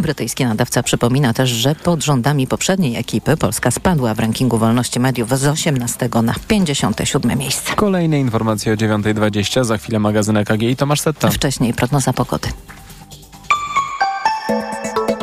Brytyjski 0.00 0.44
nadawca 0.44 0.82
przypomina 0.82 1.32
też, 1.32 1.50
że 1.50 1.74
pod 1.74 2.04
rządami 2.04 2.46
poprzedniej 2.46 2.96
ekipy 2.96 3.36
Polska 3.36 3.70
spadła 3.70 4.14
w 4.14 4.18
rankingu 4.18 4.58
wolności 4.58 5.00
mediów 5.00 5.38
z 5.38 5.46
18 5.46 6.08
na 6.22 6.34
57 6.48 7.38
miejsce. 7.38 7.74
Kolejne 7.74 8.20
informacje 8.20 8.72
o 8.72 8.76
9.20, 8.76 9.64
za 9.64 9.78
chwilę 9.78 9.98
magazyn 9.98 10.36
EKG 10.36 10.62
i 10.62 10.76
Tomasz 10.76 11.00
Setta. 11.00 11.30
Wcześniej 11.30 11.74
prognoza 11.74 12.12
pogody. 12.12 12.48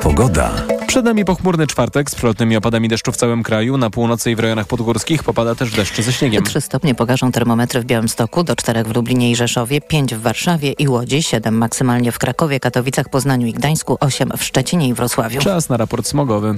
Pogoda. 0.02 0.51
Przed 0.90 1.06
nami 1.06 1.26
pochmurny 1.26 1.67
czwartek 1.67 2.12
z 2.12 2.15
przelotnymi 2.15 2.58
opadami 2.58 2.87
deszczu 2.87 3.12
w 3.12 3.17
całym 3.17 3.44
kraju. 3.44 3.78
Na 3.78 3.89
północy 3.89 4.31
i 4.31 4.35
w 4.35 4.39
rejonach 4.39 4.67
podgórskich 4.67 5.24
popada 5.24 5.56
też 5.56 5.71
deszcz 5.71 6.01
ze 6.01 6.13
śniegiem. 6.13 6.44
3 6.44 6.62
stopnie 6.62 6.96
pokażą 6.96 7.31
termometry 7.31 7.81
w 7.81 7.85
Białymstoku, 7.85 8.44
do 8.44 8.56
4 8.56 8.83
w 8.83 8.96
Lublinie 8.96 9.31
i 9.31 9.35
Rzeszowie, 9.35 9.81
5 9.81 10.15
w 10.15 10.21
Warszawie 10.21 10.71
i 10.71 10.88
Łodzi, 10.88 11.24
7 11.24 11.57
maksymalnie 11.57 12.12
w 12.12 12.20
Krakowie, 12.20 12.60
Katowicach, 12.60 13.10
Poznaniu 13.10 13.47
i 13.47 13.53
Gdańsku, 13.53 13.97
8 13.99 14.29
w 14.38 14.44
Szczecinie 14.44 14.88
i 14.88 14.94
Wrocławiu. 14.94 15.42
Czas 15.42 15.70
na 15.70 15.78
raport 15.78 16.07
smogowy. 16.07 16.55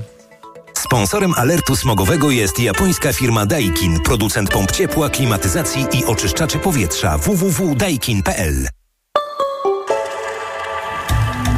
Sponsorem 0.73 1.33
alertu 1.37 1.75
smogowego 1.75 2.31
jest 2.31 2.59
japońska 2.59 3.13
firma 3.13 3.45
Daikin, 3.45 3.99
producent 3.99 4.49
pomp 4.49 4.71
ciepła, 4.71 5.09
klimatyzacji 5.09 5.85
i 5.93 6.05
oczyszczaczy 6.05 6.57
powietrza 6.57 7.17
www.daikin.pl. 7.17 8.67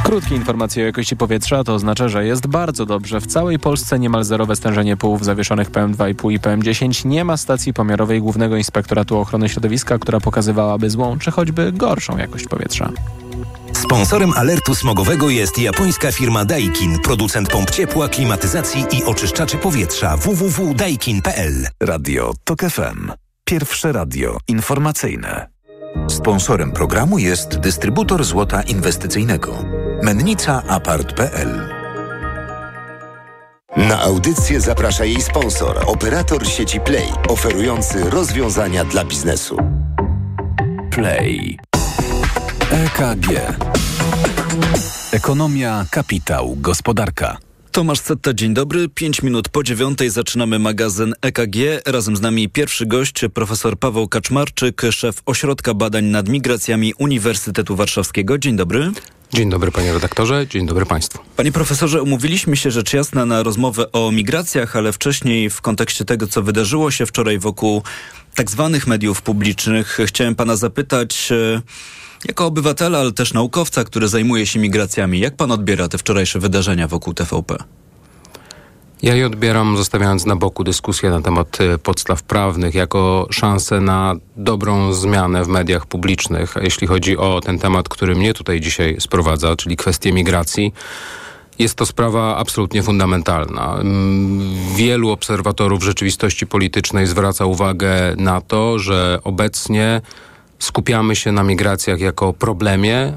Krótkie 0.04 0.34
informacje 0.34 0.82
o 0.82 0.86
jakości 0.86 1.16
powietrza 1.16 1.64
to 1.64 1.74
oznacza, 1.74 2.08
że 2.08 2.26
jest 2.26 2.46
bardzo 2.46 2.86
dobrze. 2.86 3.20
W 3.20 3.26
całej 3.26 3.58
Polsce 3.58 3.98
niemal 3.98 4.24
zerowe 4.24 4.56
stężenie 4.56 4.96
pyłów 4.96 5.24
zawieszonych 5.24 5.70
PM2,5 5.70 6.32
i 6.32 6.40
PM10. 6.40 7.06
Nie 7.06 7.24
ma 7.24 7.36
stacji 7.36 7.74
pomiarowej 7.74 8.20
Głównego 8.20 8.56
Inspektoratu 8.56 9.18
Ochrony 9.18 9.48
Środowiska, 9.48 9.98
która 9.98 10.20
pokazywałaby 10.20 10.90
złą 10.90 11.18
czy 11.18 11.30
choćby 11.30 11.72
gorszą 11.72 12.18
jakość 12.18 12.48
powietrza. 12.48 12.90
Sponsorem 13.72 14.32
alertu 14.32 14.74
smogowego 14.74 15.30
jest 15.30 15.58
japońska 15.58 16.12
firma 16.12 16.44
Daikin, 16.44 16.98
producent 16.98 17.48
pomp 17.48 17.70
ciepła, 17.70 18.08
klimatyzacji 18.08 18.84
i 18.92 19.04
oczyszczaczy 19.04 19.56
powietrza 19.56 20.16
www.daikin.pl. 20.16 21.66
Radio 21.80 22.32
TOK 22.44 22.60
FM. 22.60 23.12
Pierwsze 23.44 23.92
radio 23.92 24.38
informacyjne. 24.48 25.53
Sponsorem 26.08 26.72
programu 26.72 27.18
jest 27.18 27.58
dystrybutor 27.58 28.24
złota 28.24 28.62
inwestycyjnego. 28.62 29.64
Mennica 30.02 30.62
Apart.pl 30.68 31.68
Na 33.76 34.00
audycję 34.00 34.60
zaprasza 34.60 35.04
jej 35.04 35.22
sponsor, 35.22 35.82
operator 35.86 36.46
sieci 36.46 36.80
Play, 36.80 37.08
oferujący 37.28 38.10
rozwiązania 38.10 38.84
dla 38.84 39.04
biznesu. 39.04 39.56
Play. 40.90 41.58
EKG. 42.70 43.26
Ekonomia, 45.12 45.84
kapitał, 45.90 46.56
gospodarka. 46.56 47.36
Tomasz 47.74 48.00
Setta, 48.00 48.34
dzień 48.34 48.54
dobry. 48.54 48.88
Pięć 48.88 49.22
minut 49.22 49.48
po 49.48 49.62
dziewiątej 49.62 50.10
zaczynamy 50.10 50.58
magazyn 50.58 51.14
EKG. 51.22 51.56
Razem 51.86 52.16
z 52.16 52.20
nami 52.20 52.48
pierwszy 52.48 52.86
gość, 52.86 53.24
profesor 53.34 53.78
Paweł 53.78 54.08
Kaczmarczyk, 54.08 54.82
szef 54.90 55.22
Ośrodka 55.26 55.74
Badań 55.74 56.04
nad 56.04 56.28
Migracjami 56.28 56.94
Uniwersytetu 56.98 57.76
Warszawskiego. 57.76 58.38
Dzień 58.38 58.56
dobry. 58.56 58.92
Dzień 59.32 59.50
dobry 59.50 59.72
panie 59.72 59.92
redaktorze, 59.92 60.46
dzień 60.46 60.66
dobry 60.66 60.86
państwu. 60.86 61.18
Panie 61.36 61.52
profesorze, 61.52 62.02
umówiliśmy 62.02 62.56
się 62.56 62.70
rzecz 62.70 62.92
jasna 62.92 63.26
na 63.26 63.42
rozmowę 63.42 63.92
o 63.92 64.12
migracjach, 64.12 64.76
ale 64.76 64.92
wcześniej 64.92 65.50
w 65.50 65.60
kontekście 65.60 66.04
tego, 66.04 66.26
co 66.26 66.42
wydarzyło 66.42 66.90
się 66.90 67.06
wczoraj 67.06 67.38
wokół 67.38 67.82
tak 68.34 68.50
zwanych 68.50 68.86
mediów 68.86 69.22
publicznych, 69.22 69.98
chciałem 70.06 70.34
pana 70.34 70.56
zapytać... 70.56 71.32
E, 71.32 71.62
jako 72.28 72.46
obywatela, 72.46 72.98
ale 72.98 73.12
też 73.12 73.32
naukowca, 73.32 73.84
który 73.84 74.08
zajmuje 74.08 74.46
się 74.46 74.58
migracjami, 74.58 75.20
jak 75.20 75.36
pan 75.36 75.52
odbiera 75.52 75.88
te 75.88 75.98
wczorajsze 75.98 76.38
wydarzenia 76.38 76.88
wokół 76.88 77.14
TVP? 77.14 77.56
Ja 79.02 79.14
je 79.14 79.26
odbieram, 79.26 79.76
zostawiając 79.76 80.26
na 80.26 80.36
boku 80.36 80.64
dyskusję 80.64 81.10
na 81.10 81.22
temat 81.22 81.60
e, 81.60 81.78
podstaw 81.78 82.22
prawnych, 82.22 82.74
jako 82.74 83.26
szansę 83.30 83.80
na 83.80 84.14
dobrą 84.36 84.92
zmianę 84.92 85.44
w 85.44 85.48
mediach 85.48 85.86
publicznych. 85.86 86.54
Jeśli 86.62 86.86
chodzi 86.86 87.16
o 87.16 87.40
ten 87.40 87.58
temat, 87.58 87.88
który 87.88 88.14
mnie 88.14 88.34
tutaj 88.34 88.60
dzisiaj 88.60 88.96
sprowadza, 89.00 89.56
czyli 89.56 89.76
kwestię 89.76 90.12
migracji, 90.12 90.72
jest 91.58 91.74
to 91.74 91.86
sprawa 91.86 92.36
absolutnie 92.36 92.82
fundamentalna. 92.82 93.74
Mm, 93.74 94.54
wielu 94.76 95.10
obserwatorów 95.10 95.82
rzeczywistości 95.82 96.46
politycznej 96.46 97.06
zwraca 97.06 97.44
uwagę 97.44 98.14
na 98.16 98.40
to, 98.40 98.78
że 98.78 99.18
obecnie 99.24 100.00
skupiamy 100.64 101.16
się 101.16 101.32
na 101.32 101.42
migracjach 101.42 102.00
jako 102.00 102.32
problemie, 102.32 103.12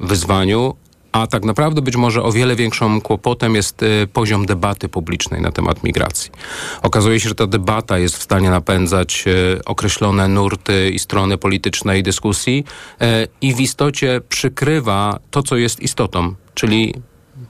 wyzwaniu, 0.00 0.76
a 1.12 1.26
tak 1.26 1.44
naprawdę 1.44 1.82
być 1.82 1.96
może 1.96 2.22
o 2.22 2.32
wiele 2.32 2.56
większym 2.56 3.00
kłopotem 3.00 3.54
jest 3.54 3.82
y, 3.82 4.08
poziom 4.12 4.46
debaty 4.46 4.88
publicznej 4.88 5.40
na 5.40 5.52
temat 5.52 5.84
migracji. 5.84 6.30
Okazuje 6.82 7.20
się, 7.20 7.28
że 7.28 7.34
ta 7.34 7.46
debata 7.46 7.98
jest 7.98 8.16
w 8.16 8.22
stanie 8.22 8.50
napędzać 8.50 9.24
y, 9.26 9.64
określone 9.64 10.28
nurty 10.28 10.90
i 10.90 10.98
strony 10.98 11.38
politycznej 11.38 12.02
dyskusji 12.02 12.64
y, 13.02 13.28
i 13.40 13.54
w 13.54 13.60
istocie 13.60 14.20
przykrywa 14.28 15.18
to, 15.30 15.42
co 15.42 15.56
jest 15.56 15.80
istotą, 15.80 16.34
czyli 16.54 16.94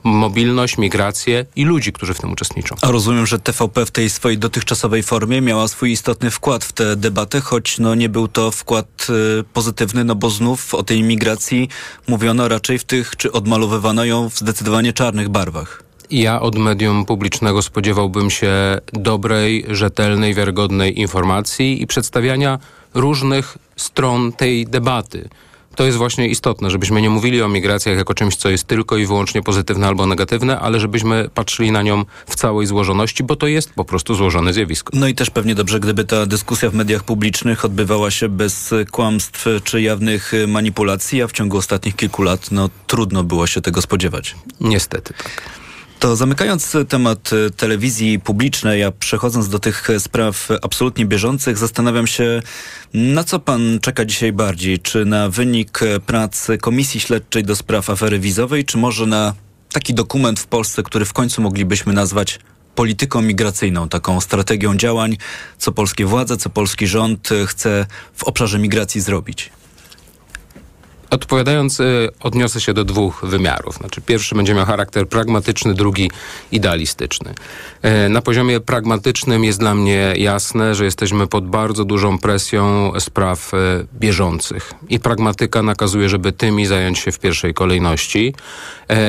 mobilność, 0.03 0.77
migrację 0.77 1.45
i 1.55 1.65
ludzi, 1.65 1.93
którzy 1.93 2.13
w 2.13 2.19
tym 2.19 2.31
uczestniczą. 2.31 2.75
A 2.81 2.91
rozumiem, 2.91 3.27
że 3.27 3.39
TVP 3.39 3.85
w 3.85 3.91
tej 3.91 4.09
swojej 4.09 4.37
dotychczasowej 4.37 5.03
formie 5.03 5.41
miała 5.41 5.67
swój 5.67 5.91
istotny 5.91 6.31
wkład 6.31 6.63
w 6.63 6.73
tę 6.73 6.95
debatę, 6.95 7.41
choć 7.41 7.79
no, 7.79 7.95
nie 7.95 8.09
był 8.09 8.27
to 8.27 8.51
wkład 8.51 9.07
y, 9.39 9.43
pozytywny, 9.43 10.03
no 10.03 10.15
bo 10.15 10.29
znów 10.29 10.75
o 10.75 10.83
tej 10.83 11.03
migracji 11.03 11.69
mówiono 12.07 12.47
raczej 12.47 12.79
w 12.79 12.83
tych, 12.83 13.15
czy 13.15 13.31
odmalowywano 13.31 14.05
ją 14.05 14.29
w 14.29 14.37
zdecydowanie 14.37 14.93
czarnych 14.93 15.29
barwach. 15.29 15.83
Ja 16.11 16.41
od 16.41 16.57
medium 16.57 17.05
publicznego 17.05 17.61
spodziewałbym 17.61 18.29
się 18.29 18.53
dobrej, 18.93 19.65
rzetelnej, 19.69 20.33
wiarygodnej 20.33 20.99
informacji 20.99 21.81
i 21.81 21.87
przedstawiania 21.87 22.59
różnych 22.93 23.57
stron 23.75 24.31
tej 24.33 24.67
debaty 24.67 25.29
to 25.75 25.85
jest 25.85 25.97
właśnie 25.97 26.27
istotne, 26.27 26.69
żebyśmy 26.69 27.01
nie 27.01 27.09
mówili 27.09 27.41
o 27.41 27.49
migracjach 27.49 27.97
jako 27.97 28.13
czymś, 28.13 28.35
co 28.35 28.49
jest 28.49 28.67
tylko 28.67 28.97
i 28.97 29.05
wyłącznie 29.05 29.43
pozytywne 29.43 29.87
albo 29.87 30.05
negatywne, 30.05 30.59
ale 30.59 30.79
żebyśmy 30.79 31.29
patrzyli 31.33 31.71
na 31.71 31.81
nią 31.81 32.05
w 32.27 32.35
całej 32.35 32.67
złożoności, 32.67 33.23
bo 33.23 33.35
to 33.35 33.47
jest 33.47 33.73
po 33.73 33.85
prostu 33.85 34.15
złożone 34.15 34.53
zjawisko. 34.53 34.91
No 34.93 35.07
i 35.07 35.15
też 35.15 35.29
pewnie 35.29 35.55
dobrze, 35.55 35.79
gdyby 35.79 36.05
ta 36.05 36.25
dyskusja 36.25 36.69
w 36.69 36.73
mediach 36.73 37.03
publicznych 37.03 37.65
odbywała 37.65 38.11
się 38.11 38.29
bez 38.29 38.73
kłamstw 38.91 39.45
czy 39.63 39.81
jawnych 39.81 40.31
manipulacji, 40.47 41.21
a 41.21 41.27
w 41.27 41.31
ciągu 41.31 41.57
ostatnich 41.57 41.95
kilku 41.95 42.23
lat 42.23 42.51
no 42.51 42.69
trudno 42.87 43.23
było 43.23 43.47
się 43.47 43.61
tego 43.61 43.81
spodziewać. 43.81 44.35
Niestety 44.59 45.13
tak. 45.13 45.61
To 46.01 46.15
zamykając 46.15 46.77
temat 46.89 47.29
e, 47.33 47.49
telewizji 47.49 48.19
publicznej, 48.19 48.83
a 48.83 48.91
przechodząc 48.91 49.49
do 49.49 49.59
tych 49.59 49.87
spraw 49.99 50.49
absolutnie 50.61 51.05
bieżących, 51.05 51.57
zastanawiam 51.57 52.07
się, 52.07 52.41
na 52.93 53.23
co 53.23 53.39
pan 53.39 53.79
czeka 53.81 54.05
dzisiaj 54.05 54.33
bardziej? 54.33 54.79
Czy 54.79 55.05
na 55.05 55.29
wynik 55.29 55.79
prac 56.05 56.47
Komisji 56.61 56.99
Śledczej 56.99 57.43
do 57.43 57.55
spraw 57.55 57.89
afery 57.89 58.19
wizowej, 58.19 58.65
czy 58.65 58.77
może 58.77 59.05
na 59.05 59.33
taki 59.73 59.93
dokument 59.93 60.39
w 60.39 60.47
Polsce, 60.47 60.83
który 60.83 61.05
w 61.05 61.13
końcu 61.13 61.41
moglibyśmy 61.41 61.93
nazwać 61.93 62.39
polityką 62.75 63.21
migracyjną, 63.21 63.89
taką 63.89 64.21
strategią 64.21 64.75
działań, 64.75 65.17
co 65.57 65.71
polskie 65.71 66.05
władze, 66.05 66.37
co 66.37 66.49
polski 66.49 66.87
rząd 66.87 67.29
chce 67.47 67.85
w 68.15 68.23
obszarze 68.23 68.59
migracji 68.59 69.01
zrobić? 69.01 69.51
Odpowiadając, 71.11 71.79
y, 71.79 72.09
odniosę 72.19 72.61
się 72.61 72.73
do 72.73 72.85
dwóch 72.85 73.25
wymiarów. 73.25 73.75
Znaczy, 73.75 74.01
pierwszy 74.01 74.35
będzie 74.35 74.53
miał 74.53 74.65
charakter 74.65 75.07
pragmatyczny, 75.07 75.73
drugi 75.73 76.11
idealistyczny. 76.51 77.33
Y, 78.05 78.09
na 78.09 78.21
poziomie 78.21 78.59
pragmatycznym 78.59 79.43
jest 79.43 79.59
dla 79.59 79.75
mnie 79.75 80.13
jasne, 80.17 80.75
że 80.75 80.85
jesteśmy 80.85 81.27
pod 81.27 81.47
bardzo 81.47 81.85
dużą 81.85 82.17
presją 82.17 82.91
spraw 82.99 83.53
y, 83.53 83.57
bieżących 83.99 84.73
i 84.89 84.99
pragmatyka 84.99 85.63
nakazuje, 85.63 86.09
żeby 86.09 86.31
tymi 86.31 86.65
zająć 86.65 86.99
się 86.99 87.11
w 87.11 87.19
pierwszej 87.19 87.53
kolejności. 87.53 88.33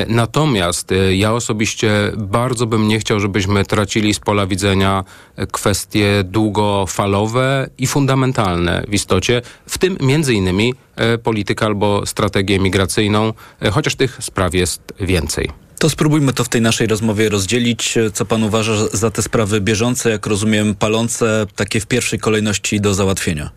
Natomiast 0.07 0.89
ja 1.11 1.33
osobiście 1.33 2.11
bardzo 2.17 2.67
bym 2.67 2.87
nie 2.87 2.99
chciał, 2.99 3.19
żebyśmy 3.19 3.65
tracili 3.65 4.13
z 4.13 4.19
pola 4.19 4.47
widzenia 4.47 5.03
kwestie 5.51 6.23
długofalowe 6.23 7.69
i 7.77 7.87
fundamentalne 7.87 8.83
w 8.87 8.93
istocie, 8.93 9.41
w 9.67 9.77
tym 9.77 9.97
między 10.01 10.33
innymi 10.33 10.73
politykę 11.23 11.65
albo 11.65 12.05
strategię 12.05 12.59
migracyjną, 12.59 13.33
e, 13.61 13.71
chociaż 13.71 13.95
tych 13.95 14.17
spraw 14.21 14.53
jest 14.53 14.81
więcej. 14.99 15.49
To 15.79 15.89
spróbujmy 15.89 16.33
to 16.33 16.43
w 16.43 16.49
tej 16.49 16.61
naszej 16.61 16.87
rozmowie 16.87 17.29
rozdzielić. 17.29 17.95
Co 18.13 18.25
pan 18.25 18.43
uważa 18.43 18.87
za 18.93 19.11
te 19.11 19.21
sprawy 19.21 19.61
bieżące, 19.61 20.09
jak 20.09 20.27
rozumiem, 20.27 20.75
palące, 20.75 21.45
takie 21.55 21.79
w 21.79 21.85
pierwszej 21.85 22.19
kolejności 22.19 22.81
do 22.81 22.93
załatwienia? 22.93 23.49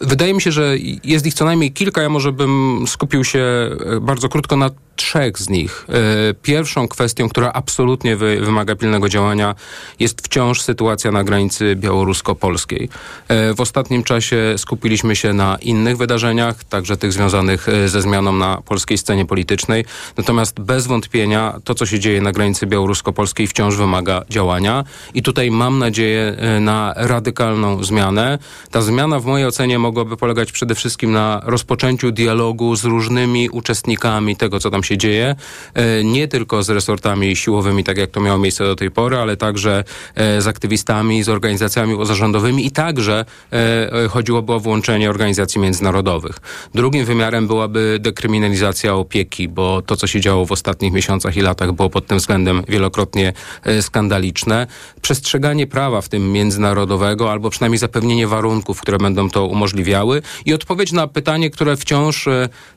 Wydaje 0.00 0.34
mi 0.34 0.42
się, 0.42 0.52
że 0.52 0.74
jest 1.04 1.26
ich 1.26 1.34
co 1.34 1.44
najmniej 1.44 1.72
kilka. 1.72 2.02
Ja 2.02 2.08
może 2.08 2.32
bym 2.32 2.84
skupił 2.86 3.24
się 3.24 3.38
e, 3.40 4.00
bardzo 4.00 4.28
krótko 4.28 4.56
na 4.56 4.70
trzech 4.96 5.38
z 5.38 5.48
nich. 5.48 5.86
E, 5.88 6.34
pierwszą 6.34 6.88
kwestią, 6.88 7.28
która 7.28 7.52
absolutnie 7.52 8.16
wy, 8.16 8.40
wymaga 8.40 8.76
pilnego 8.76 9.08
działania, 9.08 9.54
jest 10.00 10.26
wciąż 10.26 10.60
sytuacja 10.60 11.10
na 11.12 11.24
granicy 11.24 11.76
białorusko-polskiej. 11.76 12.88
E, 13.28 13.54
w 13.54 13.60
ostatnim 13.60 14.04
czasie 14.04 14.54
skupiliśmy 14.56 15.16
się 15.16 15.32
na 15.32 15.58
innych 15.62 15.96
wydarzeniach, 15.96 16.64
także 16.64 16.96
tych 16.96 17.12
związanych 17.12 17.68
e, 17.68 17.88
ze 17.88 18.02
zmianą 18.02 18.32
na 18.32 18.62
polskiej 18.66 18.98
scenie 18.98 19.26
politycznej. 19.26 19.84
Natomiast 20.16 20.60
bez 20.60 20.86
wątpienia 20.86 21.60
to, 21.64 21.74
co 21.74 21.86
się 21.86 22.00
dzieje 22.00 22.20
na 22.20 22.32
granicy 22.32 22.66
białorusko-polskiej, 22.66 23.46
wciąż 23.46 23.76
wymaga 23.76 24.22
działania. 24.28 24.84
I 25.14 25.22
tutaj 25.22 25.50
mam 25.50 25.78
nadzieję 25.78 26.36
na 26.60 26.94
radykalną 26.96 27.84
zmianę. 27.84 28.38
Ta 28.70 28.82
zmiana 28.82 29.20
w 29.20 29.24
mojej 29.24 29.46
ocenie 29.46 29.78
mogłaby 29.78 30.16
polegać 30.16 30.52
przede 30.52 30.74
wszystkim 30.74 31.12
na 31.12 31.40
rozpoczęciu 31.44 32.12
dialogu 32.12 32.76
z 32.76 32.84
różnymi 32.84 33.50
uczestnikami 33.50 34.36
tego, 34.36 34.60
co 34.60 34.70
tam 34.70 34.83
się 34.84 34.98
dzieje, 34.98 35.36
e, 35.74 36.04
nie 36.04 36.28
tylko 36.28 36.62
z 36.62 36.70
resortami 36.70 37.36
siłowymi, 37.36 37.84
tak 37.84 37.98
jak 37.98 38.10
to 38.10 38.20
miało 38.20 38.38
miejsce 38.38 38.64
do 38.64 38.76
tej 38.76 38.90
pory, 38.90 39.16
ale 39.16 39.36
także 39.36 39.84
e, 40.14 40.42
z 40.42 40.46
aktywistami, 40.46 41.22
z 41.22 41.28
organizacjami 41.28 41.96
pozarządowymi 41.96 42.66
i 42.66 42.70
także 42.70 43.24
e, 43.52 44.08
chodziłoby 44.08 44.52
o 44.52 44.60
włączenie 44.60 45.10
organizacji 45.10 45.60
międzynarodowych. 45.60 46.36
Drugim 46.74 47.04
wymiarem 47.04 47.46
byłaby 47.46 47.98
dekryminalizacja 48.00 48.94
opieki, 48.94 49.48
bo 49.48 49.82
to, 49.82 49.96
co 49.96 50.06
się 50.06 50.20
działo 50.20 50.46
w 50.46 50.52
ostatnich 50.52 50.92
miesiącach 50.92 51.36
i 51.36 51.40
latach 51.40 51.72
było 51.72 51.90
pod 51.90 52.06
tym 52.06 52.18
względem 52.18 52.62
wielokrotnie 52.68 53.32
skandaliczne. 53.80 54.66
Przestrzeganie 55.02 55.66
prawa, 55.66 56.00
w 56.00 56.08
tym 56.08 56.32
międzynarodowego, 56.32 57.32
albo 57.32 57.50
przynajmniej 57.50 57.78
zapewnienie 57.78 58.26
warunków, 58.26 58.80
które 58.80 58.98
będą 58.98 59.30
to 59.30 59.46
umożliwiały 59.46 60.22
i 60.46 60.54
odpowiedź 60.54 60.92
na 60.92 61.06
pytanie, 61.06 61.50
które 61.50 61.76
wciąż 61.76 62.28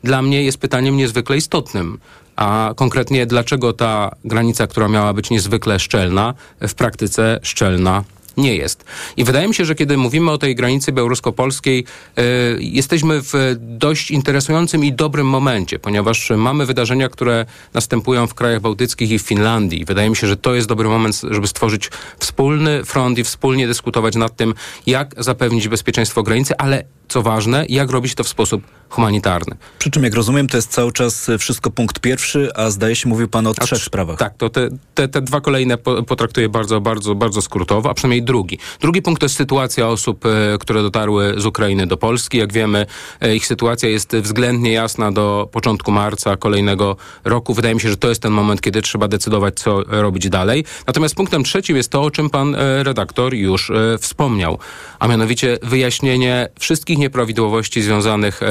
dla 0.04 0.22
mnie 0.22 0.44
jest 0.44 0.58
pytaniem 0.58 0.98
niezwykle 0.98 1.38
istotnym 1.38 1.97
a 2.38 2.74
konkretnie 2.76 3.26
dlaczego 3.26 3.74
ta 3.74 4.12
granica, 4.26 4.68
która 4.68 4.88
miała 4.88 5.14
być 5.14 5.30
niezwykle 5.30 5.80
szczelna, 5.80 6.34
w 6.62 6.74
praktyce 6.74 7.40
szczelna 7.44 8.04
nie 8.38 8.56
jest. 8.56 8.86
I 9.18 9.24
wydaje 9.24 9.48
mi 9.48 9.56
się, 9.56 9.66
że 9.66 9.76
kiedy 9.76 9.98
mówimy 9.98 10.32
o 10.32 10.38
tej 10.38 10.56
granicy 10.56 10.92
białorusko-polskiej, 10.92 11.86
y, 12.20 12.24
jesteśmy 12.60 13.22
w 13.22 13.34
dość 13.60 14.12
interesującym 14.12 14.86
i 14.86 14.94
dobrym 14.94 15.28
momencie, 15.28 15.80
ponieważ 15.80 16.30
mamy 16.30 16.66
wydarzenia, 16.66 17.10
które 17.10 17.46
następują 17.74 18.28
w 18.28 18.34
krajach 18.34 18.62
bałtyckich 18.62 19.12
i 19.12 19.20
w 19.20 19.22
Finlandii. 19.22 19.86
Wydaje 19.86 20.10
mi 20.10 20.16
się, 20.16 20.28
że 20.28 20.38
to 20.38 20.56
jest 20.56 20.68
dobry 20.68 20.90
moment, 20.90 21.22
żeby 21.30 21.48
stworzyć 21.48 21.90
wspólny 22.20 22.86
front 22.86 23.18
i 23.18 23.24
wspólnie 23.24 23.68
dyskutować 23.68 24.16
nad 24.16 24.36
tym, 24.36 24.54
jak 24.86 25.16
zapewnić 25.18 25.68
bezpieczeństwo 25.68 26.24
granicy, 26.24 26.58
ale 26.58 26.84
co 27.08 27.22
ważne, 27.22 27.66
jak 27.70 27.92
robić 27.92 28.16
to 28.16 28.24
w 28.24 28.28
sposób 28.28 28.62
humanitarny. 28.90 29.56
Przy 29.80 29.92
czym, 29.92 30.04
jak 30.04 30.14
rozumiem, 30.14 30.48
to 30.48 30.58
jest 30.58 30.72
cały 30.72 30.92
czas 30.92 31.32
wszystko 31.40 31.72
punkt 31.72 32.00
pierwszy, 32.00 32.50
a 32.56 32.70
zdaje 32.70 32.96
się, 32.96 33.10
mówił 33.10 33.28
pan 33.28 33.48
o 33.48 33.54
a 33.58 33.66
trzech 33.66 33.84
sprawach. 33.84 34.20
Tak, 34.20 34.38
to 34.38 34.50
te, 34.50 34.70
te, 34.94 35.08
te 35.08 35.22
dwa 35.22 35.42
kolejne 35.42 35.78
potraktuję 35.78 36.50
bardzo, 36.50 36.82
bardzo, 36.82 37.16
bardzo 37.16 37.42
skrótowo, 37.42 37.90
a 37.90 37.94
przynajmniej 37.94 38.24
drugi. 38.24 38.60
Drugi 38.82 39.02
punkt 39.02 39.20
to 39.20 39.26
jest 39.26 39.36
sytuacja 39.36 39.88
osób, 39.88 40.26
e, 40.26 40.58
które 40.58 40.82
dotarły 40.82 41.34
z 41.38 41.46
Ukrainy 41.46 41.88
do 41.88 41.98
Polski. 41.98 42.38
Jak 42.38 42.54
wiemy, 42.54 42.86
e, 43.22 43.36
ich 43.36 43.48
sytuacja 43.48 43.90
jest 43.90 44.16
względnie 44.16 44.72
jasna 44.72 45.12
do 45.12 45.50
początku 45.52 45.92
marca 45.92 46.38
kolejnego 46.38 46.98
roku. 47.24 47.54
Wydaje 47.54 47.76
mi 47.76 47.82
się, 47.82 47.90
że 47.90 47.98
to 47.98 48.10
jest 48.10 48.22
ten 48.22 48.32
moment, 48.32 48.62
kiedy 48.62 48.82
trzeba 48.82 49.08
decydować, 49.08 49.60
co 49.60 49.84
robić 49.88 50.30
dalej. 50.30 50.66
Natomiast 50.88 51.16
punktem 51.16 51.44
trzecim 51.44 51.78
jest 51.78 51.90
to, 51.92 52.02
o 52.02 52.12
czym 52.12 52.30
pan 52.30 52.56
e, 52.56 52.84
redaktor 52.84 53.34
już 53.34 53.72
wspomniał, 54.00 54.60
a 55.00 55.08
mianowicie 55.08 55.58
wyjaśnienie 55.64 56.50
wszystkich 56.60 56.98
nieprawidłowości 56.98 57.82
związanych 57.82 58.42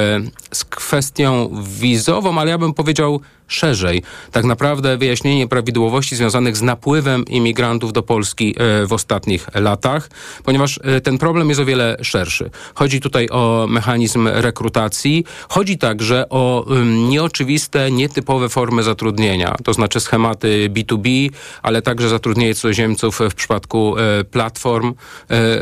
z 0.53 0.65
kwestią 0.65 1.49
wizową, 1.79 2.39
ale 2.39 2.51
ja 2.51 2.57
bym 2.57 2.73
powiedział 2.73 3.21
szerzej. 3.47 4.03
Tak 4.31 4.45
naprawdę 4.45 4.97
wyjaśnienie 4.97 5.47
prawidłowości 5.47 6.15
związanych 6.15 6.57
z 6.57 6.61
napływem 6.61 7.25
imigrantów 7.25 7.93
do 7.93 8.03
Polski 8.03 8.55
e, 8.57 8.87
w 8.87 8.93
ostatnich 8.93 9.47
latach, 9.55 10.09
ponieważ 10.43 10.79
e, 10.83 11.01
ten 11.01 11.17
problem 11.17 11.49
jest 11.49 11.61
o 11.61 11.65
wiele 11.65 11.97
szerszy. 12.01 12.49
Chodzi 12.75 13.01
tutaj 13.01 13.29
o 13.29 13.65
mechanizm 13.69 14.27
rekrutacji, 14.27 15.25
chodzi 15.49 15.77
także 15.77 16.29
o 16.29 16.65
nieoczywiste, 17.09 17.91
nietypowe 17.91 18.49
formy 18.49 18.83
zatrudnienia, 18.83 19.55
to 19.63 19.73
znaczy 19.73 19.99
schematy 19.99 20.69
B2B, 20.73 21.29
ale 21.61 21.81
także 21.81 22.09
zatrudnienie 22.09 22.55
cudzoziemców 22.55 23.19
w 23.31 23.35
przypadku 23.35 23.97
e, 23.97 24.23
platform 24.23 24.93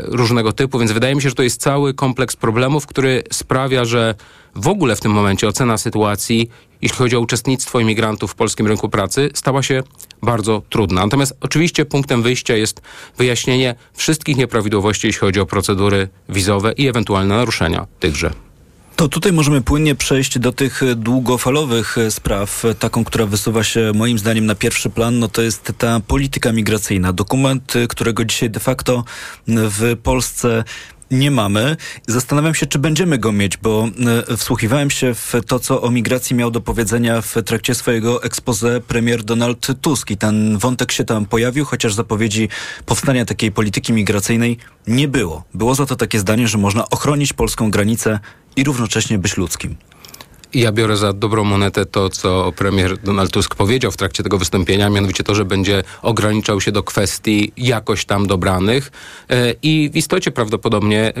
różnego 0.02 0.52
typu, 0.52 0.78
więc 0.78 0.92
wydaje 0.92 1.14
mi 1.14 1.22
się, 1.22 1.28
że 1.28 1.34
to 1.34 1.42
jest 1.42 1.60
cały 1.60 1.94
kompleks 1.94 2.36
problemów, 2.36 2.86
który 2.86 3.22
sprawia, 3.32 3.84
że 3.84 4.14
w 4.56 4.68
ogóle 4.68 4.96
w 4.96 5.00
tym 5.00 5.12
momencie 5.12 5.48
ocena 5.48 5.78
sytuacji, 5.78 6.50
jeśli 6.82 6.98
chodzi 6.98 7.16
o 7.16 7.20
uczestnictwo 7.20 7.80
imigrantów 7.80 8.32
w 8.32 8.34
polskim 8.34 8.66
rynku 8.66 8.88
pracy, 8.88 9.30
stała 9.34 9.62
się 9.62 9.82
bardzo 10.22 10.62
trudna. 10.70 11.04
Natomiast 11.04 11.36
oczywiście 11.40 11.84
punktem 11.84 12.22
wyjścia 12.22 12.56
jest 12.56 12.82
wyjaśnienie 13.18 13.74
wszystkich 13.94 14.36
nieprawidłowości, 14.36 15.06
jeśli 15.06 15.20
chodzi 15.20 15.40
o 15.40 15.46
procedury 15.46 16.08
wizowe 16.28 16.72
i 16.72 16.88
ewentualne 16.88 17.36
naruszenia 17.36 17.86
tychże. 18.00 18.30
To 18.96 19.08
tutaj 19.08 19.32
możemy 19.32 19.60
płynnie 19.60 19.94
przejść 19.94 20.38
do 20.38 20.52
tych 20.52 20.80
długofalowych 20.96 21.96
spraw. 22.10 22.62
Taką, 22.78 23.04
która 23.04 23.26
wysuwa 23.26 23.64
się 23.64 23.92
moim 23.94 24.18
zdaniem 24.18 24.46
na 24.46 24.54
pierwszy 24.54 24.90
plan, 24.90 25.18
no 25.18 25.28
to 25.28 25.42
jest 25.42 25.72
ta 25.78 26.00
polityka 26.00 26.52
migracyjna. 26.52 27.12
Dokument, 27.12 27.74
którego 27.88 28.24
dzisiaj 28.24 28.50
de 28.50 28.60
facto 28.60 29.04
w 29.48 29.96
Polsce 30.02 30.64
nie 31.10 31.30
mamy. 31.30 31.76
Zastanawiam 32.06 32.54
się, 32.54 32.66
czy 32.66 32.78
będziemy 32.78 33.18
go 33.18 33.32
mieć, 33.32 33.56
bo 33.56 33.88
e, 34.30 34.36
wsłuchiwałem 34.36 34.90
się 34.90 35.14
w 35.14 35.32
to, 35.46 35.58
co 35.58 35.82
o 35.82 35.90
migracji 35.90 36.36
miał 36.36 36.50
do 36.50 36.60
powiedzenia 36.60 37.20
w 37.20 37.34
trakcie 37.44 37.74
swojego 37.74 38.22
expose 38.22 38.80
premier 38.80 39.24
Donald 39.24 39.66
Tusk 39.80 40.10
i 40.10 40.16
ten 40.16 40.58
wątek 40.58 40.92
się 40.92 41.04
tam 41.04 41.26
pojawił, 41.26 41.64
chociaż 41.64 41.94
zapowiedzi 41.94 42.48
powstania 42.86 43.24
takiej 43.24 43.52
polityki 43.52 43.92
migracyjnej 43.92 44.58
nie 44.86 45.08
było. 45.08 45.44
Było 45.54 45.74
za 45.74 45.86
to 45.86 45.96
takie 45.96 46.18
zdanie, 46.18 46.48
że 46.48 46.58
można 46.58 46.90
ochronić 46.90 47.32
polską 47.32 47.70
granicę 47.70 48.20
i 48.56 48.64
równocześnie 48.64 49.18
być 49.18 49.36
ludzkim 49.36 49.76
ja 50.54 50.72
biorę 50.72 50.96
za 50.96 51.12
dobrą 51.12 51.44
monetę 51.44 51.86
to, 51.86 52.10
co 52.10 52.52
premier 52.56 52.98
Donald 52.98 53.30
Tusk 53.30 53.54
powiedział 53.54 53.90
w 53.90 53.96
trakcie 53.96 54.22
tego 54.22 54.38
wystąpienia, 54.38 54.90
mianowicie 54.90 55.24
to, 55.24 55.34
że 55.34 55.44
będzie 55.44 55.82
ograniczał 56.02 56.60
się 56.60 56.72
do 56.72 56.82
kwestii 56.82 57.52
jakoś 57.56 58.04
tam 58.04 58.26
dobranych 58.26 58.92
e, 59.30 59.54
i 59.62 59.90
w 59.92 59.96
istocie 59.96 60.30
prawdopodobnie 60.30 61.00
e, 61.00 61.12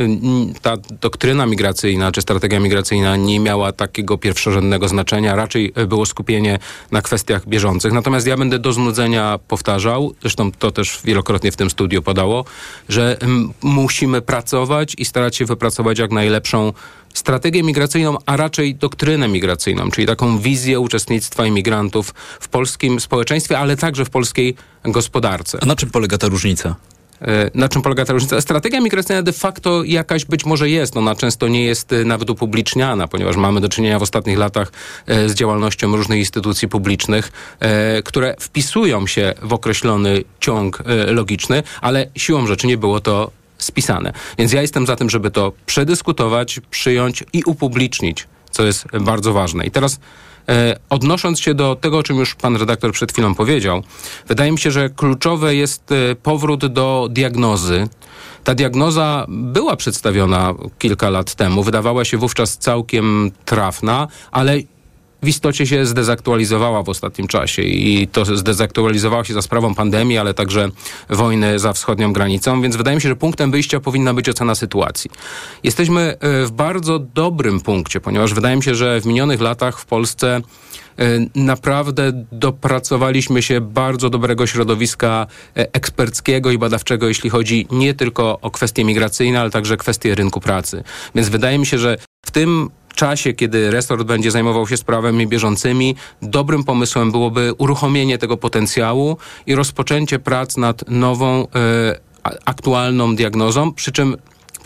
ta 0.62 0.76
doktryna 1.00 1.46
migracyjna 1.46 2.12
czy 2.12 2.22
strategia 2.22 2.60
migracyjna 2.60 3.16
nie 3.16 3.40
miała 3.40 3.72
takiego 3.72 4.18
pierwszorzędnego 4.18 4.88
znaczenia, 4.88 5.36
raczej 5.36 5.72
e, 5.74 5.86
było 5.86 6.06
skupienie 6.06 6.58
na 6.90 7.02
kwestiach 7.02 7.48
bieżących. 7.48 7.92
Natomiast 7.92 8.26
ja 8.26 8.36
będę 8.36 8.58
do 8.58 8.72
znudzenia 8.72 9.38
powtarzał, 9.48 10.14
zresztą 10.20 10.52
to 10.52 10.70
też 10.70 11.00
wielokrotnie 11.04 11.52
w 11.52 11.56
tym 11.56 11.70
studiu 11.70 12.02
podało, 12.02 12.44
że 12.88 13.16
musimy 13.62 14.22
pracować 14.22 14.94
i 14.98 15.04
starać 15.04 15.36
się 15.36 15.44
wypracować 15.44 15.98
jak 15.98 16.10
najlepszą 16.10 16.72
strategię 17.18 17.62
migracyjną, 17.62 18.18
a 18.26 18.36
raczej 18.36 18.74
doktrynę 18.74 19.28
migracyjną, 19.28 19.90
czyli 19.90 20.06
taką 20.06 20.38
wizję 20.38 20.80
uczestnictwa 20.80 21.46
imigrantów 21.46 22.14
w 22.40 22.48
polskim 22.48 23.00
społeczeństwie, 23.00 23.58
ale 23.58 23.76
także 23.76 24.04
w 24.04 24.10
polskiej 24.10 24.54
gospodarce. 24.84 25.58
A 25.62 25.66
na 25.66 25.76
czym 25.76 25.90
polega 25.90 26.18
ta 26.18 26.28
różnica? 26.28 26.76
E, 27.22 27.50
na 27.54 27.68
czym 27.68 27.82
polega 27.82 28.04
ta 28.04 28.12
różnica? 28.12 28.40
Strategia 28.40 28.80
migracyjna 28.80 29.22
de 29.22 29.32
facto 29.32 29.84
jakaś 29.84 30.24
być 30.24 30.44
może 30.44 30.70
jest, 30.70 30.96
ona 30.96 31.14
często 31.14 31.48
nie 31.48 31.64
jest 31.64 31.92
e, 31.92 32.04
nawet 32.04 32.30
upubliczniana, 32.30 33.08
ponieważ 33.08 33.36
mamy 33.36 33.60
do 33.60 33.68
czynienia 33.68 33.98
w 33.98 34.02
ostatnich 34.02 34.38
latach 34.38 34.72
e, 35.06 35.28
z 35.28 35.34
działalnością 35.34 35.96
różnych 35.96 36.18
instytucji 36.18 36.68
publicznych, 36.68 37.32
które 38.04 38.34
wpisują 38.40 39.06
się 39.06 39.34
w 39.42 39.52
określony 39.52 40.24
ciąg 40.40 40.82
logiczny, 41.06 41.62
ale 41.80 42.06
siłą 42.16 42.46
rzeczy 42.46 42.66
nie 42.66 42.76
było 42.76 43.00
to 43.00 43.30
spisane. 43.66 44.12
Więc 44.38 44.52
ja 44.52 44.62
jestem 44.62 44.86
za 44.86 44.96
tym, 44.96 45.10
żeby 45.10 45.30
to 45.30 45.52
przedyskutować, 45.66 46.60
przyjąć 46.70 47.24
i 47.32 47.42
upublicznić, 47.44 48.26
co 48.50 48.66
jest 48.66 48.86
bardzo 49.00 49.32
ważne. 49.32 49.66
I 49.66 49.70
teraz 49.70 50.00
e, 50.48 50.76
odnosząc 50.90 51.40
się 51.40 51.54
do 51.54 51.76
tego, 51.76 51.98
o 51.98 52.02
czym 52.02 52.16
już 52.16 52.34
pan 52.34 52.56
redaktor 52.56 52.92
przed 52.92 53.12
chwilą 53.12 53.34
powiedział, 53.34 53.82
wydaje 54.28 54.52
mi 54.52 54.58
się, 54.58 54.70
że 54.70 54.90
kluczowe 54.90 55.54
jest 55.54 55.92
e, 55.92 56.14
powrót 56.14 56.66
do 56.66 57.08
diagnozy. 57.10 57.88
Ta 58.44 58.54
diagnoza 58.54 59.26
była 59.28 59.76
przedstawiona 59.76 60.54
kilka 60.78 61.10
lat 61.10 61.34
temu, 61.34 61.62
wydawała 61.62 62.04
się 62.04 62.18
wówczas 62.18 62.58
całkiem 62.58 63.30
trafna, 63.44 64.08
ale 64.30 64.58
w 65.26 65.28
istocie 65.28 65.66
się 65.66 65.86
zdezaktualizowała 65.86 66.82
w 66.82 66.88
ostatnim 66.88 67.28
czasie 67.28 67.62
i 67.62 68.08
to 68.08 68.36
zdezaktualizowała 68.36 69.24
się 69.24 69.34
za 69.34 69.42
sprawą 69.42 69.74
pandemii, 69.74 70.18
ale 70.18 70.34
także 70.34 70.68
wojny 71.10 71.58
za 71.58 71.72
wschodnią 71.72 72.12
granicą, 72.12 72.62
więc 72.62 72.76
wydaje 72.76 72.94
mi 72.94 73.00
się, 73.00 73.08
że 73.08 73.16
punktem 73.16 73.50
wyjścia 73.50 73.80
powinna 73.80 74.14
być 74.14 74.28
ocena 74.28 74.54
sytuacji. 74.54 75.10
Jesteśmy 75.62 76.00
e, 76.00 76.46
w 76.46 76.50
bardzo 76.50 76.98
dobrym 76.98 77.60
punkcie, 77.60 78.00
ponieważ 78.00 78.34
wydaje 78.34 78.56
mi 78.56 78.62
się, 78.62 78.74
że 78.74 79.00
w 79.00 79.06
minionych 79.06 79.40
latach 79.40 79.78
w 79.78 79.86
Polsce 79.86 80.36
e, 80.36 81.04
naprawdę 81.34 82.24
dopracowaliśmy 82.32 83.42
się 83.42 83.60
bardzo 83.60 84.10
dobrego 84.10 84.46
środowiska 84.46 85.26
e, 85.56 85.74
eksperckiego 85.74 86.50
i 86.50 86.58
badawczego, 86.58 87.08
jeśli 87.08 87.30
chodzi 87.30 87.66
nie 87.70 87.94
tylko 87.94 88.40
o 88.40 88.50
kwestie 88.50 88.84
migracyjne, 88.84 89.40
ale 89.40 89.50
także 89.50 89.76
kwestie 89.76 90.14
rynku 90.14 90.40
pracy. 90.40 90.84
Więc 91.14 91.28
wydaje 91.28 91.58
mi 91.58 91.66
się, 91.66 91.78
że 91.78 91.96
w 92.26 92.30
tym 92.30 92.70
czasie, 92.96 93.32
kiedy 93.32 93.70
resort 93.70 94.02
będzie 94.02 94.30
zajmował 94.30 94.68
się 94.68 94.76
sprawami 94.76 95.26
bieżącymi, 95.26 95.96
dobrym 96.22 96.64
pomysłem 96.64 97.12
byłoby 97.12 97.52
uruchomienie 97.58 98.18
tego 98.18 98.36
potencjału 98.36 99.16
i 99.46 99.54
rozpoczęcie 99.54 100.18
prac 100.18 100.56
nad 100.56 100.88
nową, 100.88 101.46
e, 101.54 102.00
aktualną 102.44 103.16
diagnozą, 103.16 103.72
przy 103.72 103.92
czym 103.92 104.16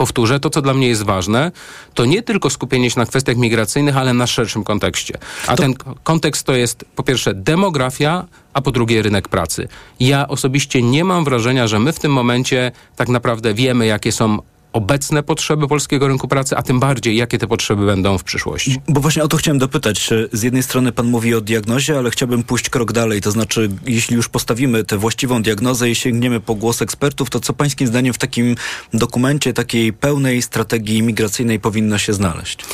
powtórzę, 0.00 0.40
to 0.40 0.50
co 0.50 0.62
dla 0.62 0.74
mnie 0.74 0.88
jest 0.88 1.02
ważne, 1.02 1.52
to 1.94 2.04
nie 2.04 2.22
tylko 2.22 2.50
skupienie 2.50 2.90
się 2.90 3.00
na 3.00 3.06
kwestiach 3.06 3.36
migracyjnych, 3.36 3.96
ale 3.96 4.14
na 4.14 4.26
szerszym 4.26 4.64
kontekście. 4.64 5.18
A 5.46 5.56
to... 5.56 5.62
ten 5.62 5.74
kontekst 6.02 6.46
to 6.46 6.52
jest 6.52 6.84
po 6.96 7.02
pierwsze 7.02 7.34
demografia, 7.34 8.26
a 8.52 8.60
po 8.60 8.70
drugie 8.70 9.02
rynek 9.02 9.28
pracy. 9.28 9.68
Ja 10.00 10.28
osobiście 10.28 10.82
nie 10.82 11.04
mam 11.04 11.24
wrażenia, 11.24 11.68
że 11.68 11.78
my 11.78 11.92
w 11.92 11.98
tym 11.98 12.12
momencie 12.12 12.72
tak 12.96 13.08
naprawdę 13.08 13.54
wiemy, 13.54 13.86
jakie 13.86 14.12
są 14.12 14.38
obecne 14.72 15.22
potrzeby 15.22 15.68
polskiego 15.68 16.08
rynku 16.08 16.28
pracy, 16.28 16.56
a 16.56 16.62
tym 16.62 16.80
bardziej, 16.80 17.16
jakie 17.16 17.38
te 17.38 17.46
potrzeby 17.46 17.86
będą 17.86 18.18
w 18.18 18.24
przyszłości. 18.24 18.80
Bo 18.88 19.00
właśnie 19.00 19.22
o 19.22 19.28
to 19.28 19.36
chciałem 19.36 19.58
dopytać. 19.58 20.10
Z 20.32 20.42
jednej 20.42 20.62
strony 20.62 20.92
pan 20.92 21.06
mówi 21.06 21.34
o 21.34 21.40
diagnozie, 21.40 21.98
ale 21.98 22.10
chciałbym 22.10 22.42
pójść 22.42 22.70
krok 22.70 22.92
dalej. 22.92 23.20
To 23.20 23.30
znaczy, 23.30 23.70
jeśli 23.86 24.16
już 24.16 24.28
postawimy 24.28 24.84
tę 24.84 24.98
właściwą 24.98 25.42
diagnozę 25.42 25.90
i 25.90 25.94
sięgniemy 25.94 26.40
po 26.40 26.54
głos 26.54 26.82
ekspertów, 26.82 27.30
to 27.30 27.40
co 27.40 27.52
pańskim 27.52 27.86
zdaniem 27.86 28.14
w 28.14 28.18
takim 28.18 28.56
dokumencie, 28.94 29.52
takiej 29.52 29.92
pełnej 29.92 30.42
strategii 30.42 31.02
migracyjnej 31.02 31.60
powinno 31.60 31.98
się 31.98 32.12
znaleźć? 32.12 32.64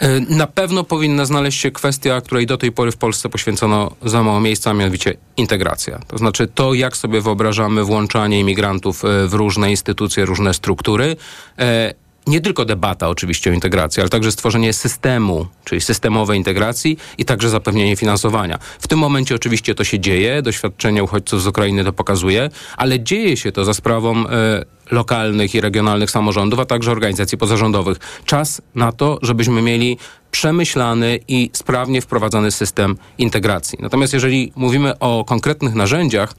E, 0.00 0.20
na 0.20 0.46
pewno 0.46 0.84
powinna 0.84 1.24
znaleźć 1.24 1.60
się 1.60 1.70
kwestia, 1.70 2.20
której 2.20 2.46
do 2.46 2.56
tej 2.56 2.72
pory 2.72 2.92
w 2.92 2.96
Polsce 2.96 3.28
poświęcono 3.28 3.90
za 4.02 4.22
mało 4.22 4.40
miejsca, 4.40 4.70
a 4.70 4.74
mianowicie 4.74 5.14
integracja. 5.36 5.98
To 6.08 6.18
znaczy 6.18 6.46
to, 6.46 6.74
jak 6.74 6.96
sobie 6.96 7.20
wyobrażamy 7.20 7.84
włączanie 7.84 8.40
imigrantów 8.40 9.04
e, 9.04 9.28
w 9.28 9.34
różne 9.34 9.70
instytucje, 9.70 10.24
różne 10.24 10.54
struktury 10.54 11.16
e, 11.58 11.94
nie 12.26 12.40
tylko 12.40 12.64
debata 12.64 13.08
oczywiście 13.08 13.50
o 13.50 13.52
integracji, 13.52 14.00
ale 14.00 14.10
także 14.10 14.32
stworzenie 14.32 14.72
systemu, 14.72 15.46
czyli 15.64 15.80
systemowej 15.80 16.38
integracji 16.38 16.98
i 17.18 17.24
także 17.24 17.50
zapewnienie 17.50 17.96
finansowania. 17.96 18.58
W 18.80 18.88
tym 18.88 18.98
momencie 18.98 19.34
oczywiście 19.34 19.74
to 19.74 19.84
się 19.84 20.00
dzieje, 20.00 20.42
doświadczenie 20.42 21.04
uchodźców 21.04 21.42
z 21.42 21.46
Ukrainy 21.46 21.84
to 21.84 21.92
pokazuje, 21.92 22.50
ale 22.76 23.00
dzieje 23.00 23.36
się 23.36 23.52
to 23.52 23.64
za 23.64 23.74
sprawą 23.74 24.28
e, 24.28 24.64
lokalnych 24.90 25.54
i 25.54 25.60
regionalnych 25.60 26.10
samorządów, 26.10 26.60
a 26.60 26.64
także 26.64 26.90
organizacji 26.90 27.38
pozarządowych. 27.38 27.98
Czas 28.24 28.62
na 28.74 28.92
to, 28.92 29.18
żebyśmy 29.22 29.62
mieli 29.62 29.98
przemyślany 30.34 31.18
i 31.28 31.50
sprawnie 31.52 32.00
wprowadzony 32.00 32.50
system 32.50 32.96
integracji. 33.18 33.78
Natomiast 33.82 34.12
jeżeli 34.12 34.52
mówimy 34.56 34.98
o 34.98 35.24
konkretnych 35.24 35.74
narzędziach, 35.74 36.34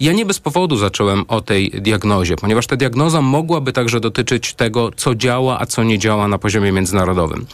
ja 0.00 0.12
nie 0.12 0.26
bez 0.26 0.38
powodu 0.38 0.76
zacząłem 0.76 1.24
o 1.28 1.40
tej 1.40 1.70
diagnozie, 1.70 2.36
ponieważ 2.36 2.66
ta 2.66 2.76
diagnoza 2.76 3.22
mogłaby 3.22 3.72
także 3.72 4.00
dotyczyć 4.00 4.54
tego, 4.54 4.90
co 4.96 5.14
działa, 5.14 5.60
a 5.60 5.66
co 5.66 5.84
nie 5.84 5.98
działa 5.98 6.28
na 6.28 6.38
poziomie 6.38 6.72
międzynarodowym. 6.72 7.46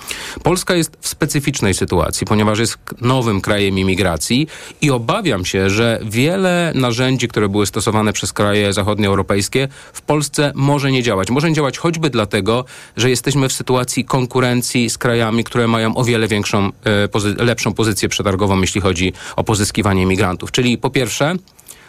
Polska 0.42 0.74
jest 0.74 0.96
w 1.00 1.08
specyficznej 1.08 1.74
sytuacji, 1.74 2.26
ponieważ 2.26 2.58
jest 2.58 2.78
nowym 3.00 3.40
krajem 3.40 3.78
imigracji 3.78 4.46
i 4.80 4.90
obawiam 4.90 5.44
się, 5.44 5.70
że 5.70 6.00
wiele 6.04 6.72
narzędzi, 6.74 7.28
które 7.28 7.48
były 7.48 7.66
stosowane 7.66 8.12
przez 8.12 8.32
kraje 8.32 8.72
zachodnioeuropejskie, 8.72 9.68
w 9.92 10.02
Polsce 10.02 10.52
może 10.54 10.92
nie 10.92 11.02
działać. 11.02 11.30
Może 11.30 11.48
nie 11.48 11.54
działać 11.54 11.78
choćby 11.78 12.10
dlatego, 12.10 12.64
że 12.96 13.10
jesteśmy 13.10 13.48
w 13.48 13.52
sytuacji 13.52 14.04
konkurencji 14.04 14.90
z 14.90 14.98
krajami, 14.98 15.44
które 15.44 15.68
mają 15.68 15.81
mają 15.82 15.96
o 15.96 16.04
wiele 16.04 16.28
większą, 16.28 16.70
e, 16.84 17.08
pozy 17.08 17.34
lepszą 17.38 17.74
pozycję 17.74 18.08
przetargową, 18.08 18.60
jeśli 18.60 18.80
chodzi 18.80 19.12
o 19.36 19.44
pozyskiwanie 19.44 20.02
imigrantów. 20.02 20.52
Czyli 20.52 20.78
po 20.78 20.90
pierwsze, 20.90 21.34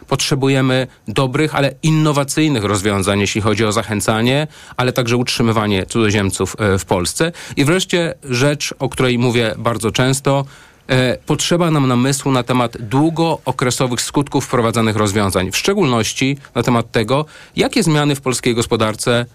potrzebujemy 0.08 0.88
dobrych, 1.08 1.56
ale 1.56 1.74
innowacyjnych 1.84 2.64
rozwiązań, 2.64 3.20
jeśli 3.20 3.42
chodzi 3.42 3.66
o 3.66 3.72
zachęcanie, 3.72 4.48
ale 4.78 4.94
także 4.94 5.18
utrzymywanie 5.18 5.86
cudzoziemców 5.86 6.56
e, 6.60 6.80
w 6.80 6.86
Polsce. 6.86 7.32
I 7.58 7.66
wreszcie 7.66 8.14
rzecz, 8.30 8.74
o 8.80 8.90
której 8.90 9.20
mówię 9.20 9.56
bardzo 9.58 9.92
często, 9.92 10.46
e, 10.88 11.18
potrzeba 11.26 11.72
nam 11.72 11.88
namysłu 11.88 12.32
na 12.32 12.44
temat 12.44 12.78
długookresowych 12.78 14.02
skutków 14.02 14.46
wprowadzanych 14.46 14.96
rozwiązań, 14.96 15.52
w 15.52 15.58
szczególności 15.58 16.38
na 16.56 16.64
temat 16.64 16.92
tego, 16.92 17.26
jakie 17.56 17.84
zmiany 17.84 18.16
w 18.16 18.22
polskiej 18.22 18.56
gospodarce 18.56 19.26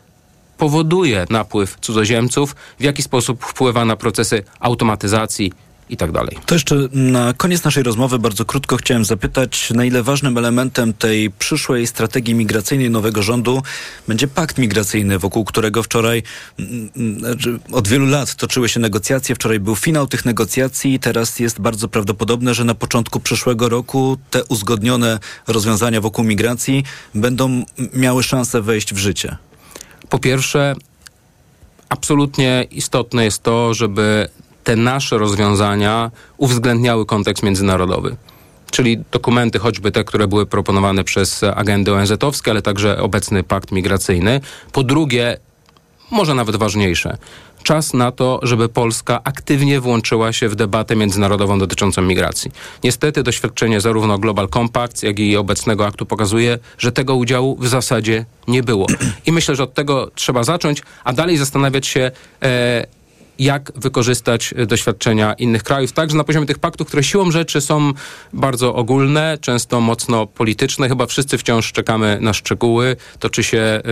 powoduje 0.58 1.26
napływ 1.30 1.76
cudzoziemców, 1.80 2.56
w 2.78 2.82
jaki 2.82 3.02
sposób 3.02 3.44
wpływa 3.44 3.84
na 3.84 3.96
procesy 3.96 4.42
automatyzacji 4.60 5.52
i 5.90 5.96
tak 5.96 6.12
dalej. 6.12 6.36
To 6.46 6.54
jeszcze 6.54 6.76
na 6.92 7.32
koniec 7.32 7.64
naszej 7.64 7.82
rozmowy 7.82 8.18
bardzo 8.18 8.44
krótko 8.44 8.76
chciałem 8.76 9.04
zapytać, 9.04 9.70
na 9.70 9.84
ile 9.84 10.02
ważnym 10.02 10.38
elementem 10.38 10.92
tej 10.92 11.30
przyszłej 11.30 11.86
strategii 11.86 12.34
migracyjnej 12.34 12.90
nowego 12.90 13.22
rządu 13.22 13.62
będzie 14.08 14.28
pakt 14.28 14.58
migracyjny, 14.58 15.18
wokół 15.18 15.44
którego 15.44 15.82
wczoraj 15.82 16.22
mm, 16.58 16.90
mm, 16.96 17.18
znaczy 17.18 17.58
od 17.72 17.88
wielu 17.88 18.06
lat 18.06 18.34
toczyły 18.34 18.68
się 18.68 18.80
negocjacje. 18.80 19.34
Wczoraj 19.34 19.60
był 19.60 19.76
finał 19.76 20.06
tych 20.06 20.24
negocjacji 20.24 20.94
i 20.94 20.98
teraz 20.98 21.38
jest 21.38 21.60
bardzo 21.60 21.88
prawdopodobne, 21.88 22.54
że 22.54 22.64
na 22.64 22.74
początku 22.74 23.20
przyszłego 23.20 23.68
roku 23.68 24.18
te 24.30 24.44
uzgodnione 24.44 25.18
rozwiązania 25.46 26.00
wokół 26.00 26.24
migracji 26.24 26.84
będą 27.14 27.64
miały 27.92 28.22
szansę 28.22 28.62
wejść 28.62 28.94
w 28.94 28.98
życie. 28.98 29.47
Po 30.10 30.18
pierwsze, 30.18 30.74
absolutnie 31.88 32.66
istotne 32.70 33.24
jest 33.24 33.42
to, 33.42 33.74
żeby 33.74 34.28
te 34.64 34.76
nasze 34.76 35.18
rozwiązania 35.18 36.10
uwzględniały 36.36 37.06
kontekst 37.06 37.42
międzynarodowy. 37.42 38.16
Czyli 38.70 38.98
dokumenty, 39.10 39.58
choćby 39.58 39.92
te, 39.92 40.04
które 40.04 40.26
były 40.28 40.46
proponowane 40.46 41.04
przez 41.04 41.42
agendy 41.42 41.94
ONZ-owskie, 41.94 42.50
ale 42.50 42.62
także 42.62 43.02
obecny 43.02 43.42
pakt 43.42 43.72
migracyjny. 43.72 44.40
Po 44.72 44.82
drugie, 44.82 45.36
może 46.10 46.34
nawet 46.34 46.56
ważniejsze, 46.56 47.16
czas 47.62 47.94
na 47.94 48.12
to, 48.12 48.40
żeby 48.42 48.68
Polska 48.68 49.20
aktywnie 49.24 49.80
włączyła 49.80 50.32
się 50.32 50.48
w 50.48 50.54
debatę 50.54 50.96
międzynarodową 50.96 51.58
dotyczącą 51.58 52.02
migracji. 52.02 52.50
Niestety 52.84 53.22
doświadczenie 53.22 53.80
zarówno 53.80 54.18
Global 54.18 54.48
Compact, 54.48 55.02
jak 55.02 55.18
i 55.18 55.36
obecnego 55.36 55.86
aktu 55.86 56.06
pokazuje, 56.06 56.58
że 56.78 56.92
tego 56.92 57.14
udziału 57.14 57.56
w 57.60 57.68
zasadzie 57.68 58.24
nie 58.48 58.62
było. 58.62 58.86
I 59.26 59.32
myślę, 59.32 59.56
że 59.56 59.62
od 59.62 59.74
tego 59.74 60.10
trzeba 60.14 60.44
zacząć, 60.44 60.82
a 61.04 61.12
dalej 61.12 61.36
zastanawiać 61.36 61.86
się, 61.86 62.10
e, 62.42 62.98
jak 63.38 63.72
wykorzystać 63.76 64.54
doświadczenia 64.66 65.32
innych 65.32 65.62
krajów, 65.62 65.92
także 65.92 66.16
na 66.16 66.24
poziomie 66.24 66.46
tych 66.46 66.58
paktów, 66.58 66.86
które 66.86 67.04
siłą 67.04 67.30
rzeczy 67.30 67.60
są 67.60 67.92
bardzo 68.32 68.74
ogólne, 68.74 69.38
często 69.40 69.80
mocno 69.80 70.26
polityczne. 70.26 70.88
Chyba 70.88 71.06
wszyscy 71.06 71.38
wciąż 71.38 71.72
czekamy 71.72 72.18
na 72.20 72.32
szczegóły. 72.32 72.96
Toczy 73.18 73.44
się 73.44 73.58
e, 73.58 73.82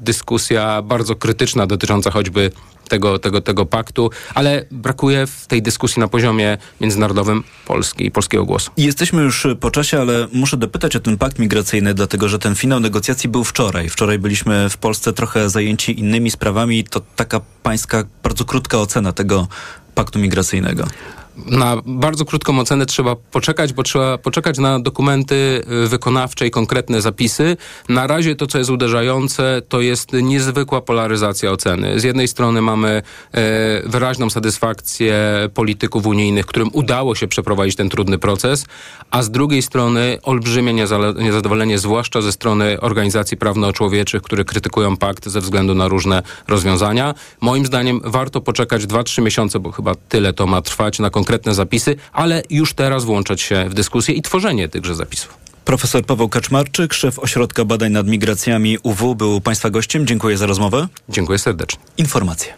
dyskusja 0.00 0.82
bardzo 0.82 1.14
krytyczna 1.16 1.66
dotycząca 1.66 2.10
choćby 2.10 2.50
tego, 2.92 3.18
tego, 3.18 3.40
tego 3.40 3.66
paktu, 3.66 4.10
ale 4.34 4.64
brakuje 4.70 5.26
w 5.26 5.46
tej 5.46 5.62
dyskusji 5.62 6.00
na 6.00 6.08
poziomie 6.08 6.58
międzynarodowym 6.80 7.44
Polski 7.66 8.06
i 8.06 8.10
polskiego 8.10 8.44
głosu. 8.44 8.70
Jesteśmy 8.76 9.22
już 9.22 9.46
po 9.60 9.70
czasie, 9.70 10.00
ale 10.00 10.28
muszę 10.32 10.56
dopytać 10.56 10.96
o 10.96 11.00
ten 11.00 11.18
pakt 11.18 11.38
migracyjny, 11.38 11.94
dlatego 11.94 12.28
że 12.28 12.38
ten 12.38 12.54
finał 12.54 12.80
negocjacji 12.80 13.28
był 13.28 13.44
wczoraj. 13.44 13.88
Wczoraj 13.88 14.18
byliśmy 14.18 14.70
w 14.70 14.76
Polsce 14.76 15.12
trochę 15.12 15.50
zajęci 15.50 16.00
innymi 16.00 16.30
sprawami. 16.30 16.84
To 16.84 17.00
taka 17.16 17.40
pańska 17.62 18.04
bardzo 18.22 18.44
krótka 18.44 18.78
ocena 18.78 19.12
tego 19.12 19.48
paktu 19.94 20.18
migracyjnego 20.18 20.86
na 21.36 21.76
bardzo 21.86 22.24
krótką 22.24 22.58
ocenę 22.58 22.86
trzeba 22.86 23.16
poczekać, 23.16 23.72
bo 23.72 23.82
trzeba 23.82 24.18
poczekać 24.18 24.58
na 24.58 24.80
dokumenty 24.80 25.64
y, 25.84 25.88
wykonawcze 25.88 26.46
i 26.46 26.50
konkretne 26.50 27.00
zapisy. 27.00 27.56
Na 27.88 28.06
razie 28.06 28.36
to, 28.36 28.46
co 28.46 28.58
jest 28.58 28.70
uderzające, 28.70 29.62
to 29.68 29.80
jest 29.80 30.12
niezwykła 30.12 30.80
polaryzacja 30.80 31.50
oceny. 31.50 32.00
Z 32.00 32.04
jednej 32.04 32.28
strony 32.28 32.62
mamy 32.62 33.02
e, 33.32 33.88
wyraźną 33.88 34.30
satysfakcję 34.30 35.14
polityków 35.54 36.06
unijnych, 36.06 36.46
którym 36.46 36.70
udało 36.72 37.14
się 37.14 37.28
przeprowadzić 37.28 37.76
ten 37.76 37.88
trudny 37.88 38.18
proces, 38.18 38.64
a 39.10 39.22
z 39.22 39.30
drugiej 39.30 39.62
strony 39.62 40.18
olbrzymie 40.22 40.74
niezadowolenie, 41.18 41.78
zwłaszcza 41.78 42.22
ze 42.22 42.32
strony 42.32 42.80
organizacji 42.80 43.36
prawno-człowieczych, 43.36 44.22
które 44.22 44.44
krytykują 44.44 44.96
pakt 44.96 45.28
ze 45.28 45.40
względu 45.40 45.74
na 45.74 45.88
różne 45.88 46.22
rozwiązania. 46.48 47.14
Moim 47.40 47.66
zdaniem 47.66 48.00
warto 48.04 48.40
poczekać 48.40 48.82
2-3 48.82 49.22
miesiące, 49.22 49.60
bo 49.60 49.72
chyba 49.72 49.94
tyle 50.08 50.32
to 50.32 50.46
ma 50.46 50.62
trwać 50.62 50.98
na 50.98 51.10
konkretne 51.10 51.21
zapisy, 51.50 51.96
ale 52.12 52.42
już 52.50 52.74
teraz 52.74 53.04
włączać 53.04 53.40
się 53.40 53.68
w 53.68 53.74
dyskusję 53.74 54.14
i 54.14 54.22
tworzenie 54.22 54.68
tychże 54.68 54.94
zapisów. 54.94 55.42
Profesor 55.64 56.06
Paweł 56.06 56.28
Kaczmarczyk, 56.28 56.94
szef 56.94 57.18
Ośrodka 57.18 57.64
Badań 57.64 57.92
nad 57.92 58.06
Migracjami 58.06 58.78
UW, 58.82 59.14
był 59.14 59.40
Państwa 59.40 59.70
gościem. 59.70 60.06
Dziękuję 60.06 60.36
za 60.36 60.46
rozmowę. 60.46 60.88
Dziękuję 61.08 61.38
serdecznie. 61.38 61.82
Informacje. 61.98 62.54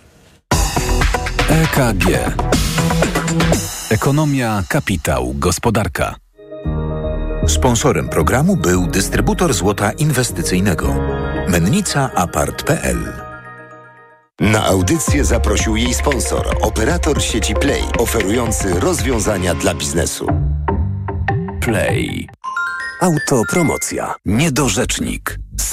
EKG. 1.49 2.05
Ekonomia, 3.91 4.63
kapitał, 4.69 5.35
gospodarka. 5.35 6.15
Sponsorem 7.47 8.09
programu 8.09 8.57
był 8.57 8.87
dystrybutor 8.87 9.55
złota 9.55 9.93
inwestycyjnego. 9.93 10.95
Mennica 11.49 12.11
Apart.pl 12.15 13.24
na 14.41 14.65
audycję 14.65 15.25
zaprosił 15.25 15.77
jej 15.77 15.95
sponsor, 15.95 16.57
operator 16.63 17.23
sieci 17.23 17.55
Play, 17.55 17.83
oferujący 17.99 18.81
rozwiązania 18.81 19.55
dla 19.55 19.75
biznesu. 19.75 20.27
Play. 21.61 22.29
Autopromocja. 23.01 24.15
Niedorzecznik. 24.25 25.39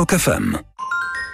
TOK 0.00 0.12
FM. 0.12 0.56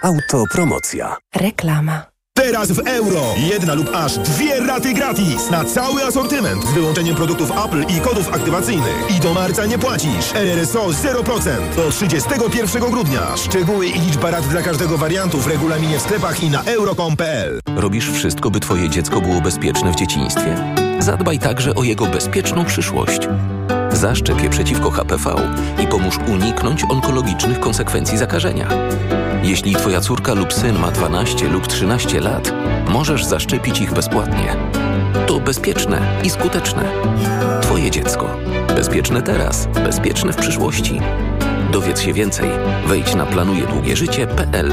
Autopromocja. 0.03 1.17
Reklama. 1.35 2.03
Teraz 2.33 2.71
w 2.71 2.87
euro. 2.87 3.21
Jedna 3.37 3.73
lub 3.73 3.89
aż 3.95 4.17
dwie 4.17 4.59
raty 4.59 4.93
gratis 4.93 5.49
na 5.49 5.65
cały 5.65 6.03
asortyment 6.03 6.65
z 6.65 6.71
wyłączeniem 6.71 7.15
produktów 7.15 7.51
Apple 7.65 7.95
i 7.97 8.01
kodów 8.01 8.33
aktywacyjnych. 8.33 9.17
I 9.17 9.19
do 9.19 9.33
marca 9.33 9.65
nie 9.65 9.79
płacisz. 9.79 10.33
RRSO 10.35 10.87
0% 10.87 11.75
do 11.75 11.91
31 11.91 12.91
grudnia. 12.91 13.37
Szczegóły 13.37 13.87
i 13.87 13.99
liczba 13.99 14.31
rat 14.31 14.47
dla 14.47 14.61
każdego 14.61 14.97
wariantu 14.97 15.37
w 15.37 15.47
regulaminie 15.47 15.99
w 15.99 16.01
sklepach 16.01 16.43
i 16.43 16.49
na 16.49 16.63
euro.com.pl. 16.63 17.59
Robisz 17.75 18.11
wszystko, 18.11 18.51
by 18.51 18.59
twoje 18.59 18.89
dziecko 18.89 19.21
było 19.21 19.41
bezpieczne 19.41 19.91
w 19.91 19.95
dzieciństwie? 19.95 20.75
Zadbaj 20.99 21.39
także 21.39 21.75
o 21.75 21.83
jego 21.83 22.05
bezpieczną 22.05 22.65
przyszłość. 22.65 23.27
Zaszczep 23.97 24.41
je 24.43 24.49
przeciwko 24.49 24.91
HPV 24.91 25.35
i 25.83 25.87
pomóż 25.87 26.17
uniknąć 26.27 26.83
onkologicznych 26.89 27.59
konsekwencji 27.59 28.17
zakażenia. 28.17 28.67
Jeśli 29.43 29.75
twoja 29.75 30.01
córka 30.01 30.33
lub 30.33 30.53
syn 30.53 30.79
ma 30.79 30.91
12 30.91 31.47
lub 31.49 31.67
13 31.67 32.19
lat, 32.19 32.53
możesz 32.89 33.25
zaszczepić 33.25 33.81
ich 33.81 33.93
bezpłatnie. 33.93 34.55
To 35.27 35.39
bezpieczne 35.39 36.21
i 36.23 36.29
skuteczne. 36.29 36.83
Twoje 37.61 37.91
dziecko. 37.91 38.37
Bezpieczne 38.75 39.21
teraz, 39.21 39.67
bezpieczne 39.67 40.33
w 40.33 40.37
przyszłości. 40.37 40.99
Dowiedz 41.71 41.99
się 41.99 42.13
więcej. 42.13 42.49
Wejdź 42.87 43.15
na 43.15 43.25
planujedługieżycie.pl. 43.25 44.71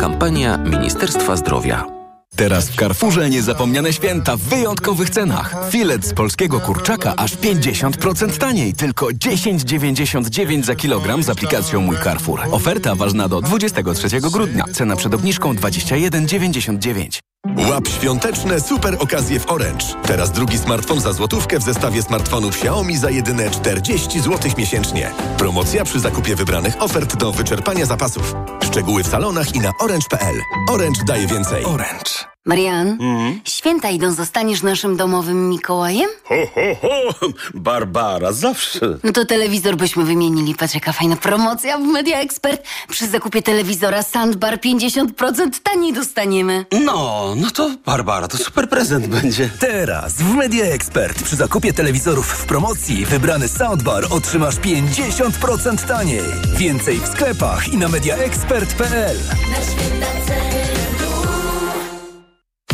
Kampania 0.00 0.56
Ministerstwa 0.56 1.36
Zdrowia. 1.36 1.99
Teraz 2.40 2.70
w 2.70 2.76
Carrefourze 2.76 3.30
niezapomniane 3.30 3.92
święta 3.92 4.36
w 4.36 4.40
wyjątkowych 4.40 5.10
cenach. 5.10 5.56
Filet 5.70 6.06
z 6.06 6.14
polskiego 6.14 6.60
kurczaka 6.60 7.14
aż 7.16 7.36
50% 7.36 8.38
taniej, 8.38 8.74
tylko 8.74 9.06
10,99 9.06 10.62
za 10.62 10.74
kilogram 10.74 11.22
z 11.22 11.30
aplikacją 11.30 11.80
Mój 11.80 11.96
Carrefour. 12.04 12.40
Oferta 12.50 12.94
ważna 12.94 13.28
do 13.28 13.40
23 13.40 14.20
grudnia. 14.20 14.64
Cena 14.72 14.96
przed 14.96 15.14
obniżką 15.14 15.54
21,99. 15.54 17.29
Łap 17.68 17.88
świąteczne 17.88 18.60
super 18.60 18.96
okazje 19.00 19.40
w 19.40 19.50
Orange. 19.50 19.86
Teraz 20.06 20.32
drugi 20.32 20.58
smartfon 20.58 21.00
za 21.00 21.12
złotówkę 21.12 21.58
w 21.58 21.62
zestawie 21.62 22.02
smartfonów 22.02 22.54
Xiaomi 22.54 22.96
za 22.96 23.10
jedyne 23.10 23.50
40 23.50 24.20
zł 24.20 24.50
miesięcznie. 24.58 25.12
Promocja 25.38 25.84
przy 25.84 26.00
zakupie 26.00 26.36
wybranych 26.36 26.82
ofert 26.82 27.16
do 27.16 27.32
wyczerpania 27.32 27.86
zapasów. 27.86 28.34
Szczegóły 28.64 29.02
w 29.02 29.06
salonach 29.06 29.54
i 29.54 29.60
na 29.60 29.70
orange.pl. 29.80 30.34
Orange 30.70 31.00
daje 31.06 31.26
więcej. 31.26 31.64
Orange. 31.64 32.30
Marian, 32.46 32.98
święta 33.44 33.90
idą, 33.90 34.12
zostaniesz 34.12 34.62
naszym 34.62 34.96
domowym 34.96 35.48
Mikołajem? 35.48 36.10
Ho, 36.24 36.34
ho, 36.54 36.88
ho! 36.88 37.26
Barbara, 37.54 38.32
zawsze. 38.32 38.98
No 39.04 39.12
to 39.12 39.24
telewizor 39.24 39.76
byśmy 39.76 40.04
wymienili. 40.04 40.54
Patrz, 40.54 40.74
jaka 40.74 40.92
fajna 40.92 41.16
promocja 41.16 41.78
w 41.78 41.82
Media 41.82 42.18
Expert. 42.18 42.62
Przy 42.88 43.06
zakupie 43.06 43.42
telewizora 43.42 44.02
Sandbar 44.02 44.58
50% 44.58 45.50
taniej 45.62 45.92
dostaniemy. 45.92 46.64
No, 46.84 47.34
no 47.36 47.50
to 47.50 47.70
Barbara, 47.86 48.28
to 48.28 48.36
super 48.36 48.68
prezent 48.68 49.06
będzie. 49.06 49.50
Teraz 49.58 50.14
w 50.14 50.34
Media 50.34 50.64
Expert 50.64 51.22
przy 51.22 51.36
zakupie 51.36 51.72
telewizorów 51.72 52.26
w 52.26 52.46
promocji 52.46 53.06
wybrany 53.06 53.48
soundbar 53.48 54.04
otrzymasz 54.10 54.56
50% 54.56 55.88
taniej. 55.88 56.22
Więcej 56.56 56.98
w 56.98 57.06
sklepach 57.06 57.68
i 57.68 57.76
na 57.76 57.88
mediaexpert.pl. 57.88 59.16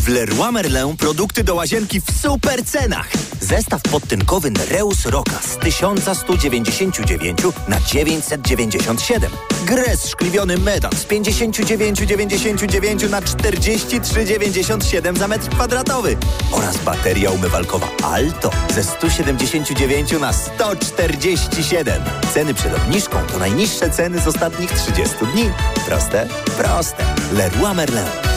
W 0.06 0.08
Leroy 0.08 0.52
Merlin 0.52 0.96
produkty 0.96 1.44
do 1.44 1.54
łazienki 1.54 2.00
w 2.00 2.04
super 2.22 2.64
cenach. 2.64 3.08
Zestaw 3.40 3.82
podtynkowy 3.82 4.50
Nereus 4.50 5.06
Roka 5.06 5.38
z 5.42 5.56
1199 5.56 7.38
na 7.68 7.80
997. 7.80 9.30
Gres 9.64 10.08
szkliwiony 10.08 10.58
metan 10.58 10.92
z 10.92 11.04
59,99 11.04 13.10
na 13.10 13.20
43,97 13.20 15.18
za 15.18 15.28
metr 15.28 15.48
kwadratowy. 15.48 16.16
Oraz 16.52 16.76
bateria 16.76 17.30
umywalkowa 17.30 17.88
Alto 18.02 18.50
ze 18.74 18.84
179 18.84 20.12
na 20.20 20.32
147. 20.32 22.02
Ceny 22.34 22.54
przed 22.54 22.74
obniżką 22.74 23.18
to 23.32 23.38
najniższe 23.38 23.90
ceny 23.90 24.20
z 24.20 24.26
ostatnich 24.26 24.72
30 24.72 25.16
dni. 25.32 25.50
Proste? 25.86 26.28
Proste. 26.58 27.04
Leroy 27.32 27.74
Merlin. 27.74 28.35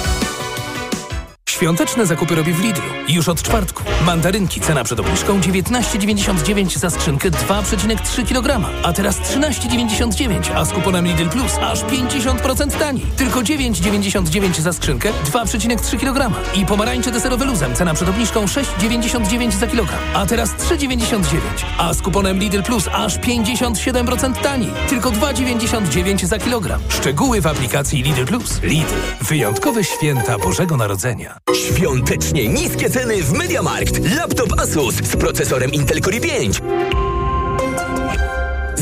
Świąteczne 1.49 2.05
zakupy 2.05 2.35
robię 2.35 2.53
w 2.53 2.59
Lidlu. 2.59 2.83
Już 3.07 3.29
od 3.29 3.41
czwartku. 3.41 3.83
Mandarynki 4.05 4.61
cena 4.61 4.83
przed 4.83 4.99
obniżką 4.99 5.39
19,99 5.39 6.77
za 6.77 6.89
skrzynkę 6.89 7.31
2,3 7.31 8.27
kg. 8.27 8.69
A 8.83 8.93
teraz 8.93 9.19
13,99, 9.19 10.55
a 10.55 10.65
z 10.65 10.71
kuponem 10.71 11.07
Lidl 11.07 11.29
Plus 11.29 11.51
aż 11.61 11.83
50% 11.83 12.79
taniej. 12.79 13.05
Tylko 13.17 13.39
9,99 13.39 14.61
za 14.61 14.73
skrzynkę 14.73 15.09
2,3 15.31 15.99
kg. 15.99 16.39
I 16.55 16.65
pomarańcze 16.65 17.11
deserowe 17.11 17.45
luzem 17.45 17.75
cena 17.75 17.93
przed 17.93 18.09
obniżką 18.09 18.45
6,99 18.45 19.51
za 19.51 19.67
kilogram. 19.67 19.99
A 20.13 20.25
teraz 20.25 20.49
3,99, 20.49 21.37
a 21.77 21.93
z 21.93 22.01
kuponem 22.01 22.39
Lidl 22.39 22.61
Plus 22.61 22.87
aż 22.93 23.19
57% 23.19 24.33
taniej. 24.41 24.71
Tylko 24.89 25.11
2,99 25.11 26.25
za 26.25 26.39
kilogram. 26.39 26.81
Szczegóły 26.89 27.41
w 27.41 27.47
aplikacji 27.47 28.03
Lidl 28.03 28.25
Plus. 28.25 28.61
Lidl. 28.63 28.95
Wyjątkowe 29.21 29.83
święta 29.83 30.37
Bożego 30.37 30.77
Narodzenia. 30.77 31.39
Świątecznie 31.53 32.47
niskie 32.47 32.89
ceny 32.89 33.23
w 33.23 33.33
MediaMarkt. 33.33 34.15
Laptop 34.15 34.59
Asus 34.59 34.95
z 34.95 35.15
procesorem 35.15 35.73
Intel 35.73 36.01
Core 36.01 36.17
i5. 36.17 36.61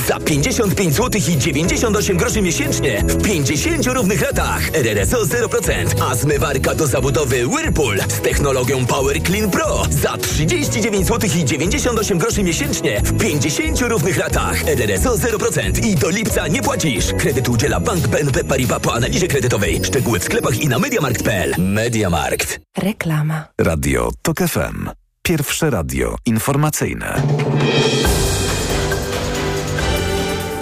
Za 0.08 0.20
55 0.20 0.94
zł 0.96 1.22
i 1.30 1.38
98 1.38 2.18
groszy 2.18 2.42
miesięcznie 2.42 3.04
w 3.08 3.24
50 3.24 3.86
równych 3.86 4.22
latach. 4.22 4.70
RRSO 4.74 5.18
0%, 5.26 6.02
a 6.02 6.16
zmywarka 6.16 6.76
do 6.76 6.88
zabudowy 6.88 7.48
Whirlpool 7.48 8.00
z 8.08 8.22
technologią 8.22 8.86
Power 8.86 9.24
Clean 9.24 9.52
Pro 9.52 9.84
za 9.90 10.18
39 10.18 11.08
zł 11.08 11.30
i 11.38 11.46
98 11.46 12.18
groszy 12.18 12.44
miesięcznie 12.44 13.02
w 13.02 13.18
50 13.22 13.82
równych 13.82 14.18
latach. 14.18 14.68
RRSO 14.68 15.16
0% 15.16 15.86
i 15.86 15.96
do 15.96 16.10
lipca 16.10 16.48
nie 16.48 16.62
płacisz. 16.62 17.14
Kredyt 17.20 17.50
udziela 17.50 17.80
Bank 17.80 18.08
BNP 18.08 18.44
Paribas 18.44 18.82
po 18.82 18.94
analizie 18.94 19.28
kredytowej. 19.28 19.82
Szczegóły 19.86 20.20
w 20.20 20.24
sklepach 20.24 20.62
i 20.62 20.68
na 20.68 20.80
mediamarkt.pl. 20.80 21.54
Mediamarkt. 21.58 22.60
Reklama. 22.78 23.48
Radio 23.62 24.12
TOK 24.22 24.38
FM. 24.40 24.90
Pierwsze 25.22 25.70
radio 25.70 26.16
informacyjne. 26.26 27.22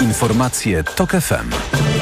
Informacje 0.05 0.83
TOK 0.83 1.11
FM. 1.11 1.94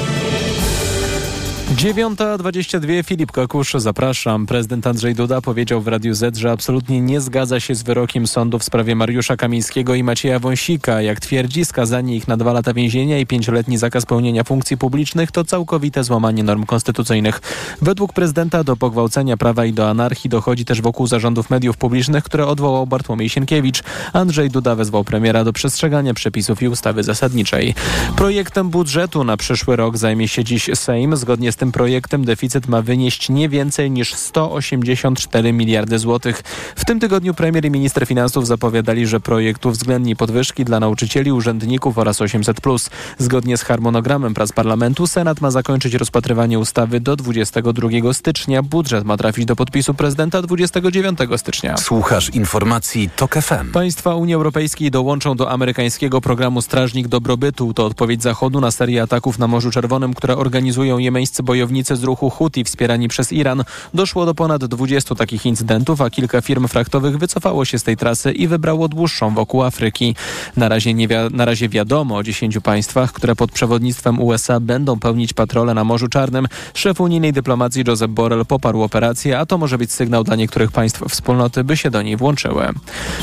9.22 1.74 3.04
Filip 3.04 3.32
Kakusz, 3.32 3.74
zapraszam. 3.74 4.46
Prezydent 4.46 4.88
Andrzej 4.88 5.16
Duda 5.16 5.42
powiedział 5.42 5.82
w 5.82 5.88
Radiu 5.88 6.14
Z, 6.14 6.38
że 6.38 6.52
absolutnie 6.52 7.02
nie 7.02 7.22
zgadza 7.22 7.60
się 7.60 7.76
z 7.76 7.84
wyrokiem 7.84 8.28
sądu 8.28 8.60
w 8.60 8.64
sprawie 8.64 8.96
Mariusza 8.96 9.38
Kamińskiego 9.38 9.96
i 9.96 10.04
Macieja 10.04 10.40
Wąsika. 10.40 11.02
Jak 11.02 11.20
twierdzi, 11.20 11.66
skazanie 11.66 12.16
ich 12.16 12.28
na 12.28 12.38
dwa 12.38 12.54
lata 12.54 12.74
więzienia 12.74 13.20
i 13.20 13.26
pięcioletni 13.26 13.78
zakaz 13.78 14.06
pełnienia 14.06 14.44
funkcji 14.44 14.78
publicznych 14.78 15.32
to 15.32 15.44
całkowite 15.44 16.04
złamanie 16.04 16.44
norm 16.44 16.66
konstytucyjnych. 16.66 17.42
Według 17.82 18.14
prezydenta 18.14 18.64
do 18.64 18.76
pogwałcenia 18.76 19.38
prawa 19.38 19.66
i 19.66 19.74
do 19.74 19.90
anarchii 19.90 20.30
dochodzi 20.30 20.66
też 20.66 20.82
wokół 20.82 21.08
zarządów 21.08 21.50
mediów 21.50 21.78
publicznych, 21.78 22.24
które 22.24 22.48
odwołał 22.48 22.88
Bartłomiej 22.88 23.30
Sienkiewicz. 23.30 23.84
Andrzej 24.14 24.50
Duda 24.50 24.76
wezwał 24.76 25.04
premiera 25.04 25.44
do 25.44 25.54
przestrzegania 25.54 26.14
przepisów 26.14 26.62
i 26.62 26.68
ustawy 26.68 27.04
zasadniczej. 27.04 27.76
Projektem 28.16 28.70
budżetu 28.70 29.24
na 29.24 29.38
przyszły 29.38 29.76
rok 29.76 29.98
zajmie 29.98 30.28
się 30.28 30.44
dziś 30.44 30.70
Sejm. 30.74 31.18
Zgodnie 31.18 31.52
z 31.52 31.63
tym 31.64 31.72
projektem 31.72 32.26
deficyt 32.26 32.68
ma 32.68 32.82
wynieść 32.82 33.30
nie 33.30 33.50
więcej 33.50 33.92
niż 33.92 34.14
184 34.14 35.54
miliardy 35.54 36.00
złotych. 36.00 36.44
W 36.76 36.86
tym 36.86 37.00
tygodniu 37.00 37.34
premier 37.34 37.66
i 37.66 37.72
minister 37.72 38.08
finansów 38.08 38.48
zapowiadali, 38.48 39.08
że 39.08 39.20
projekt 39.20 39.66
uwzględni 39.66 40.16
podwyżki 40.16 40.66
dla 40.66 40.80
nauczycieli, 40.80 41.32
urzędników 41.32 41.98
oraz 41.98 42.20
800+. 42.20 42.90
Zgodnie 43.18 43.58
z 43.58 43.64
harmonogramem 43.64 44.34
prac 44.34 44.52
parlamentu 44.52 45.08
Senat 45.08 45.42
ma 45.42 45.52
zakończyć 45.52 45.94
rozpatrywanie 45.94 46.60
ustawy 46.60 47.00
do 47.00 47.16
22 47.16 48.14
stycznia. 48.14 48.64
Budżet 48.64 49.06
ma 49.06 49.18
trafić 49.18 49.46
do 49.46 49.56
podpisu 49.56 49.94
prezydenta 49.94 50.42
29 50.42 51.20
stycznia. 51.38 51.78
Słuchasz 51.78 52.30
informacji 52.30 53.10
TOK 53.16 53.36
FM. 53.36 53.72
Państwa 53.72 54.16
Unii 54.16 54.36
Europejskiej 54.36 54.92
dołączą 54.92 55.36
do 55.36 55.52
amerykańskiego 55.52 56.22
programu 56.22 56.62
Strażnik 56.62 57.08
Dobrobytu. 57.08 57.74
To 57.74 57.86
odpowiedź 57.86 58.24
Zachodu 58.24 58.62
na 58.62 58.72
serię 58.72 59.02
ataków 59.02 59.40
na 59.40 59.48
Morzu 59.48 59.72
Czerwonym, 59.72 60.14
które 60.14 60.38
organizują 60.38 60.98
jemeńscy 60.98 61.44
bojownicy 61.44 61.53
z 61.94 62.04
ruchu 62.04 62.30
Houthi 62.30 62.64
wspierani 62.64 63.08
przez 63.08 63.32
Iran. 63.32 63.64
Doszło 63.94 64.26
do 64.26 64.34
ponad 64.36 64.66
20 64.66 65.16
takich 65.16 65.46
incydentów, 65.46 66.02
a 66.02 66.10
kilka 66.10 66.42
firm 66.42 66.68
frachtowych 66.68 67.18
wycofało 67.18 67.66
się 67.66 67.80
z 67.80 67.84
tej 67.84 67.98
trasy 67.98 68.32
i 68.32 68.48
wybrało 68.48 68.88
dłuższą 68.88 69.34
wokół 69.34 69.64
Afryki. 69.64 70.16
Na 70.58 70.70
razie, 70.70 70.94
nie 70.94 71.08
wi- 71.08 71.16
na 71.32 71.46
razie 71.46 71.70
wiadomo 71.70 72.16
o 72.16 72.24
10 72.24 72.60
państwach, 72.60 73.12
które 73.14 73.36
pod 73.36 73.52
przewodnictwem 73.52 74.20
USA 74.22 74.60
będą 74.60 75.00
pełnić 75.00 75.34
patrole 75.34 75.74
na 75.74 75.84
Morzu 75.84 76.08
Czarnym. 76.08 76.48
Szef 76.74 77.02
unijnej 77.02 77.34
dyplomacji 77.34 77.84
Josep 77.88 78.12
Borrell 78.12 78.46
poparł 78.46 78.82
operację, 78.82 79.40
a 79.40 79.46
to 79.46 79.58
może 79.58 79.78
być 79.78 79.92
sygnał 79.92 80.24
dla 80.24 80.36
niektórych 80.36 80.72
państw 80.72 81.04
wspólnoty, 81.10 81.64
by 81.64 81.78
się 81.78 81.92
do 81.92 82.02
niej 82.02 82.18
włączyły. 82.18 82.68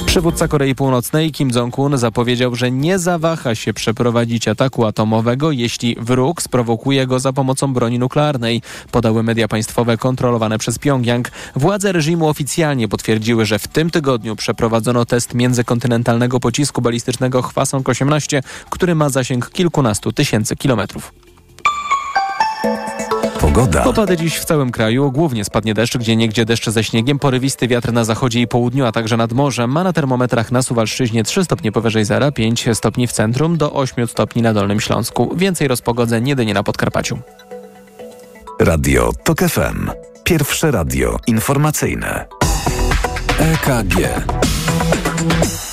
Przywódca 0.06 0.48
Korei 0.48 0.74
Północnej 0.74 1.30
Kim 1.32 1.50
Jong-un 1.50 1.98
zapowiedział, 1.98 2.54
że 2.54 2.70
nie 2.70 2.98
zawaha 2.98 3.54
się 3.54 3.74
przeprowadzić 3.74 4.48
ataku 4.48 4.84
atomowego, 4.84 5.52
jeśli 5.52 5.96
wróg 6.00 6.42
sprowokuje 6.42 7.06
go 7.06 7.20
za 7.20 7.32
pomocą 7.32 7.72
broni 7.74 7.98
nuklearnej, 7.98 8.19
podały 8.90 9.22
media 9.22 9.48
państwowe 9.48 9.96
kontrolowane 9.96 10.59
przez 10.59 10.78
Pjongjang. 10.78 11.30
Władze 11.56 11.92
reżimu 11.92 12.28
oficjalnie 12.28 12.88
potwierdziły, 12.88 13.46
że 13.46 13.59
w 13.59 13.68
tym 13.68 13.90
tygodniu 13.90 14.37
przeprowadzono 14.37 15.04
test 15.04 15.35
międzykontynentalnego 15.35 16.40
pocisku 16.40 16.83
balistycznego 16.83 17.42
Hwasong-18, 17.42 18.42
który 18.70 18.94
ma 18.94 19.09
zasięg 19.09 19.50
kilkunastu 19.50 20.12
tysięcy 20.12 20.56
kilometrów. 20.56 21.12
Pogoda. 23.40 23.85
Opady 23.85 24.16
dziś 24.16 24.38
w 24.38 24.44
całym 24.44 24.70
kraju. 24.70 25.12
Głównie 25.12 25.44
spadnie 25.44 25.74
deszcz, 25.74 25.96
gdzie 25.96 26.16
niegdzie 26.16 26.44
deszcze 26.44 26.72
ze 26.72 26.85
śniegiem. 26.85 27.18
Porywisty 27.18 27.68
wiatr 27.68 27.92
na 27.92 28.04
zachodzie 28.04 28.40
i 28.40 28.46
południu, 28.46 28.87
a 28.87 28.92
także 28.92 29.16
nad 29.16 29.33
morzem. 29.33 29.70
Ma 29.70 29.85
na 29.85 29.92
termometrach 29.92 30.52
na 30.52 30.62
Suwalszczyźnie 30.62 31.24
3 31.24 31.44
stopnie 31.44 31.72
powyżej 31.72 32.04
zera, 32.04 32.33
5 32.33 32.68
stopni 32.74 33.06
w 33.06 33.12
centrum, 33.12 33.56
do 33.56 33.72
8 33.72 34.06
stopni 34.06 34.42
na 34.42 34.54
Dolnym 34.54 34.80
Śląsku. 34.80 35.37
Więcej 35.37 35.68
rozpogodzeń 35.68 36.28
jedynie 36.28 36.54
na 36.54 36.62
Podkarpaciu. 36.62 37.18
Radio 38.60 39.12
TOK 39.24 39.38
FM. 39.38 39.90
Pierwsze 40.24 40.70
radio 40.70 41.18
informacyjne. 41.26 42.26
EKG. 43.38 43.94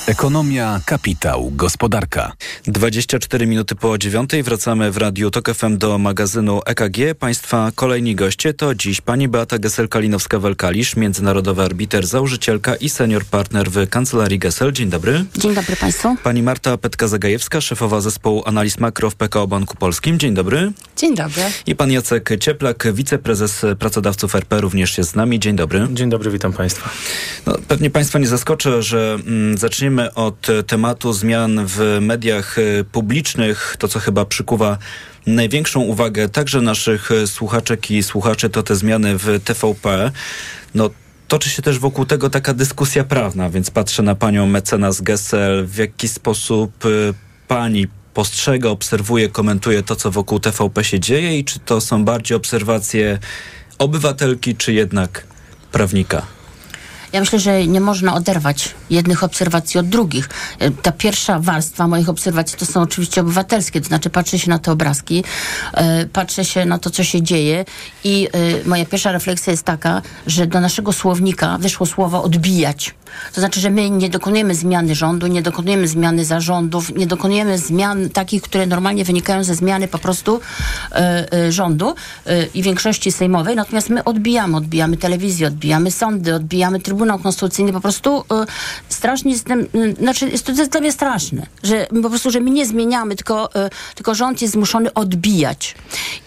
Ekonomia, 0.08 0.80
kapitał, 0.86 1.52
gospodarka. 1.56 2.32
24 2.68 3.48
minuty 3.48 3.76
po 3.76 3.98
dziewiątej 3.98 4.44
wracamy 4.44 4.92
w 4.92 4.98
Radiu 4.98 5.32
TOK 5.32 5.54
FM 5.54 5.78
do 5.78 5.98
magazynu 5.98 6.62
EKG. 6.66 6.98
Państwa 7.20 7.72
kolejni 7.76 8.16
goście 8.16 8.54
to 8.54 8.76
dziś 8.76 9.02
pani 9.02 9.28
Beata 9.28 9.58
Gesel-Kalinowska-Welkalisz, 9.58 10.98
międzynarodowa 10.98 11.64
arbiter, 11.64 12.08
założycielka 12.08 12.76
i 12.76 12.90
senior 12.90 13.26
partner 13.26 13.72
w 13.72 13.90
Kancelarii 13.90 14.40
Gesel. 14.40 14.72
Dzień 14.72 14.90
dobry. 14.90 15.26
Dzień 15.38 15.56
dobry 15.56 15.76
Państwu. 15.76 16.16
Pani 16.24 16.44
Marta 16.44 16.78
Petka-Zagajewska, 16.78 17.62
szefowa 17.62 18.02
zespołu 18.02 18.44
analiz 18.46 18.80
makro 18.80 19.10
w 19.10 19.16
PKO 19.16 19.48
Banku 19.48 19.76
Polskim. 19.76 20.20
Dzień 20.20 20.34
dobry. 20.34 20.72
Dzień 20.98 21.16
dobry. 21.16 21.44
I 21.68 21.76
pan 21.76 21.92
Jacek 21.92 22.30
Cieplak, 22.40 22.88
wiceprezes 22.94 23.66
pracodawców 23.80 24.36
RP 24.36 24.62
również 24.62 24.98
jest 24.98 25.10
z 25.10 25.16
nami. 25.16 25.40
Dzień 25.40 25.56
dobry. 25.56 25.88
Dzień 25.92 26.10
dobry, 26.10 26.32
witam 26.32 26.54
Państwa. 26.54 26.90
No, 27.46 27.56
pewnie 27.68 27.90
Państwa 27.90 28.20
nie 28.20 28.28
zaskoczę, 28.28 28.84
że 28.84 29.18
mm, 29.28 29.58
zaczniemy 29.58 30.14
od 30.14 30.48
tematu 30.68 31.14
zmian 31.14 31.66
w 31.66 31.98
mediach 32.02 32.58
e, 32.60 32.84
publicznych. 32.84 33.76
To, 33.80 33.88
co 33.88 34.00
chyba 34.00 34.26
przykuwa 34.26 34.78
największą 35.28 35.82
uwagę 35.82 36.30
także 36.30 36.62
naszych 36.62 37.12
e, 37.12 37.28
słuchaczek 37.28 37.92
i 37.92 38.04
słuchaczy, 38.04 38.50
to 38.50 38.64
te 38.64 38.76
zmiany 38.76 39.18
w 39.18 39.40
TVP. 39.44 40.12
No, 40.76 40.90
toczy 41.28 41.50
się 41.50 41.62
też 41.62 41.80
wokół 41.80 42.06
tego 42.06 42.30
taka 42.30 42.54
dyskusja 42.54 43.04
prawna, 43.04 43.50
więc 43.50 43.72
patrzę 43.72 44.04
na 44.04 44.16
panią 44.16 44.48
mecenas 44.48 45.02
Gessel, 45.02 45.66
w 45.66 45.78
jaki 45.78 46.08
sposób 46.08 46.86
e, 46.86 46.90
pani 47.48 47.88
postrzega, 48.18 48.70
obserwuje, 48.70 49.30
komentuje 49.30 49.84
to, 49.84 49.96
co 49.96 50.12
wokół 50.12 50.40
TVP 50.40 50.84
się 50.84 51.00
dzieje 51.00 51.40
i 51.40 51.46
czy 51.46 51.60
to 51.60 51.82
są 51.82 52.06
bardziej 52.06 52.38
obserwacje 52.38 53.20
obywatelki, 53.80 54.56
czy 54.56 54.74
jednak 54.74 55.28
prawnika? 55.72 56.37
Ja 57.14 57.20
myślę, 57.20 57.40
że 57.40 57.68
nie 57.68 57.82
można 57.82 58.14
oderwać 58.14 58.76
jednych 58.90 59.24
obserwacji 59.24 59.80
od 59.80 59.90
drugich. 59.90 60.30
E, 60.60 60.72
Ta 60.72 60.92
pierwsza 60.92 61.40
warstwa 61.40 61.88
moich 61.88 62.10
obserwacji 62.10 62.58
to 62.58 62.66
są 62.66 62.82
oczywiście 62.82 63.22
obywatelskie, 63.22 63.82
to 63.82 63.88
znaczy 63.88 64.10
patrzę 64.10 64.40
się 64.40 64.50
na 64.50 64.60
te 64.60 64.72
obrazki, 64.72 65.24
e, 65.74 66.06
patrzę 66.06 66.46
się 66.46 66.66
na 66.66 66.80
to, 66.80 66.90
co 66.90 67.04
się 67.04 67.22
dzieje 67.22 67.66
i 68.04 68.28
e, 68.64 68.68
moja 68.70 68.86
pierwsza 68.86 69.12
refleksja 69.12 69.52
jest 69.52 69.64
taka, 69.64 70.02
że 70.28 70.48
do 70.48 70.60
naszego 70.60 70.94
słownika 70.94 71.58
wyszło 71.58 71.86
słowo 71.86 72.24
odbijać. 72.24 72.96
To 73.34 73.42
znaczy, 73.42 73.60
że 73.60 73.70
my 73.70 73.90
nie 73.90 74.10
dokonujemy 74.10 74.56
zmiany 74.56 74.96
rządu, 74.96 75.28
nie 75.28 75.42
dokonujemy 75.42 75.88
zmiany 75.88 76.26
zarządów, 76.26 76.96
nie 76.96 77.08
dokonujemy 77.08 77.58
zmian 77.58 78.10
takich, 78.10 78.42
które 78.42 78.66
normalnie 78.66 79.06
wynikają 79.06 79.44
ze 79.44 79.56
zmiany 79.56 79.88
po 79.88 79.98
prostu 79.98 80.40
rządu 81.50 81.96
i 82.54 82.62
większości 82.62 83.12
sejmowej, 83.12 83.56
natomiast 83.56 83.90
my 83.90 84.04
odbijamy, 84.04 84.58
odbijamy 84.58 84.98
telewizję, 84.98 85.48
odbijamy 85.48 85.92
sądy, 85.92 86.36
odbijamy 86.36 86.80
Trybunał 87.08 87.24
Konstytucyjny, 87.24 87.74
po 87.74 87.82
prostu 87.82 88.24
e, 88.32 88.46
strasznie 88.90 89.32
jestem, 89.32 89.60
e, 89.60 89.94
znaczy 90.00 90.30
jest 90.30 90.46
to, 90.46 90.52
jest 90.52 90.72
dla 90.72 90.82
mnie 90.82 90.92
straszne, 90.92 91.48
że 91.64 91.88
po 92.04 92.10
prostu, 92.10 92.32
że 92.32 92.40
my 92.40 92.50
nie 92.52 92.66
zmieniamy, 92.66 93.16
tylko, 93.16 93.56
e, 93.56 93.70
tylko 93.96 94.16
rząd 94.16 94.42
jest 94.42 94.54
zmuszony 94.54 94.94
odbijać. 94.94 95.76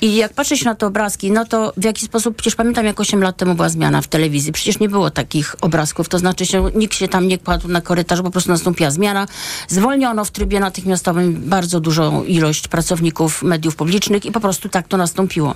I 0.00 0.16
jak 0.16 0.32
patrzę 0.32 0.56
się 0.56 0.64
na 0.64 0.74
te 0.74 0.86
obrazki, 0.86 1.32
no 1.32 1.44
to 1.44 1.72
w 1.76 1.84
jaki 1.84 2.06
sposób, 2.06 2.36
przecież 2.36 2.54
pamiętam 2.54 2.86
jak 2.86 3.00
8 3.00 3.22
lat 3.22 3.36
temu 3.36 3.54
była 3.54 3.68
zmiana 3.68 4.02
w 4.02 4.08
telewizji, 4.08 4.52
przecież 4.52 4.78
nie 4.78 4.88
było 4.88 5.10
takich 5.10 5.56
obrazków, 5.60 6.08
to 6.08 6.18
znaczy 6.18 6.46
się, 6.46 6.70
nikt 6.74 6.94
się 6.94 7.08
tam 7.08 7.28
nie 7.28 7.38
kładł 7.38 7.68
na 7.68 7.80
korytarz, 7.80 8.22
po 8.22 8.30
prostu 8.30 8.50
nastąpiła 8.50 8.90
zmiana. 8.90 9.26
Zwolniono 9.68 10.24
w 10.24 10.30
trybie 10.30 10.60
natychmiastowym 10.60 11.42
bardzo 11.48 11.80
dużą 11.80 12.24
ilość 12.24 12.68
pracowników 12.68 13.42
mediów 13.42 13.76
publicznych 13.76 14.26
i 14.26 14.32
po 14.32 14.40
prostu 14.40 14.68
tak 14.68 14.88
to 14.88 14.96
nastąpiło. 14.96 15.54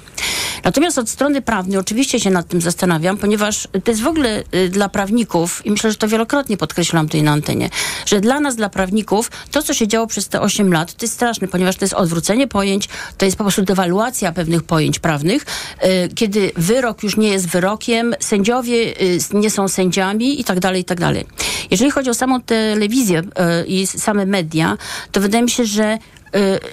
Natomiast 0.64 0.98
od 0.98 1.08
strony 1.08 1.42
prawnej 1.42 1.78
oczywiście 1.78 2.20
się 2.20 2.30
nad 2.30 2.48
tym 2.48 2.60
zastanawiam, 2.60 3.16
ponieważ 3.16 3.68
to 3.84 3.90
jest 3.90 4.02
w 4.02 4.06
ogóle 4.06 4.42
y, 4.54 4.68
dla 4.68 4.88
prawników, 5.04 5.66
i 5.66 5.70
myślę, 5.70 5.90
że 5.90 5.96
to 5.96 6.08
wielokrotnie 6.08 6.56
podkreślam 6.56 7.06
tutaj 7.06 7.22
na 7.22 7.32
antenie, 7.32 7.70
że 8.06 8.20
dla 8.20 8.40
nas, 8.40 8.56
dla 8.56 8.68
prawników, 8.68 9.30
to, 9.50 9.62
co 9.62 9.74
się 9.74 9.88
działo 9.88 10.06
przez 10.06 10.28
te 10.28 10.40
8 10.40 10.72
lat, 10.72 10.94
to 10.94 11.04
jest 11.04 11.14
straszne, 11.14 11.48
ponieważ 11.48 11.76
to 11.76 11.84
jest 11.84 11.94
odwrócenie 11.94 12.48
pojęć, 12.48 12.88
to 13.18 13.24
jest 13.24 13.36
po 13.36 13.44
prostu 13.44 13.62
dewaluacja 13.62 14.32
pewnych 14.32 14.62
pojęć 14.62 14.98
prawnych, 14.98 15.46
y, 15.84 16.08
kiedy 16.14 16.52
wyrok 16.56 17.02
już 17.02 17.16
nie 17.16 17.28
jest 17.28 17.48
wyrokiem, 17.48 18.14
sędziowie 18.20 18.74
y, 19.02 19.18
nie 19.32 19.50
są 19.50 19.68
sędziami 19.68 20.40
i 20.40 20.44
tak 20.44 20.60
dalej, 20.60 20.80
i 20.80 20.84
tak 20.84 21.00
dalej. 21.00 21.26
Jeżeli 21.70 21.90
chodzi 21.90 22.10
o 22.10 22.14
samą 22.14 22.40
telewizję 22.42 23.18
y, 23.20 23.66
i 23.66 23.86
same 23.86 24.26
media, 24.26 24.76
to 25.12 25.20
wydaje 25.20 25.44
mi 25.44 25.50
się, 25.50 25.64
że 25.64 25.98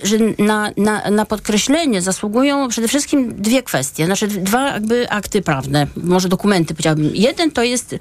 że 0.03 0.17
na, 0.37 0.71
na, 0.77 1.09
na 1.11 1.25
podkreślenie 1.25 2.01
zasługują 2.01 2.67
przede 2.67 2.87
wszystkim 2.87 3.41
dwie 3.41 3.63
kwestie, 3.63 4.05
znaczy 4.05 4.27
dwa 4.27 4.73
jakby 4.73 5.09
akty 5.09 5.41
prawne, 5.41 5.87
może 5.97 6.29
dokumenty 6.29 6.73
powiedziałabym. 6.73 7.11
Jeden 7.15 7.51
to 7.51 7.63
jest, 7.63 7.93
e, 7.93 7.97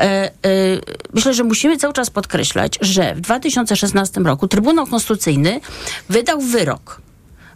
e, 0.00 0.30
myślę, 1.14 1.34
że 1.34 1.44
musimy 1.44 1.76
cały 1.76 1.94
czas 1.94 2.10
podkreślać, 2.10 2.78
że 2.80 3.14
w 3.14 3.20
2016 3.20 4.20
roku 4.20 4.48
Trybunał 4.48 4.86
Konstytucyjny 4.86 5.60
wydał 6.08 6.40
wyrok 6.40 7.07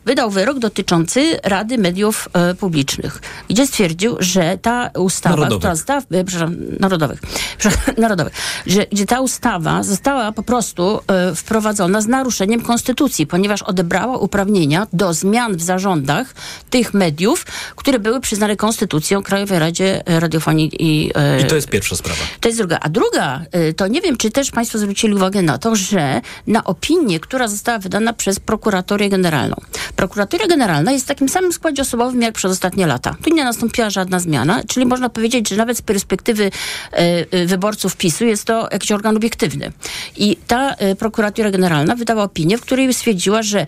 wydał 0.05 0.31
wyrok 0.31 0.59
dotyczący 0.59 1.39
Rady 1.45 1.79
Mediów 1.79 2.29
e, 2.33 2.55
Publicznych, 2.55 3.21
gdzie 3.51 3.67
stwierdził, 3.67 4.17
że 4.21 4.59
ta 4.63 4.91
ustawa, 4.99 5.37
Narodowych. 5.37 5.59
która 5.61 5.75
została, 5.75 6.01
e, 6.01 6.25
przepraszam, 6.25 6.57
narodowych, 6.81 7.21
przepraszam, 7.59 7.95
narodowych, 7.99 8.33
że, 8.67 8.87
gdzie 8.87 9.07
ta 9.07 9.21
ustawa 9.21 9.83
została 9.83 10.33
po 10.33 10.43
prostu 10.43 11.01
e, 11.07 11.35
wprowadzona 11.35 12.01
z 12.01 12.07
naruszeniem 12.07 12.61
konstytucji, 12.61 13.27
ponieważ 13.27 13.63
odebrała 13.63 14.19
uprawnienia 14.19 14.87
do 14.93 15.15
zmian 15.15 15.57
w 15.57 15.63
zarządach 15.63 16.35
tych 16.71 16.95
mediów, 16.95 17.47
które 17.77 17.99
były 17.99 18.21
przyznane 18.21 18.57
konstytucją 18.57 19.23
Krajowej 19.23 19.59
Radzie 19.59 20.03
Radiofonii 20.07 20.71
i 20.79 21.13
I 21.41 21.47
to 21.49 21.55
jest 21.55 21.69
pierwsza 21.69 21.97
sprawa. 21.97 22.21
to 22.41 22.49
jest 22.49 22.59
druga. 22.59 22.79
A 22.81 22.89
druga, 22.89 23.41
to 23.77 23.87
nie 23.87 24.01
wiem, 24.01 24.17
czy 24.17 24.31
też 24.31 24.51
Państwo 24.51 24.79
zwrócili 24.79 25.15
uwagę 25.15 25.43
na 25.43 25.59
to, 25.59 25.77
że 25.77 26.21
na 26.47 26.65
opinię, 26.65 27.21
która 27.21 27.49
została 27.49 27.79
wydana 27.79 28.13
przez 28.13 28.41
prokuratorię 28.41 29.09
generalną. 29.09 29.57
Prokuratura 29.97 30.47
Generalna 30.47 30.93
jest 30.93 31.05
w 31.05 31.09
takim 31.09 31.29
samym 31.29 31.53
składzie 31.53 31.83
osobowym 31.83 32.23
jak 32.23 32.35
przez 32.35 32.53
ostatnie 32.53 32.87
lata. 32.87 33.17
Tu 33.25 33.35
nie 33.35 33.45
nastąpiła 33.45 33.91
żadna 33.91 34.21
zmiana, 34.21 34.63
czyli 34.69 34.87
można 34.87 35.09
powiedzieć, 35.09 35.49
że 35.49 35.57
nawet 35.57 35.79
z 35.79 35.83
perspektywy 35.83 36.51
e, 36.93 36.97
e, 37.31 37.47
wyborców 37.47 37.97
PiSu 37.97 38.25
jest 38.25 38.45
to 38.45 38.69
jakiś 38.73 38.93
organ 38.93 39.17
obiektywny. 39.17 39.73
I 40.17 40.37
ta 40.47 40.75
e, 40.75 40.97
prokuratura 40.97 41.51
generalna 41.51 41.97
wydała 41.97 42.23
opinię, 42.23 42.59
w 42.59 42.61
której 42.61 42.95
stwierdziła, 42.95 43.43
że 43.43 43.67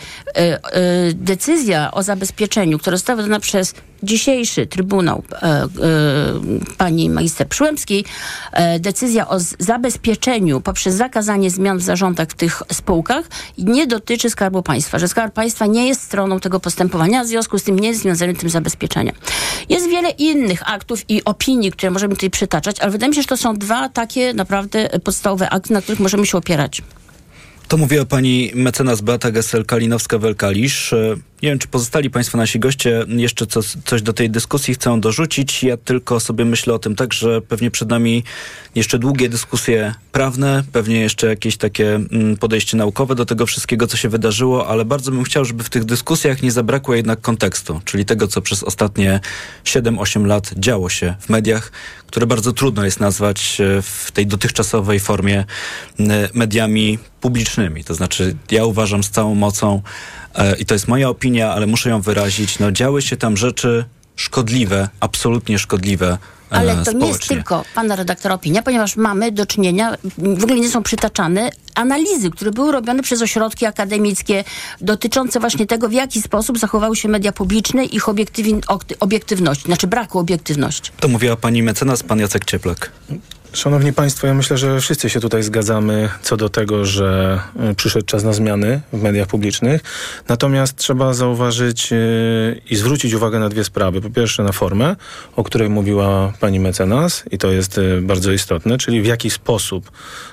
decyzja 1.15 1.91
o 1.91 2.03
zabezpieczeniu, 2.03 2.79
która 2.79 2.97
została 2.97 3.17
wydana 3.17 3.41
przez 3.41 3.75
dzisiejszy 4.03 4.67
Trybunał 4.67 5.23
pani 6.79 7.11
magister 7.11 7.49
Przyłębskiej, 7.49 8.05
decyzja 8.81 9.29
o 9.29 9.41
zabezpieczeniu 9.59 10.61
poprzez 10.61 10.95
zakazanie 10.95 11.51
zmian 11.51 11.79
w 11.79 11.83
zarządach 11.83 12.29
w 12.29 12.35
tych 12.35 12.63
spółkach 12.73 13.25
nie 13.59 13.87
dotyczy 13.87 14.31
Skarbu 14.31 14.63
Państwa, 14.63 14.99
że 14.99 15.09
Skarb 15.09 15.35
Państwa 15.35 15.67
nie 15.67 15.89
jest 15.89 16.03
stroną 16.15 16.41
tego 16.41 16.61
postępowania, 16.61 17.25
w 17.25 17.27
związku 17.27 17.59
z 17.59 17.63
tym 17.63 17.79
nie 17.79 17.89
jest 17.89 18.01
związany 18.01 18.35
tym 18.35 18.51
zabezpieczeniem. 18.51 19.15
Jest 19.69 19.89
wiele 19.89 20.11
innych 20.11 20.71
aktów 20.71 21.01
i 21.09 21.25
opinii, 21.25 21.73
które 21.73 21.91
możemy 21.91 22.15
tutaj 22.15 22.31
przytaczać, 22.31 22.81
ale 22.81 22.91
wydaje 22.91 23.11
mi 23.11 23.17
się, 23.17 23.23
że 23.23 23.29
to 23.29 23.37
są 23.37 23.55
dwa 23.55 23.89
takie 23.89 24.35
naprawdę 24.35 24.89
podstawowe 25.05 25.51
akty, 25.51 25.73
na 25.73 25.83
których 25.83 26.01
możemy 26.01 26.27
się 26.27 26.39
opierać. 26.39 26.83
To 27.69 27.77
mówiła 27.77 28.05
pani 28.05 28.51
mecenas 28.55 29.01
Beata 29.01 29.31
Gesel-Kalinowska-Welkalisz. 29.31 30.95
Nie 31.45 31.51
wiem, 31.51 31.59
czy 31.59 31.69
pozostali 31.69 32.11
państwo 32.11 32.39
nasi 32.39 32.59
goście 32.59 33.05
jeszcze 33.09 33.47
co, 33.47 33.61
coś 33.85 34.03
do 34.03 34.13
tej 34.13 34.31
dyskusji 34.31 34.75
chcą 34.75 35.01
dorzucić. 35.01 35.63
Ja 35.63 35.77
tylko 35.77 36.21
sobie 36.21 36.45
myślę 36.45 36.75
o 36.75 36.79
tym 36.79 36.97
tak, 36.97 37.13
że 37.13 37.43
pewnie 37.43 37.71
przed 37.71 37.89
nami 37.89 38.25
jeszcze 38.75 38.99
długie 38.99 39.29
dyskusje 39.29 39.95
prawne, 40.13 40.65
pewnie 40.73 41.01
jeszcze 41.01 41.27
jakieś 41.27 41.57
takie 41.57 41.95
mm, 41.95 42.37
podejście 42.37 42.77
naukowe 42.77 43.15
do 43.15 43.27
tego 43.27 43.47
wszystkiego, 43.47 43.87
co 43.87 43.97
się 43.97 44.09
wydarzyło, 44.09 44.69
ale 44.69 44.85
bardzo 44.85 45.11
bym 45.11 45.25
chciał, 45.25 45.45
żeby 45.45 45.65
w 45.65 45.71
tych 45.71 45.85
dyskusjach 45.85 46.43
nie 46.43 46.53
zabrakło 46.53 46.95
jednak 46.95 47.21
kontekstu, 47.21 47.81
czyli 47.85 48.05
tego, 48.05 48.29
co 48.29 48.43
przez 48.43 48.63
ostatnie 48.63 49.21
7-8 49.65 50.27
lat 50.27 50.51
działo 50.57 50.89
się 50.89 51.15
w 51.21 51.29
mediach, 51.29 51.73
które 52.07 52.27
bardzo 52.27 52.53
trudno 52.53 52.85
jest 52.85 53.01
nazwać 53.01 53.61
e, 53.61 53.83
w 53.83 54.13
tej 54.13 54.27
dotychczasowej 54.27 55.01
formie 55.01 55.45
mediami 56.35 56.99
publicznymi. 57.21 57.85
To 57.85 57.95
znaczy, 57.95 58.37
ja 58.51 58.65
uważam 58.65 59.05
z 59.05 59.11
całą 59.11 59.35
mocą, 59.35 59.83
i 60.59 60.67
to 60.67 60.75
jest 60.75 60.89
moja 60.89 61.09
opinia, 61.09 61.53
ale 61.53 61.67
muszę 61.67 61.91
ją 61.91 62.01
wyrazić, 62.01 62.59
no 62.59 62.73
działy 62.73 63.03
się 63.03 63.17
tam 63.17 63.37
rzeczy 63.37 63.85
szkodliwe, 64.17 64.89
absolutnie 65.01 65.59
szkodliwe 65.59 66.19
e, 66.53 66.55
Ale 66.57 66.75
to 66.77 66.81
społecznie. 66.81 67.01
nie 67.01 67.09
jest 67.09 67.29
tylko 67.29 67.65
pana 67.75 67.97
redaktora 67.97 68.35
opinia, 68.35 68.63
ponieważ 68.63 68.97
mamy 68.97 69.33
do 69.33 69.47
czynienia, 69.47 69.97
w 70.19 70.45
ogóle 70.45 70.61
nie 70.61 70.71
są 70.71 70.83
przytaczane 70.83 71.51
analizy, 71.75 72.31
które 72.31 72.51
były 72.51 72.73
robione 72.73 73.03
przez 73.03 73.23
ośrodki 73.23 73.67
akademickie 73.67 74.45
dotyczące 74.81 75.41
właśnie 75.41 75.67
tego, 75.67 75.89
w 75.89 75.93
jaki 75.93 76.23
sposób 76.23 76.59
zachowały 76.59 76.97
się 76.97 77.09
media 77.09 77.33
publiczne 77.33 77.85
i 77.85 77.97
ich 77.97 78.05
obiektywi- 78.05 78.61
obiektywności, 79.01 79.65
znaczy 79.65 79.87
braku 79.87 80.19
obiektywności. 80.19 80.91
To 81.01 81.09
mówiła 81.09 81.37
pani 81.37 81.63
mecenas, 81.63 82.03
pan 82.03 82.19
Jacek 82.19 82.45
Cieplak. 82.45 82.93
Szanowni 83.55 83.93
Państwo, 83.93 84.27
ja 84.27 84.35
myślę, 84.35 84.59
że 84.59 84.81
wszyscy 84.81 85.11
się 85.11 85.21
tutaj 85.21 85.43
zgadzamy 85.43 86.09
co 86.23 86.37
do 86.37 86.49
tego, 86.49 86.85
że 86.85 87.41
y, 87.71 87.75
przyszedł 87.75 88.07
czas 88.07 88.25
na 88.25 88.33
zmiany 88.33 88.81
w 88.93 89.03
mediach 89.03 89.29
publicznych. 89.29 89.83
Natomiast 90.29 90.77
trzeba 90.77 91.15
zauważyć 91.15 91.93
y, 91.93 92.61
i 92.71 92.77
zwrócić 92.77 93.15
uwagę 93.15 93.39
na 93.39 93.49
dwie 93.49 93.65
sprawy. 93.65 94.01
Po 94.01 94.11
pierwsze 94.11 94.43
na 94.43 94.53
formę, 94.53 94.97
o 95.37 95.45
której 95.45 95.71
mówiła 95.71 96.33
pani 96.41 96.61
mecenas 96.61 97.25
i 97.31 97.39
to 97.39 97.51
jest 97.51 97.79
y, 97.79 98.01
bardzo 98.03 98.33
istotne, 98.33 98.79
czyli 98.79 99.03
w 99.03 99.07
jaki 99.07 99.31
sposób 99.31 99.91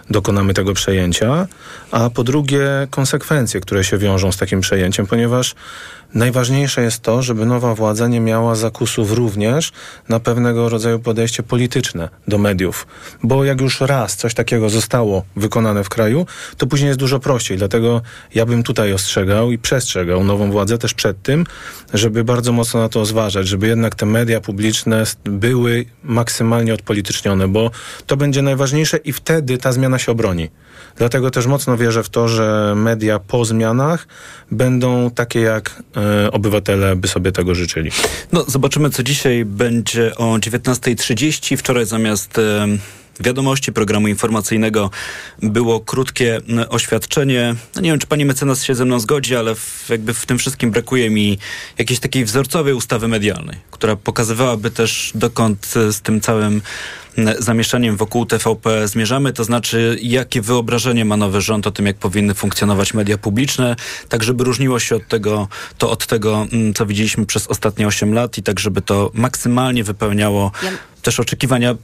dokonamy 0.10 0.54
tego 0.54 0.74
przejęcia, 0.74 1.48
a 1.92 2.10
po 2.10 2.24
drugie 2.24 2.88
konsekwencje, 2.90 3.62
które 3.62 3.84
się 3.84 3.98
wiążą 3.98 4.32
z 4.32 4.38
takim 4.38 4.62
przejęciem, 4.62 5.08
ponieważ 5.08 5.56
Najważniejsze 6.14 6.82
jest 6.82 7.02
to, 7.02 7.22
żeby 7.22 7.46
nowa 7.46 7.76
władza 7.76 8.08
nie 8.08 8.20
miała 8.20 8.56
zakusów 8.56 9.12
również 9.12 9.72
na 10.10 10.20
pewnego 10.20 10.70
rodzaju 10.70 11.00
podejście 11.00 11.44
polityczne 11.44 12.10
do 12.28 12.38
mediów. 12.38 12.88
Bo 13.24 13.44
jak 13.44 13.62
już 13.62 13.82
raz 13.82 14.16
coś 14.16 14.34
takiego 14.34 14.70
zostało 14.70 15.24
wykonane 15.36 15.84
w 15.84 15.90
kraju, 15.90 16.26
to 16.58 16.68
później 16.68 16.88
jest 16.88 17.00
dużo 17.00 17.20
prościej. 17.20 17.58
Dlatego 17.58 18.02
ja 18.36 18.46
bym 18.46 18.64
tutaj 18.64 18.94
ostrzegał 18.94 19.52
i 19.52 19.58
przestrzegał 19.58 20.24
nową 20.24 20.52
władzę 20.52 20.78
też 20.78 20.94
przed 20.94 21.22
tym, 21.22 21.46
żeby 21.94 22.24
bardzo 22.24 22.52
mocno 22.52 22.80
na 22.80 22.90
to 22.90 23.06
zważać, 23.06 23.48
żeby 23.48 23.68
jednak 23.68 23.96
te 23.96 24.06
media 24.06 24.42
publiczne 24.42 25.04
były 25.24 25.86
maksymalnie 26.04 26.74
odpolitycznione, 26.74 27.48
bo 27.48 27.72
to 28.08 28.18
będzie 28.18 28.42
najważniejsze 28.42 28.98
i 28.98 29.14
wtedy 29.14 29.58
ta 29.58 29.72
zmiana 29.72 30.00
się 30.00 30.12
obroni. 30.12 30.50
Dlatego 30.96 31.32
też 31.32 31.46
mocno 31.46 31.78
wierzę 31.78 32.04
w 32.04 32.10
to, 32.10 32.28
że 32.28 32.74
media 32.76 33.20
po 33.20 33.46
zmianach 33.46 34.08
będą 34.52 35.12
takie, 35.12 35.40
jak 35.40 35.84
e, 35.98 36.32
obywatele 36.32 36.96
by 36.96 37.08
sobie 37.08 37.32
tego 37.32 37.56
życzyli. 37.56 37.92
No, 38.32 38.46
zobaczymy, 38.48 38.90
co 38.90 39.04
dzisiaj 39.04 39.46
będzie 39.46 40.16
o 40.16 40.26
19.30. 40.26 41.58
Wczoraj 41.58 41.86
zamiast 41.86 42.38
wiadomości 43.22 43.74
programu 43.74 44.08
informacyjnego 44.08 44.90
było 45.42 45.80
krótkie 45.80 46.42
oświadczenie. 46.70 47.56
No, 47.76 47.82
nie 47.82 47.90
wiem, 47.90 48.00
czy 48.00 48.08
pani 48.08 48.26
mecenas 48.26 48.64
się 48.64 48.76
ze 48.76 48.86
mną 48.86 49.00
zgodzi, 49.00 49.36
ale 49.36 49.56
w, 49.56 49.86
jakby 49.90 50.14
w 50.14 50.26
tym 50.26 50.38
wszystkim 50.38 50.72
brakuje 50.72 51.10
mi 51.10 51.38
jakiejś 51.78 52.00
takiej 52.00 52.26
wzorcowej 52.26 52.74
ustawy 52.74 53.08
medialnej, 53.08 53.58
która 53.72 53.96
pokazywałaby 53.96 54.72
też 54.72 55.12
dokąd 55.16 55.74
e, 55.76 55.94
z 55.94 56.02
tym 56.02 56.22
całym 56.22 56.62
zamieszaniem 57.40 57.98
wokół 57.98 58.26
TVP 58.26 58.88
zmierzamy, 58.88 59.34
to 59.34 59.44
znaczy 59.44 59.98
jakie 60.02 60.42
wyobrażenie 60.42 61.06
ma 61.06 61.18
nowy 61.18 61.42
rząd 61.42 61.68
o 61.68 61.72
tym, 61.72 61.86
jak 61.86 61.98
powinny 61.98 62.34
funkcjonować 62.34 62.94
media 62.94 63.18
publiczne, 63.18 63.76
tak 64.10 64.24
żeby 64.24 64.44
różniło 64.44 64.80
się 64.80 64.96
od 64.96 65.08
tego, 65.08 65.48
to 65.78 65.92
od 65.92 66.08
tego, 66.08 66.48
co 66.76 66.86
widzieliśmy 66.86 67.26
przez 67.26 67.48
ostatnie 67.48 67.88
8 67.88 68.14
lat 68.14 68.38
i 68.38 68.44
tak, 68.44 68.60
żeby 68.60 68.82
to 68.82 69.12
maksymalnie 69.14 69.84
wypełniało 69.84 70.52
Ja- 70.64 70.70
też 71.02 71.20
oczekiwania 71.20 71.76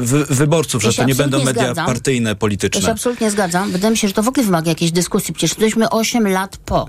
wy, 0.00 0.24
wyborców, 0.24 0.84
Ja 0.84 0.90
że 0.90 0.96
to 0.96 1.04
nie 1.04 1.14
będą 1.14 1.44
media 1.44 1.62
zgadzam. 1.62 1.86
partyjne, 1.86 2.30
Ja 2.30 2.34
się 2.34 2.38
polityczne. 2.38 2.90
absolutnie 2.92 3.30
zgadzam. 3.30 3.70
Wydaje 3.72 3.90
mi 3.90 3.96
się, 3.96 4.08
że 4.08 4.14
to 4.14 4.22
w 4.22 4.28
ogóle 4.28 4.46
wymaga 4.46 4.68
jakiejś 4.70 4.92
dyskusji. 4.92 5.34
Przecież 5.34 5.50
jesteśmy 5.58 5.90
8 5.90 6.28
lat 6.28 6.56
po. 6.56 6.88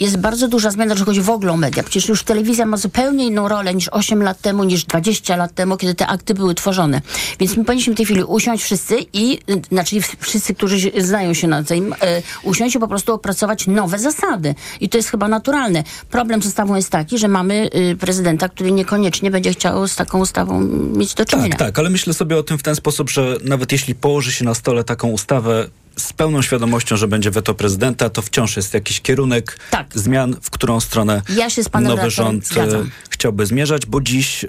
Jest 0.00 0.16
bardzo 0.16 0.48
duża 0.48 0.70
zmiana, 0.70 0.92
jeżeli 0.92 1.06
chodzi 1.06 1.20
w 1.20 1.30
ogóle 1.30 1.52
o 1.52 1.56
media. 1.56 1.82
Przecież 1.82 2.08
już 2.08 2.22
telewizja 2.22 2.66
ma 2.66 2.76
zupełnie 2.76 3.26
inną 3.26 3.48
rolę 3.48 3.74
niż 3.74 3.88
8 3.88 4.22
lat 4.22 4.40
temu, 4.40 4.64
niż 4.64 4.84
20 4.84 5.36
lat 5.36 5.54
temu, 5.54 5.76
kiedy 5.76 5.94
te 5.94 6.06
akty 6.06 6.34
były 6.34 6.54
tworzone. 6.54 7.00
Więc 7.40 7.56
my 7.56 7.64
powinniśmy 7.64 7.94
w 7.94 7.96
tej 7.96 8.06
chwili 8.06 8.24
usiąść 8.24 8.64
wszyscy 8.64 8.96
i, 9.12 9.38
y, 9.50 9.62
znaczy 9.68 9.96
wszyscy, 10.20 10.54
którzy 10.54 10.78
znają 10.98 11.34
się 11.34 11.48
na 11.48 11.64
tym, 11.64 11.92
y, 11.92 11.96
usiąść 12.42 12.76
i 12.76 12.78
po 12.78 12.88
prostu 12.88 13.14
opracować 13.14 13.66
nowe 13.66 13.98
zasady. 13.98 14.54
I 14.80 14.88
to 14.88 14.98
jest 14.98 15.10
chyba 15.10 15.28
naturalne. 15.28 15.84
Problem 16.10 16.42
z 16.42 16.46
ustawą 16.46 16.74
jest 16.74 16.90
taki, 16.90 17.18
że 17.18 17.28
mamy 17.28 17.70
y, 17.92 17.96
prezydenta, 17.96 18.48
który 18.48 18.72
niekoniecznie 18.72 19.30
będzie 19.30 19.52
chciał 19.52 19.88
z 19.88 19.96
taką 19.96 20.18
ustawą 20.18 20.60
mieć 20.96 21.14
do 21.14 21.24
czynienia. 21.24 21.48
Tak, 21.48 21.58
tak, 21.58 21.78
ale 21.78 21.90
myślę 21.90 22.14
sobie 22.14 22.36
o 22.36 22.42
tym 22.42 22.58
w 22.58 22.62
ten 22.62 22.76
sposób, 22.76 23.10
że 23.10 23.36
nawet 23.44 23.72
jeśli 23.72 23.94
położy 23.94 24.32
się 24.32 24.44
na 24.44 24.54
stole 24.54 24.84
taką 24.84 25.08
ustawę 25.08 25.68
z 25.98 26.12
pełną 26.12 26.42
świadomością, 26.42 26.96
że 26.96 27.08
będzie 27.08 27.30
weto 27.30 27.54
prezydenta, 27.54 28.10
to 28.10 28.22
wciąż 28.22 28.56
jest 28.56 28.74
jakiś 28.74 29.00
kierunek 29.00 29.58
zmian, 29.94 30.36
w 30.42 30.50
którą 30.50 30.80
stronę 30.80 31.22
Ja 31.36 31.48
nowy 31.80 32.10
rząd 32.10 32.44
e, 32.44 32.46
zgadzam. 32.46 32.90
chciałby 33.10 33.46
zmierzać, 33.46 33.86
bo 33.86 34.00
dziś 34.00 34.44
e, 34.44 34.48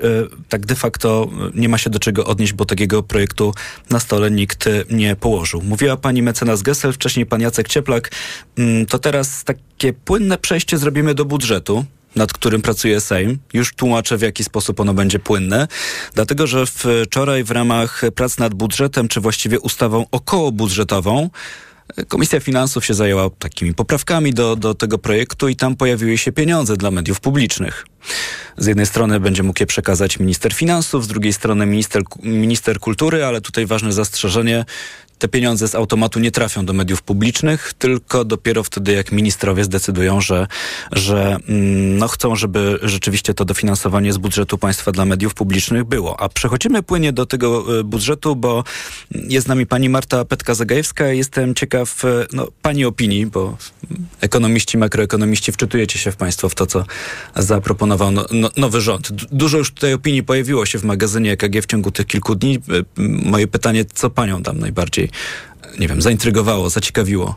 tak 0.49 0.65
de 0.65 0.75
facto 0.75 1.29
e, 1.31 1.59
nie 1.59 1.69
ma 1.69 1.77
się 1.77 1.89
do 1.89 1.99
czego 1.99 2.25
odnieść, 2.25 2.53
bo 2.53 2.65
takiego 2.65 3.03
projektu 3.03 3.53
na 3.89 3.99
stole 3.99 4.31
nikt 4.31 4.69
nie 4.89 5.15
położył. 5.15 5.61
Mówiła 5.61 5.97
pani 5.97 6.21
mecenas 6.21 6.61
Gessel, 6.61 6.93
wcześniej 6.93 7.25
pan 7.25 7.41
Jacek 7.41 7.67
Cieplak. 7.67 8.11
Mm, 8.57 8.85
To 8.85 8.99
teraz 8.99 9.43
takie 9.43 9.93
płynne 9.93 10.37
przejście 10.37 10.77
zrobimy 10.77 11.13
do 11.15 11.25
budżetu 11.25 11.85
nad 12.15 12.33
którym 12.33 12.61
pracuje 12.61 13.01
Sejm. 13.01 13.39
Już 13.53 13.73
tłumaczę, 13.73 14.17
w 14.17 14.21
jaki 14.21 14.43
sposób 14.43 14.79
ono 14.79 14.93
będzie 14.93 15.19
płynne. 15.19 15.67
Dlatego, 16.13 16.47
że 16.47 16.63
wczoraj 16.65 17.43
w 17.43 17.51
ramach 17.51 18.01
prac 18.15 18.37
nad 18.37 18.53
budżetem, 18.53 19.07
czy 19.07 19.21
właściwie 19.21 19.59
ustawą 19.59 20.05
okołobudżetową, 20.11 21.29
Komisja 22.07 22.39
Finansów 22.39 22.85
się 22.85 22.93
zajęła 22.93 23.29
takimi 23.39 23.73
poprawkami 23.73 24.33
do, 24.33 24.55
do 24.55 24.73
tego 24.73 24.97
projektu 24.97 25.47
i 25.47 25.55
tam 25.55 25.75
pojawiły 25.75 26.17
się 26.17 26.31
pieniądze 26.31 26.77
dla 26.77 26.91
mediów 26.91 27.19
publicznych. 27.19 27.85
Z 28.57 28.65
jednej 28.65 28.85
strony 28.85 29.19
będzie 29.19 29.43
mógł 29.43 29.59
je 29.59 29.65
przekazać 29.65 30.19
minister 30.19 30.53
finansów, 30.53 31.03
z 31.03 31.07
drugiej 31.07 31.33
strony 31.33 31.65
minister, 31.65 32.03
minister 32.23 32.79
kultury, 32.79 33.25
ale 33.25 33.41
tutaj 33.41 33.65
ważne 33.65 33.93
zastrzeżenie. 33.93 34.65
Te 35.19 35.27
pieniądze 35.27 35.67
z 35.67 35.75
automatu 35.75 36.19
nie 36.19 36.31
trafią 36.31 36.65
do 36.65 36.73
mediów 36.73 37.01
publicznych, 37.01 37.73
tylko 37.79 38.25
dopiero 38.25 38.63
wtedy, 38.63 38.91
jak 38.93 39.11
ministrowie 39.11 39.63
zdecydują, 39.63 40.21
że, 40.21 40.47
że 40.91 41.37
mm, 41.49 41.97
no, 41.97 42.07
chcą, 42.07 42.35
żeby 42.35 42.79
rzeczywiście 42.81 43.33
to 43.33 43.45
dofinansowanie 43.45 44.13
z 44.13 44.17
budżetu 44.17 44.57
państwa 44.57 44.91
dla 44.91 45.05
mediów 45.05 45.33
publicznych 45.33 45.83
było. 45.83 46.19
A 46.19 46.29
przechodzimy 46.29 46.83
płynnie 46.83 47.13
do 47.13 47.25
tego 47.25 47.79
e, 47.79 47.83
budżetu, 47.83 48.35
bo 48.35 48.63
jest 49.11 49.45
z 49.45 49.49
nami 49.49 49.65
pani 49.65 49.89
Marta 49.89 50.25
Petka-Zagajewska. 50.25 51.03
Jestem 51.05 51.55
ciekaw 51.55 52.05
e, 52.05 52.25
no, 52.33 52.47
pani 52.61 52.85
opinii, 52.85 53.25
bo 53.25 53.57
ekonomiści, 54.21 54.77
makroekonomiści 54.77 55.51
wczytujecie 55.51 55.99
się 55.99 56.11
w 56.11 56.15
państwo 56.15 56.49
w 56.49 56.55
to, 56.55 56.65
co 56.65 56.85
zaproponował 57.35 58.11
no, 58.11 58.25
no, 58.31 58.49
nowy 58.57 58.81
rząd. 58.81 59.11
Du- 59.11 59.25
Dużo 59.31 59.57
już 59.57 59.71
tutaj 59.71 59.93
opinii 59.93 60.23
pojawiło 60.23 60.65
się 60.65 60.79
w 60.79 60.83
magazynie 60.83 61.31
EKG 61.31 61.61
w 61.61 61.65
ciągu 61.65 61.91
tych 61.91 62.05
kilku 62.07 62.35
dni. 62.35 62.55
E, 62.55 62.61
Moje 63.31 63.47
pytanie, 63.47 63.85
co 63.93 64.09
panią 64.09 64.43
tam 64.43 64.59
najbardziej, 64.59 65.06
nie 65.79 65.87
wiem, 65.87 66.01
zaintrygowało, 66.01 66.69
zaciekawiło? 66.69 67.35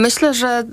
Myślę, 0.00 0.34
że 0.34 0.64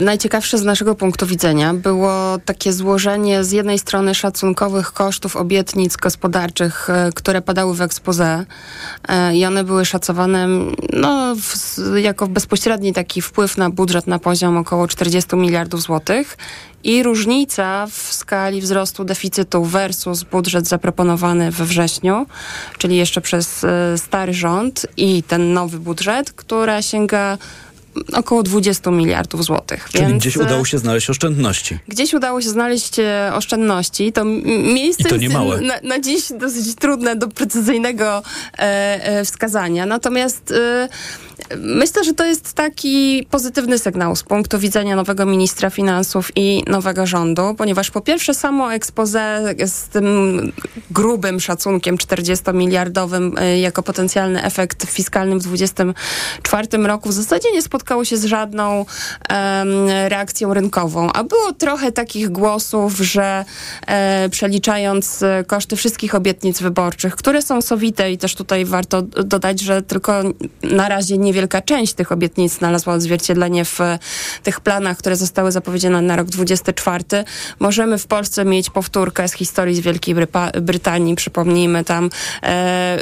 najciekawsze 0.00 0.58
z 0.58 0.64
naszego 0.64 0.94
punktu 0.94 1.26
widzenia 1.26 1.74
było 1.74 2.38
takie 2.44 2.72
złożenie 2.72 3.44
z 3.44 3.52
jednej 3.52 3.78
strony 3.78 4.14
szacunkowych 4.14 4.92
kosztów 4.92 5.36
obietnic 5.36 5.96
gospodarczych, 5.96 6.90
y, 7.08 7.12
które 7.12 7.42
padały 7.42 7.74
w 7.74 7.80
expose 7.80 8.44
y, 9.30 9.36
i 9.36 9.44
one 9.46 9.64
były 9.64 9.84
szacowane 9.84 10.48
no, 10.92 11.36
w, 11.36 11.78
jako 11.96 12.26
bezpośredni 12.26 12.92
taki 12.92 13.22
wpływ 13.22 13.56
na 13.58 13.70
budżet 13.70 14.06
na 14.06 14.18
poziom 14.18 14.56
około 14.56 14.88
40 14.88 15.36
miliardów 15.36 15.82
złotych 15.82 16.36
i 16.84 17.02
różnica 17.02 17.86
w 17.90 18.12
skali 18.12 18.60
wzrostu 18.60 19.04
deficytu 19.04 19.64
versus 19.64 20.22
budżet 20.22 20.68
zaproponowany 20.68 21.50
we 21.50 21.64
wrześniu, 21.64 22.26
czyli 22.78 22.96
jeszcze 22.96 23.20
przez 23.20 23.66
stary 23.96 24.34
rząd 24.34 24.86
i 24.96 25.22
ten 25.22 25.52
nowy 25.52 25.78
budżet, 25.78 26.32
która 26.32 26.82
sięga 26.82 27.38
około 28.12 28.42
20 28.42 28.90
miliardów 28.90 29.44
złotych. 29.44 29.88
Czyli 29.92 30.06
Więc 30.06 30.22
gdzieś 30.22 30.36
udało 30.36 30.64
się 30.64 30.78
znaleźć 30.78 31.10
oszczędności. 31.10 31.78
Gdzieś 31.88 32.14
udało 32.14 32.42
się 32.42 32.48
znaleźć 32.48 32.98
e, 32.98 33.30
oszczędności. 33.34 34.12
To 34.12 34.24
miejsce 34.24 35.08
I 35.08 35.10
to 35.10 35.16
nie 35.16 35.22
jest 35.22 35.34
małe. 35.34 35.60
Na, 35.60 35.74
na 35.82 36.00
dziś 36.00 36.32
dosyć 36.32 36.74
trudne 36.74 37.16
do 37.16 37.28
precyzyjnego 37.28 38.22
e, 38.52 38.58
e, 38.58 39.24
wskazania. 39.24 39.86
Natomiast 39.86 40.50
e, 40.50 40.88
myślę, 41.56 42.04
że 42.04 42.14
to 42.14 42.24
jest 42.24 42.52
taki 42.52 43.26
pozytywny 43.30 43.78
sygnał 43.78 44.16
z 44.16 44.22
punktu 44.22 44.58
widzenia 44.58 44.96
nowego 44.96 45.26
ministra 45.26 45.70
finansów 45.70 46.30
i 46.36 46.62
nowego 46.66 47.06
rządu, 47.06 47.54
ponieważ 47.58 47.90
po 47.90 48.00
pierwsze 48.00 48.34
samo 48.34 48.72
expose 48.74 49.54
z 49.66 49.88
tym 49.88 50.52
grubym 50.90 51.40
szacunkiem 51.40 51.96
40-miliardowym 51.96 53.38
e, 53.38 53.60
jako 53.60 53.82
potencjalny 53.82 54.44
efekt 54.44 54.90
fiskalny 54.90 55.38
w 55.38 55.42
2024 55.42 56.86
roku 56.86 57.08
w 57.08 57.12
zasadzie 57.12 57.52
nie 57.52 57.62
spotkało 57.62 58.04
się 58.04 58.16
z 58.16 58.24
żadną 58.24 58.78
um, 58.78 58.86
reakcją 59.88 60.54
rynkową, 60.54 61.12
a 61.12 61.24
było 61.24 61.52
trochę 61.52 61.92
takich 61.92 62.28
głosów, 62.28 62.96
że 62.96 63.44
e, 63.86 64.28
przeliczając 64.28 65.22
e, 65.22 65.44
koszty 65.46 65.76
wszystkich 65.76 66.14
obietnic 66.14 66.62
wyborczych, 66.62 67.16
które 67.16 67.42
są 67.42 67.62
sowite 67.62 68.12
i 68.12 68.18
też 68.18 68.34
tutaj 68.34 68.64
warto 68.64 69.02
dodać, 69.02 69.60
że 69.60 69.82
tylko 69.82 70.22
na 70.62 70.88
razie 70.88 71.18
niewielka 71.24 71.62
część 71.62 71.94
tych 71.94 72.12
obietnic 72.12 72.52
znalazła 72.58 72.94
odzwierciedlenie 72.94 73.64
w 73.64 73.78
tych 74.42 74.60
planach, 74.60 74.98
które 74.98 75.16
zostały 75.16 75.52
zapowiedziane 75.52 76.02
na 76.02 76.16
rok 76.16 76.28
24. 76.28 77.04
Możemy 77.58 77.98
w 77.98 78.06
Polsce 78.06 78.44
mieć 78.44 78.70
powtórkę 78.70 79.28
z 79.28 79.32
historii 79.32 79.76
z 79.76 79.80
Wielkiej 79.80 80.14
Brytanii. 80.62 81.14
Przypomnijmy 81.14 81.84
tam 81.84 82.10
e, 82.42 82.98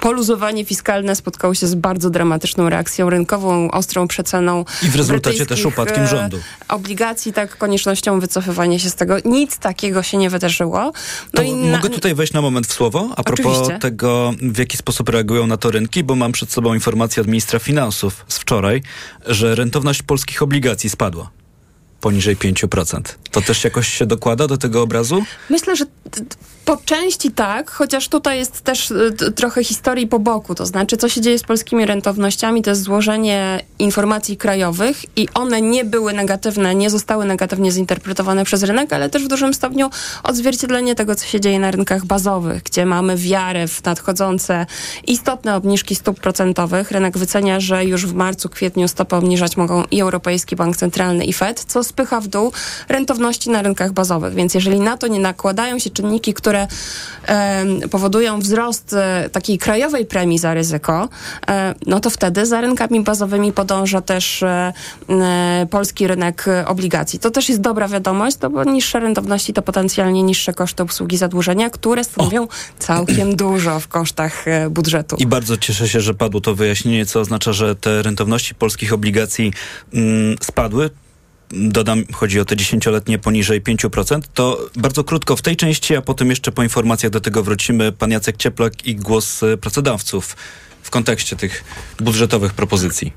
poluzowanie 0.00 0.64
fiskalne 0.64 1.16
spotkało 1.16 1.54
się 1.54 1.66
z 1.66 1.74
bardzo 1.74 2.10
dramatyczną 2.10 2.68
reakcją 2.68 3.10
rynkową, 3.10 3.70
ostrą 3.70 4.08
przeceną 4.08 4.64
I 4.82 4.88
w 4.88 4.96
rezultacie 4.96 5.46
też 5.46 5.64
upadkiem 5.64 6.06
rządu. 6.06 6.40
Obligacji, 6.68 7.32
tak, 7.32 7.58
koniecznością 7.58 8.20
wycofywania 8.20 8.78
się 8.78 8.90
z 8.90 8.94
tego. 8.94 9.16
Nic 9.24 9.58
takiego 9.58 10.02
się 10.02 10.16
nie 10.16 10.30
wydarzyło. 10.30 10.92
No 11.34 11.42
i 11.42 11.52
na, 11.52 11.76
mogę 11.76 11.90
tutaj 11.90 12.14
wejść 12.14 12.32
na 12.32 12.42
moment 12.42 12.66
w 12.66 12.72
słowo 12.72 13.08
a 13.16 13.22
propos 13.22 13.46
Oczywiście. 13.46 13.78
tego, 13.78 14.32
w 14.42 14.58
jaki 14.58 14.76
sposób 14.76 15.08
reagują 15.08 15.46
na 15.46 15.56
to 15.56 15.70
rynki, 15.70 16.04
bo 16.04 16.14
mam 16.14 16.32
przed 16.32 16.52
sobą 16.52 16.74
informację 16.74 17.20
od 17.20 17.26
ministra 17.26 17.49
finansów 17.58 18.24
z 18.28 18.38
wczoraj, 18.38 18.82
że 19.26 19.54
rentowność 19.54 20.02
polskich 20.02 20.42
obligacji 20.42 20.90
spadła 20.90 21.30
poniżej 22.00 22.36
5%. 22.36 23.00
To 23.30 23.42
też 23.42 23.64
jakoś 23.64 23.88
się 23.88 24.06
dokłada 24.06 24.46
do 24.46 24.58
tego 24.58 24.82
obrazu? 24.82 25.24
Myślę, 25.50 25.76
że 25.76 25.84
po 26.64 26.76
części 26.76 27.30
tak, 27.30 27.70
chociaż 27.70 28.08
tutaj 28.08 28.38
jest 28.38 28.60
też 28.60 28.90
y, 28.90 29.32
trochę 29.36 29.64
historii 29.64 30.06
po 30.06 30.18
boku. 30.18 30.54
To 30.54 30.66
znaczy, 30.66 30.96
co 30.96 31.08
się 31.08 31.20
dzieje 31.20 31.38
z 31.38 31.42
polskimi 31.42 31.86
rentownościami, 31.86 32.62
to 32.62 32.70
jest 32.70 32.82
złożenie 32.82 33.64
informacji 33.78 34.36
krajowych 34.36 35.18
i 35.18 35.28
one 35.34 35.62
nie 35.62 35.84
były 35.84 36.12
negatywne, 36.12 36.74
nie 36.74 36.90
zostały 36.90 37.24
negatywnie 37.24 37.72
zinterpretowane 37.72 38.44
przez 38.44 38.62
rynek, 38.62 38.92
ale 38.92 39.10
też 39.10 39.24
w 39.24 39.28
dużym 39.28 39.54
stopniu 39.54 39.90
odzwierciedlenie 40.22 40.94
tego, 40.94 41.14
co 41.14 41.26
się 41.26 41.40
dzieje 41.40 41.58
na 41.58 41.70
rynkach 41.70 42.04
bazowych, 42.04 42.62
gdzie 42.62 42.86
mamy 42.86 43.16
wiarę 43.16 43.68
w 43.68 43.84
nadchodzące 43.84 44.66
istotne 45.06 45.56
obniżki 45.56 45.94
stóp 45.94 46.20
procentowych. 46.20 46.90
Rynek 46.90 47.18
wycenia, 47.18 47.60
że 47.60 47.84
już 47.84 48.06
w 48.06 48.14
marcu, 48.14 48.48
kwietniu 48.48 48.88
stopy 48.88 49.16
obniżać 49.16 49.56
mogą 49.56 49.84
i 49.90 50.00
Europejski 50.00 50.56
Bank 50.56 50.76
Centralny 50.76 51.24
i 51.24 51.32
Fed, 51.32 51.64
co 51.64 51.84
spycha 51.90 52.20
w 52.20 52.28
dół 52.28 52.52
rentowności 52.88 53.50
na 53.50 53.62
rynkach 53.62 53.92
bazowych. 53.92 54.34
Więc 54.34 54.54
jeżeli 54.54 54.80
na 54.80 54.96
to 54.96 55.06
nie 55.06 55.20
nakładają 55.20 55.78
się 55.78 55.90
czynniki, 55.90 56.34
które 56.34 56.66
em, 57.26 57.80
powodują 57.90 58.40
wzrost 58.40 58.92
e, 58.92 59.30
takiej 59.32 59.58
krajowej 59.58 60.06
premii 60.06 60.38
za 60.38 60.54
ryzyko, 60.54 61.08
e, 61.48 61.74
no 61.86 62.00
to 62.00 62.10
wtedy 62.10 62.46
za 62.46 62.60
rynkami 62.60 63.00
bazowymi 63.00 63.52
podąża 63.52 64.00
też 64.00 64.42
e, 64.42 64.72
e, 65.08 65.66
polski 65.70 66.06
rynek 66.06 66.48
e, 66.48 66.66
obligacji. 66.66 67.18
To 67.18 67.30
też 67.30 67.48
jest 67.48 67.60
dobra 67.60 67.88
wiadomość, 67.88 68.36
no 68.42 68.50
bo 68.50 68.64
niższe 68.64 69.00
rentowności 69.00 69.52
to 69.52 69.62
potencjalnie 69.62 70.22
niższe 70.22 70.52
koszty 70.52 70.82
obsługi 70.82 71.16
zadłużenia, 71.16 71.70
które 71.70 72.04
stanowią 72.04 72.48
całkiem 72.78 73.36
dużo 73.44 73.80
w 73.80 73.88
kosztach 73.88 74.48
e, 74.48 74.70
budżetu. 74.70 75.16
I 75.18 75.26
bardzo 75.26 75.56
cieszę 75.56 75.88
się, 75.88 76.00
że 76.00 76.14
padło 76.14 76.40
to 76.40 76.54
wyjaśnienie, 76.54 77.06
co 77.06 77.20
oznacza, 77.20 77.52
że 77.52 77.76
te 77.76 78.02
rentowności 78.02 78.54
polskich 78.54 78.92
obligacji 78.92 79.52
mm, 79.94 80.36
spadły. 80.40 80.90
Dodam, 81.52 82.04
chodzi 82.12 82.40
o 82.40 82.44
te 82.44 82.56
dziesięcioletnie 82.56 83.18
poniżej 83.18 83.62
5%. 83.62 84.20
To 84.34 84.70
bardzo 84.76 85.04
krótko 85.04 85.36
w 85.36 85.42
tej 85.42 85.56
części, 85.56 85.96
a 85.96 86.02
potem 86.02 86.30
jeszcze 86.30 86.52
po 86.52 86.62
informacjach 86.62 87.12
do 87.12 87.20
tego 87.20 87.42
wrócimy. 87.42 87.92
Pan 87.92 88.10
Jacek 88.10 88.36
Cieplak 88.36 88.86
i 88.86 88.96
głos 88.96 89.42
e, 89.42 89.56
pracodawców 89.56 90.36
w 90.82 90.90
kontekście 90.90 91.36
tych 91.36 91.64
budżetowych 92.00 92.54
propozycji. 92.54 93.12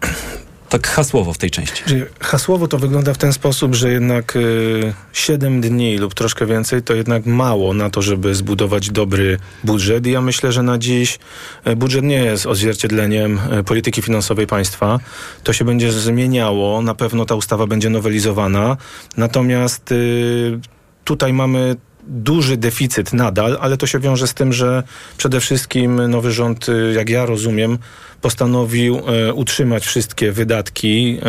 Tak 0.74 0.88
hasłowo 0.88 1.34
w 1.34 1.38
tej 1.38 1.52
części. 1.52 1.84
Hasłowo 2.20 2.68
to 2.68 2.78
wygląda 2.78 3.14
w 3.14 3.18
ten 3.18 3.34
sposób, 3.34 3.76
że 3.76 3.92
jednak 3.92 4.36
y, 4.36 4.94
7 5.14 5.62
dni 5.62 5.98
lub 5.98 6.14
troszkę 6.14 6.46
więcej 6.46 6.84
to 6.84 6.94
jednak 6.94 7.26
mało 7.26 7.74
na 7.74 7.90
to, 7.90 8.02
żeby 8.02 8.36
zbudować 8.36 8.90
dobry 8.90 9.38
budżet. 9.64 10.08
I 10.08 10.12
ja 10.12 10.22
myślę, 10.22 10.52
że 10.52 10.64
na 10.64 10.78
dziś 10.78 11.20
y, 11.68 11.76
budżet 11.76 12.04
nie 12.04 12.24
jest 12.24 12.46
odzwierciedleniem 12.46 13.40
y, 13.60 13.64
polityki 13.64 14.02
finansowej 14.02 14.48
państwa. 14.48 15.00
To 15.44 15.54
się 15.54 15.66
będzie 15.66 15.92
zmieniało. 15.92 16.82
Na 16.82 16.96
pewno 16.96 17.26
ta 17.26 17.36
ustawa 17.36 17.68
będzie 17.68 17.90
nowelizowana. 17.90 18.78
Natomiast 19.18 19.92
y, 19.92 20.60
tutaj 21.04 21.34
mamy 21.34 21.76
duży 22.08 22.58
deficyt 22.58 23.14
nadal, 23.14 23.58
ale 23.62 23.78
to 23.78 23.88
się 23.88 24.00
wiąże 24.00 24.28
z 24.28 24.34
tym, 24.34 24.54
że 24.54 24.84
przede 25.18 25.40
wszystkim 25.40 26.08
nowy 26.08 26.32
rząd, 26.32 26.70
y, 26.70 26.94
jak 26.96 27.10
ja 27.10 27.26
rozumiem, 27.26 27.78
postanowił 28.24 29.02
e, 29.08 29.34
utrzymać 29.34 29.86
wszystkie 29.86 30.32
wydatki 30.32 31.20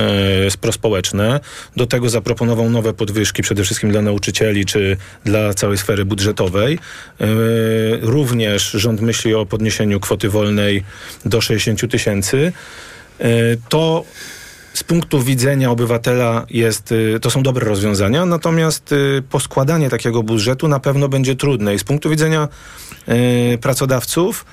e, 0.55 0.59
prospołeczne. 0.61 1.41
Do 1.77 1.87
tego 1.87 2.09
zaproponował 2.09 2.71
nowe 2.71 2.93
podwyżki, 2.93 3.43
przede 3.43 3.65
wszystkim 3.65 3.91
dla 3.91 4.03
nauczycieli 4.03 4.65
czy 4.65 4.97
dla 5.25 5.55
całej 5.55 5.79
sfery 5.79 6.05
budżetowej. 6.05 6.79
E, 7.21 7.27
również 8.01 8.71
rząd 8.71 9.01
myśli 9.01 9.35
o 9.35 9.47
podniesieniu 9.47 10.01
kwoty 10.01 10.29
wolnej 10.29 10.85
do 11.25 11.41
60 11.41 11.91
tysięcy. 11.91 12.53
To 13.69 14.05
z 14.75 14.85
punktu 14.85 15.23
widzenia 15.23 15.71
obywatela 15.71 16.47
jest, 16.51 16.93
y, 16.93 17.19
to 17.21 17.31
są 17.31 17.43
dobre 17.43 17.67
rozwiązania, 17.67 18.27
natomiast 18.27 18.93
y, 18.93 19.23
poskładanie 19.31 19.91
takiego 19.91 20.23
budżetu 20.23 20.69
na 20.69 20.81
pewno 20.81 21.09
będzie 21.09 21.37
trudne 21.37 21.75
i 21.75 21.79
z 21.79 21.85
punktu 21.85 22.11
widzenia 22.11 22.49
y, 23.55 23.59
pracodawców 23.59 24.45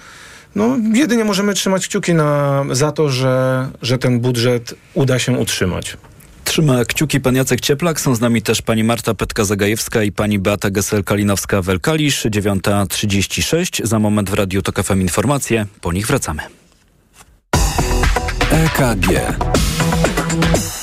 no, 0.55 0.77
jedynie 0.93 1.25
możemy 1.25 1.53
trzymać 1.53 1.87
kciuki 1.87 2.13
na, 2.13 2.63
za 2.71 2.91
to, 2.91 3.09
że, 3.09 3.67
że 3.81 3.97
ten 3.97 4.19
budżet 4.19 4.75
uda 4.93 5.19
się 5.19 5.31
utrzymać. 5.31 5.97
Trzyma 6.43 6.85
kciuki 6.85 7.19
pan 7.19 7.35
Jacek 7.35 7.61
Cieplak. 7.61 8.01
Są 8.01 8.15
z 8.15 8.21
nami 8.21 8.41
też 8.41 8.61
pani 8.61 8.83
Marta 8.83 9.13
Petka-Zagajewska 9.13 10.05
i 10.05 10.11
pani 10.11 10.39
Beata 10.39 10.69
Gesel-Kalinowska-Welkalisz. 10.69 12.29
9.36. 12.29 13.85
Za 13.85 13.99
moment 13.99 14.29
w 14.29 14.33
Radiu 14.33 14.61
Tok 14.61 14.83
FM 14.83 15.01
informacje. 15.01 15.65
Po 15.81 15.93
nich 15.93 16.07
wracamy. 16.07 16.41
EKG. 18.51 19.07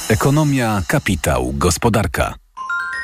Ekonomia, 0.09 0.83
kapitał, 0.87 1.53
gospodarka. 1.57 2.48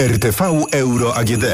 RTV 0.00 0.66
Euro 0.70 1.16
AGD. 1.16 1.44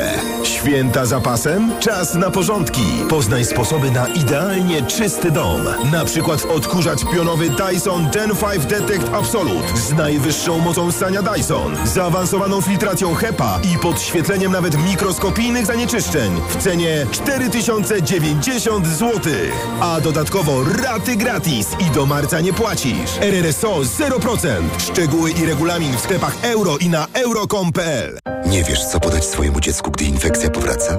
Święta 0.45 1.07
zapasem? 1.07 1.73
Czas 1.81 2.15
na 2.15 2.31
porządki. 2.31 2.83
Poznaj 3.09 3.45
sposoby 3.45 3.91
na 3.91 4.09
idealnie 4.09 4.83
czysty 4.83 5.31
dom. 5.31 5.61
Na 5.93 6.05
przykład 6.05 6.45
odkurzacz 6.45 7.01
pionowy 7.15 7.51
Dyson 7.51 8.11
Gen 8.11 8.31
5 8.37 8.67
Detect 8.67 9.15
Absolute 9.15 9.77
z 9.77 9.93
najwyższą 9.93 10.59
mocą 10.59 10.93
ssania 10.93 11.23
Dyson, 11.23 11.77
zaawansowaną 11.85 12.61
filtracją 12.61 13.15
HEPA 13.15 13.61
i 13.75 13.79
podświetleniem 13.79 14.53
nawet 14.53 14.85
mikroskopijnych 14.85 15.67
zanieczyszczeń 15.67 16.41
w 16.49 16.57
cenie 16.57 17.07
4090 17.11 18.87
zł. 18.87 19.33
A 19.81 20.01
dodatkowo 20.01 20.65
raty 20.65 21.17
gratis 21.17 21.69
i 21.89 21.91
do 21.95 22.07
marca 22.07 22.41
nie 22.41 22.53
płacisz. 22.53 23.11
RRSO 23.21 23.81
0%. 23.81 24.47
Szczegóły 24.79 25.31
i 25.31 25.47
regulamin 25.47 25.97
w 25.97 26.01
sklepach 26.01 26.37
euro 26.43 26.79
i 26.79 26.89
na 26.89 27.07
euro.com.pl 27.13 28.36
Nie 28.45 28.65
wiesz, 28.65 28.85
co 28.85 29.01
podać 29.01 29.25
swojemu 29.25 29.61
dziecku, 29.61 29.91
gdy 29.91 30.05
infekcja 30.05 30.51
powraca? 30.51 30.99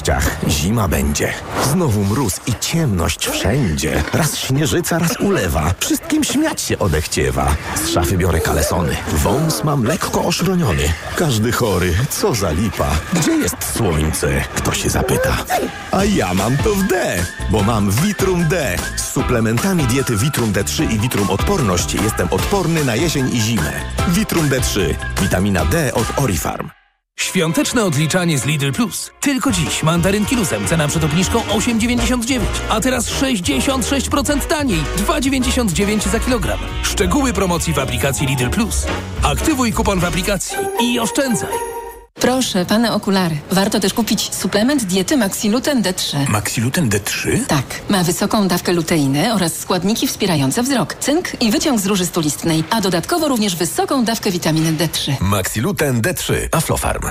kościach. 0.01 0.37
Zima 0.47 0.87
będzie. 0.87 1.33
Znowu 1.71 2.03
mróz 2.03 2.39
i 2.47 2.53
ciemność 2.59 3.27
wszędzie. 3.27 4.03
Raz 4.13 4.37
śnieżyca, 4.37 4.99
raz 4.99 5.19
ulewa. 5.19 5.73
Wszystkim 5.79 6.23
śmiać 6.23 6.61
się 6.61 6.79
odechciewa. 6.79 7.55
Z 7.75 7.89
szafy 7.89 8.17
biorę 8.17 8.39
kalesony. 8.39 8.95
Wąs 9.13 9.63
mam 9.63 9.83
lekko 9.83 10.25
oszroniony. 10.25 10.83
Każdy 11.15 11.51
chory. 11.51 11.93
Co 12.09 12.35
za 12.35 12.51
lipa. 12.51 12.89
Gdzie 13.13 13.31
jest 13.31 13.55
słońce? 13.75 14.43
Kto 14.55 14.73
się 14.73 14.89
zapyta. 14.89 15.37
A 15.91 16.05
ja 16.05 16.33
mam 16.33 16.57
to 16.57 16.75
w 16.75 16.83
D, 16.87 17.23
bo 17.49 17.63
mam 17.63 17.91
Vitrum 17.91 18.47
D. 18.47 18.75
Z 18.95 19.13
suplementami 19.13 19.83
diety 19.83 20.15
Vitrum 20.15 20.53
D3 20.53 20.91
i 20.91 20.99
Vitrum 20.99 21.29
Odporność 21.29 21.93
jestem 21.93 22.27
odporny 22.31 22.85
na 22.85 22.95
jesień 22.95 23.35
i 23.35 23.41
zimę. 23.41 23.71
Vitrum 24.07 24.49
D3. 24.49 24.95
Witamina 25.21 25.65
D 25.65 25.93
od 25.93 26.19
Orifarm. 26.19 26.80
Świąteczne 27.21 27.85
odliczanie 27.85 28.37
z 28.37 28.45
Lidl 28.45 28.71
Plus. 28.71 29.11
Tylko 29.19 29.51
dziś 29.51 29.83
mandarynki 29.83 30.35
luzem, 30.35 30.67
cena 30.67 30.87
przed 30.87 31.03
obniżką 31.03 31.39
8,99, 31.39 32.39
a 32.69 32.79
teraz 32.79 33.09
66% 33.09 34.39
taniej, 34.39 34.79
2,99 34.97 36.09
za 36.09 36.19
kilogram. 36.19 36.59
Szczegóły 36.83 37.33
promocji 37.33 37.73
w 37.73 37.79
aplikacji 37.79 38.27
Lidl 38.27 38.49
Plus. 38.49 38.85
Aktywuj 39.23 39.73
kupon 39.73 39.99
w 39.99 40.05
aplikacji 40.05 40.57
i 40.83 40.99
oszczędzaj. 40.99 41.70
Proszę, 42.21 42.65
pane 42.65 42.93
okulary. 42.93 43.37
Warto 43.51 43.79
też 43.79 43.93
kupić 43.93 44.35
suplement 44.35 44.83
diety 44.83 45.17
Maxiluten 45.17 45.81
D3. 45.81 46.29
Maxiluten 46.29 46.89
D3? 46.89 47.45
Tak, 47.47 47.65
ma 47.89 48.03
wysoką 48.03 48.47
dawkę 48.47 48.73
luteiny 48.73 49.33
oraz 49.33 49.59
składniki 49.59 50.07
wspierające 50.07 50.63
wzrok, 50.63 50.95
cynk 50.99 51.41
i 51.41 51.51
wyciąg 51.51 51.79
z 51.79 51.85
róży 51.85 52.05
stulistnej, 52.05 52.63
a 52.69 52.81
dodatkowo 52.81 53.27
również 53.27 53.55
wysoką 53.55 54.05
dawkę 54.05 54.31
witaminy 54.31 54.73
D3. 54.73 55.11
Maxiluten 55.21 56.01
D3. 56.01 56.33
Aflofarm. 56.51 57.01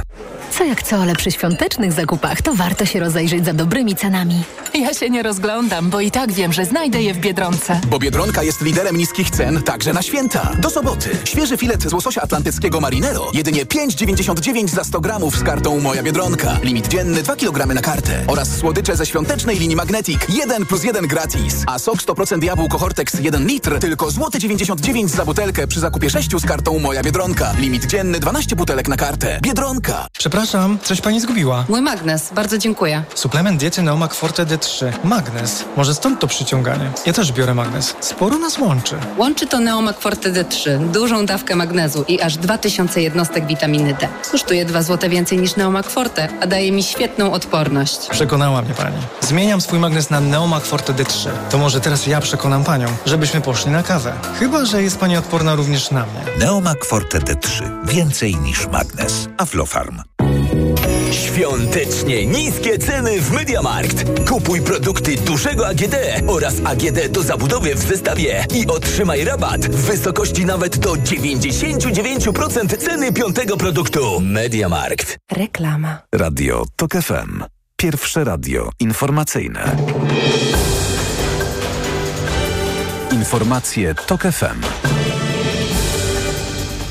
Co 0.50 0.64
jak 0.64 0.82
co, 0.82 0.96
ale 0.96 1.16
przy 1.16 1.30
świątecznych 1.30 1.92
zakupach 1.92 2.42
to 2.42 2.54
warto 2.54 2.86
się 2.86 3.00
rozejrzeć 3.00 3.44
za 3.44 3.52
dobrymi 3.52 3.96
cenami. 3.96 4.42
Ja 4.74 4.94
się 4.94 5.10
nie 5.10 5.22
rozglądam, 5.22 5.90
bo 5.90 6.00
i 6.00 6.10
tak 6.10 6.32
wiem, 6.32 6.52
że 6.52 6.64
znajdę 6.64 7.02
je 7.02 7.14
w 7.14 7.18
Biedronce. 7.18 7.80
Bo 7.86 7.98
Biedronka 7.98 8.42
jest 8.42 8.60
liderem 8.60 8.96
niskich 8.96 9.30
cen 9.30 9.62
także 9.62 9.92
na 9.92 10.02
święta. 10.02 10.52
Do 10.58 10.70
soboty. 10.70 11.10
Świeży 11.24 11.56
filet 11.56 11.82
z 11.82 11.92
łososia 11.92 12.22
atlantyckiego 12.22 12.80
Marinero. 12.80 13.30
Jedynie 13.34 13.66
5,99 13.66 14.68
za 14.68 14.84
100 14.84 14.99
gramów 15.00 15.36
z 15.36 15.42
kartą 15.42 15.80
Moja 15.80 16.02
Biedronka. 16.02 16.56
Limit 16.62 16.88
dzienny 16.88 17.22
2 17.22 17.36
kg 17.36 17.74
na 17.74 17.80
kartę. 17.80 18.24
Oraz 18.26 18.56
słodycze 18.56 18.96
ze 18.96 19.06
świątecznej 19.06 19.58
linii 19.58 19.76
Magnetic. 19.76 20.20
1 20.28 20.66
plus 20.66 20.84
1 20.84 21.06
gratis. 21.06 21.54
A 21.66 21.78
sok 21.78 21.96
100% 21.96 22.44
jabłko 22.44 22.78
Hortex 22.78 23.14
1 23.20 23.46
litr 23.46 23.78
tylko 23.78 24.10
złoty 24.10 24.38
99 24.38 25.10
za 25.10 25.24
butelkę 25.24 25.66
przy 25.66 25.80
zakupie 25.80 26.10
6 26.10 26.30
z 26.36 26.46
kartą 26.46 26.78
Moja 26.78 27.02
Biedronka. 27.02 27.52
Limit 27.58 27.86
dzienny 27.86 28.20
12 28.20 28.56
butelek 28.56 28.88
na 28.88 28.96
kartę. 28.96 29.38
Biedronka. 29.42 30.06
Przepraszam, 30.18 30.78
coś 30.82 31.00
pani 31.00 31.20
zgubiła. 31.20 31.64
Mój 31.68 31.80
magnes, 31.82 32.30
bardzo 32.34 32.58
dziękuję. 32.58 33.02
Suplement 33.14 33.60
diety 33.60 33.82
Neomak 33.82 34.14
Forte 34.14 34.46
D3. 34.46 34.92
Magnes. 35.04 35.64
Może 35.76 35.94
stąd 35.94 36.20
to 36.20 36.26
przyciąganie. 36.26 36.90
Ja 37.06 37.12
też 37.12 37.32
biorę 37.32 37.54
magnes. 37.54 37.94
Sporo 38.00 38.38
nas 38.38 38.58
łączy. 38.58 38.96
Łączy 39.18 39.46
to 39.46 39.60
Neomak 39.60 40.00
Forte 40.00 40.32
D3, 40.32 40.90
dużą 40.90 41.26
dawkę 41.26 41.56
magnezu 41.56 42.04
i 42.08 42.20
aż 42.20 42.36
2000 42.36 43.02
jednostek 43.02 43.46
witaminy 43.46 43.94
D. 44.00 44.08
Kosztuje 44.30 44.64
2 44.64 44.82
zł 44.82 44.89
więcej 44.98 45.38
niż 45.38 45.56
Neomak 45.56 45.90
Forte, 45.90 46.28
a 46.40 46.46
daje 46.46 46.72
mi 46.72 46.82
świetną 46.82 47.32
odporność. 47.32 48.08
Przekonała 48.10 48.62
mnie 48.62 48.74
pani. 48.74 48.96
Zmieniam 49.20 49.60
swój 49.60 49.78
magnes 49.78 50.10
na 50.10 50.20
Neomak 50.20 50.64
Forte 50.64 50.92
D3. 50.92 51.28
To 51.50 51.58
może 51.58 51.80
teraz 51.80 52.06
ja 52.06 52.20
przekonam 52.20 52.64
panią, 52.64 52.86
żebyśmy 53.06 53.40
poszli 53.40 53.70
na 53.70 53.82
kawę. 53.82 54.12
Chyba, 54.38 54.64
że 54.64 54.82
jest 54.82 54.98
pani 54.98 55.16
odporna 55.16 55.54
również 55.54 55.90
na 55.90 56.06
mnie. 56.06 56.38
Neomak 56.38 56.84
Forte 56.84 57.18
D3. 57.18 57.62
Więcej 57.86 58.36
niż 58.36 58.66
magnes. 58.66 59.28
Aflofarm. 59.38 60.02
Świątecznie 61.12 62.26
niskie 62.26 62.78
ceny 62.78 63.20
w 63.20 63.30
Mediamarkt. 63.32 64.28
Kupuj 64.28 64.60
produkty 64.62 65.16
dużego 65.16 65.68
AGD 65.68 65.94
oraz 66.26 66.54
AGD 66.64 67.08
do 67.08 67.22
zabudowy 67.22 67.74
w 67.74 67.78
zestawie 67.78 68.46
i 68.54 68.66
otrzymaj 68.66 69.24
rabat 69.24 69.66
w 69.66 69.84
wysokości 69.86 70.44
nawet 70.44 70.78
do 70.78 70.92
99% 70.92 72.76
ceny 72.76 73.12
piątego 73.12 73.56
produktu. 73.56 74.20
Mediamarkt. 74.20 75.18
Reklama. 75.32 75.98
Radio 76.14 76.64
TOK 76.76 76.92
FM. 76.92 77.44
Pierwsze 77.76 78.24
radio 78.24 78.70
informacyjne. 78.80 79.76
Informacje 83.12 83.94
TOK 83.94 84.22
FM. 84.22 84.99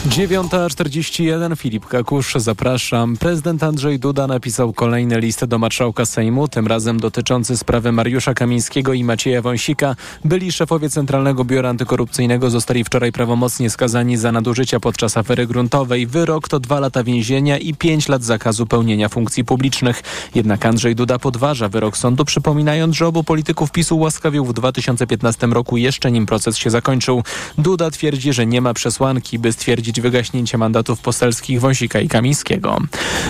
9.41 0.07 1.57
Filip 1.57 1.85
Kakusz, 1.85 2.33
zapraszam. 2.35 3.17
Prezydent 3.17 3.63
Andrzej 3.63 3.99
Duda 3.99 4.27
napisał 4.27 4.73
kolejny 4.73 5.19
list 5.19 5.45
do 5.45 5.57
marszałka 5.57 6.05
Sejmu, 6.05 6.47
tym 6.47 6.67
razem 6.67 6.99
dotyczący 6.99 7.57
sprawy 7.57 7.91
Mariusza 7.91 8.33
Kamińskiego 8.33 8.93
i 8.93 9.03
Macieja 9.03 9.41
Wąsika. 9.41 9.95
Byli 10.25 10.51
szefowie 10.51 10.89
Centralnego 10.89 11.45
Biura 11.45 11.69
Antykorupcyjnego 11.69 12.49
zostali 12.49 12.83
wczoraj 12.83 13.11
prawomocnie 13.11 13.69
skazani 13.69 14.17
za 14.17 14.31
nadużycia 14.31 14.79
podczas 14.79 15.17
afery 15.17 15.47
gruntowej. 15.47 16.07
Wyrok 16.07 16.49
to 16.49 16.59
dwa 16.59 16.79
lata 16.79 17.03
więzienia 17.03 17.57
i 17.57 17.73
pięć 17.73 18.07
lat 18.07 18.23
zakazu 18.23 18.65
pełnienia 18.65 19.09
funkcji 19.09 19.45
publicznych. 19.45 20.01
Jednak 20.35 20.65
Andrzej 20.65 20.95
Duda 20.95 21.19
podważa 21.19 21.69
wyrok 21.69 21.97
sądu, 21.97 22.25
przypominając, 22.25 22.95
że 22.95 23.07
obu 23.07 23.23
polityków 23.23 23.71
PiSu 23.71 23.99
łaskawił 23.99 24.45
w 24.45 24.53
2015 24.53 25.47
roku, 25.47 25.77
jeszcze 25.77 26.11
nim 26.11 26.25
proces 26.25 26.57
się 26.57 26.69
zakończył. 26.69 27.23
Duda 27.57 27.91
twierdzi, 27.91 28.33
że 28.33 28.45
nie 28.45 28.61
ma 28.61 28.73
przesłanki, 28.73 29.39
by 29.39 29.53
stwierdzić 29.53 29.88
wygaśnięcie 29.95 30.57
mandatów 30.57 30.99
poselskich 30.99 31.61
Wąsika 31.61 31.99
i 31.99 32.07
Kamińskiego. 32.07 32.77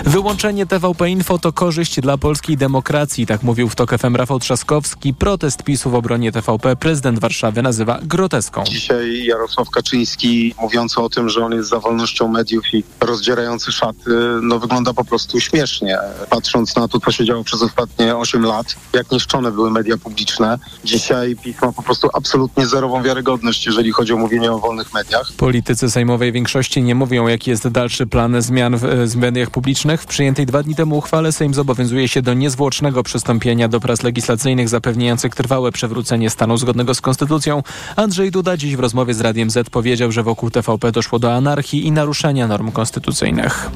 Wyłączenie 0.06 0.66
TVP 0.66 1.10
Info 1.10 1.40
to 1.40 1.54
korzyść 1.54 2.02
dla 2.02 2.18
polskiej 2.18 2.58
demokracji, 2.58 3.26
tak 3.26 3.44
mówił 3.44 3.70
w 3.70 3.76
TOK 3.76 3.98
FM 3.98 4.16
Rafał 4.16 4.40
Trzaskowski. 4.40 5.14
Protest 5.14 5.64
PiSu 5.64 5.90
w 5.90 5.96
obronie 5.96 6.32
TVP 6.32 6.76
prezydent 6.76 7.20
Warszawy 7.20 7.62
nazywa 7.62 8.00
groteską. 8.04 8.64
Dzisiaj 8.64 9.26
Jarosław 9.26 9.70
Kaczyński 9.70 10.56
mówiący 10.62 11.02
o 11.02 11.10
tym, 11.10 11.30
że 11.30 11.46
on 11.46 11.52
jest 11.52 11.70
za 11.70 11.80
wolnością 11.80 12.28
mediów 12.28 12.74
i 12.74 12.84
rozdzierający 13.00 13.72
szaty, 13.72 14.10
no 14.42 14.60
wygląda 14.60 14.94
po 14.94 15.06
prostu 15.06 15.40
śmiesznie. 15.40 15.98
Patrząc 16.30 16.76
na 16.76 16.88
to, 16.88 17.00
co 17.00 17.12
się 17.12 17.26
działo 17.26 17.44
przez 17.44 17.62
ostatnie 17.62 18.16
8 18.16 18.44
lat, 18.46 18.76
jak 18.94 19.12
niszczone 19.12 19.52
były 19.52 19.72
media 19.72 19.98
publiczne, 19.98 20.60
dzisiaj 20.84 21.36
PiS 21.36 21.62
ma 21.62 21.72
po 21.72 21.84
prostu 21.84 22.10
absolutnie 22.14 22.68
zerową 22.68 23.04
wiarygodność, 23.04 23.66
jeżeli 23.66 23.92
chodzi 23.92 24.14
o 24.14 24.18
mówienie 24.18 24.52
o 24.52 24.60
wolnych 24.60 24.94
mediach. 24.94 25.32
Politycy 25.38 25.90
sejmowej 25.90 26.32
większości 26.32 26.49
nie 26.82 26.96
mówią, 26.96 27.28
jaki 27.28 27.50
jest 27.50 27.68
dalszy 27.68 28.08
plan 28.08 28.42
zmian 28.42 28.78
w, 28.78 28.82
w 28.82 29.16
mediach 29.16 29.50
publicznych. 29.50 30.02
W 30.02 30.06
przyjętej 30.06 30.46
dwa 30.46 30.64
dni 30.64 30.76
temu 30.76 30.98
uchwale 30.98 31.32
Sejm 31.32 31.54
zobowiązuje 31.54 32.08
się 32.08 32.22
do 32.22 32.34
niezwłocznego 32.34 33.04
przystąpienia 33.04 33.68
do 33.68 33.80
prac 33.80 34.04
legislacyjnych 34.04 34.70
zapewniających 34.70 35.36
trwałe 35.36 35.72
przewrócenie 35.72 36.30
stanu 36.30 36.58
zgodnego 36.58 36.96
z 36.96 37.02
konstytucją. 37.02 37.64
Andrzej 37.96 38.32
Duda 38.32 38.58
dziś 38.58 38.76
w 38.76 38.80
rozmowie 38.80 39.14
z 39.14 39.22
Radiem 39.22 39.50
Z 39.50 39.70
powiedział, 39.70 40.12
że 40.12 40.24
wokół 40.24 40.50
TVP 40.50 40.92
doszło 40.92 41.20
do 41.20 41.34
anarchii 41.34 41.86
i 41.88 41.92
naruszenia 41.92 42.48
norm 42.48 42.72
konstytucyjnych. 42.72 43.72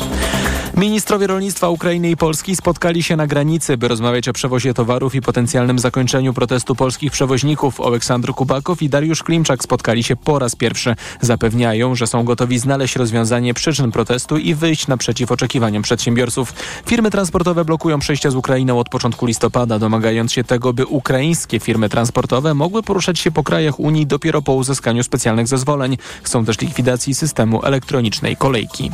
Ministrowie 0.77 1.27
rolnictwa 1.27 1.69
Ukrainy 1.69 2.09
i 2.09 2.17
Polski 2.17 2.55
spotkali 2.55 3.03
się 3.03 3.15
na 3.15 3.27
granicy, 3.27 3.77
by 3.77 3.87
rozmawiać 3.87 4.27
o 4.27 4.33
przewozie 4.33 4.73
towarów 4.73 5.15
i 5.15 5.21
potencjalnym 5.21 5.79
zakończeniu 5.79 6.33
protestu 6.33 6.75
polskich 6.75 7.11
przewoźników. 7.11 7.81
Aleksandr 7.81 8.33
Kubakow 8.33 8.81
i 8.81 8.89
Dariusz 8.89 9.23
Klimczak 9.23 9.63
spotkali 9.63 10.03
się 10.03 10.15
po 10.15 10.39
raz 10.39 10.55
pierwszy. 10.55 10.95
Zapewniają, 11.21 11.95
że 11.95 12.07
są 12.07 12.23
gotowi 12.23 12.59
znaleźć 12.59 12.95
rozwiązanie 12.95 13.53
przyczyn 13.53 13.91
protestu 13.91 14.37
i 14.37 14.55
wyjść 14.55 14.87
naprzeciw 14.87 15.31
oczekiwaniom 15.31 15.83
przedsiębiorców. 15.83 16.53
Firmy 16.85 17.11
transportowe 17.11 17.65
blokują 17.65 17.99
przejścia 17.99 18.31
z 18.31 18.35
Ukrainą 18.35 18.79
od 18.79 18.89
początku 18.89 19.25
listopada, 19.25 19.79
domagając 19.79 20.31
się 20.31 20.43
tego, 20.43 20.73
by 20.73 20.85
ukraińskie 20.85 21.59
firmy 21.59 21.89
transportowe 21.89 22.53
mogły 22.53 22.83
poruszać 22.83 23.19
się 23.19 23.31
po 23.31 23.43
krajach 23.43 23.79
Unii 23.79 24.07
dopiero 24.07 24.41
po 24.41 24.53
uzyskaniu 24.53 25.03
specjalnych 25.03 25.47
zezwoleń. 25.47 25.97
Chcą 26.23 26.45
też 26.45 26.61
likwidacji 26.61 27.15
systemu 27.15 27.65
elektronicznej 27.65 28.37
kolejki. 28.37 28.91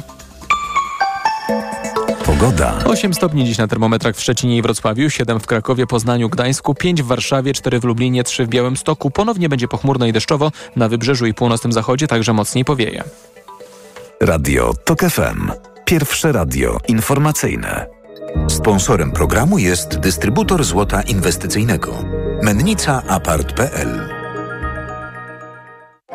Pogoda. 2.39 2.73
8 2.85 3.13
stopni 3.13 3.45
dziś 3.45 3.57
na 3.57 3.67
termometrach 3.67 4.15
w 4.15 4.21
Szczecinie 4.21 4.57
i 4.57 4.61
Wrocławiu, 4.61 5.09
7 5.09 5.39
w 5.39 5.47
Krakowie, 5.47 5.87
Poznaniu, 5.87 6.29
Gdańsku, 6.29 6.75
5 6.75 7.03
w 7.03 7.05
Warszawie, 7.05 7.53
4 7.53 7.79
w 7.79 7.83
Lublinie, 7.83 8.23
3 8.23 8.45
w 8.45 8.49
Białymstoku. 8.49 9.11
Ponownie 9.11 9.49
będzie 9.49 9.67
pochmurno 9.67 10.05
i 10.05 10.13
deszczowo. 10.13 10.51
Na 10.75 10.89
wybrzeżu 10.89 11.25
i 11.25 11.33
północnym 11.33 11.73
zachodzie 11.73 12.07
także 12.07 12.33
mocniej 12.33 12.65
powieje. 12.65 13.03
Radio 14.21 14.73
TOK 14.85 14.99
FM. 14.99 15.51
Pierwsze 15.85 16.31
radio 16.31 16.77
informacyjne. 16.87 17.85
Sponsorem 18.47 19.11
programu 19.11 19.57
jest 19.57 19.99
dystrybutor 19.99 20.63
złota 20.63 21.01
inwestycyjnego. 21.01 22.03
Mennica 22.43 23.03
Apart.pl 23.07 24.18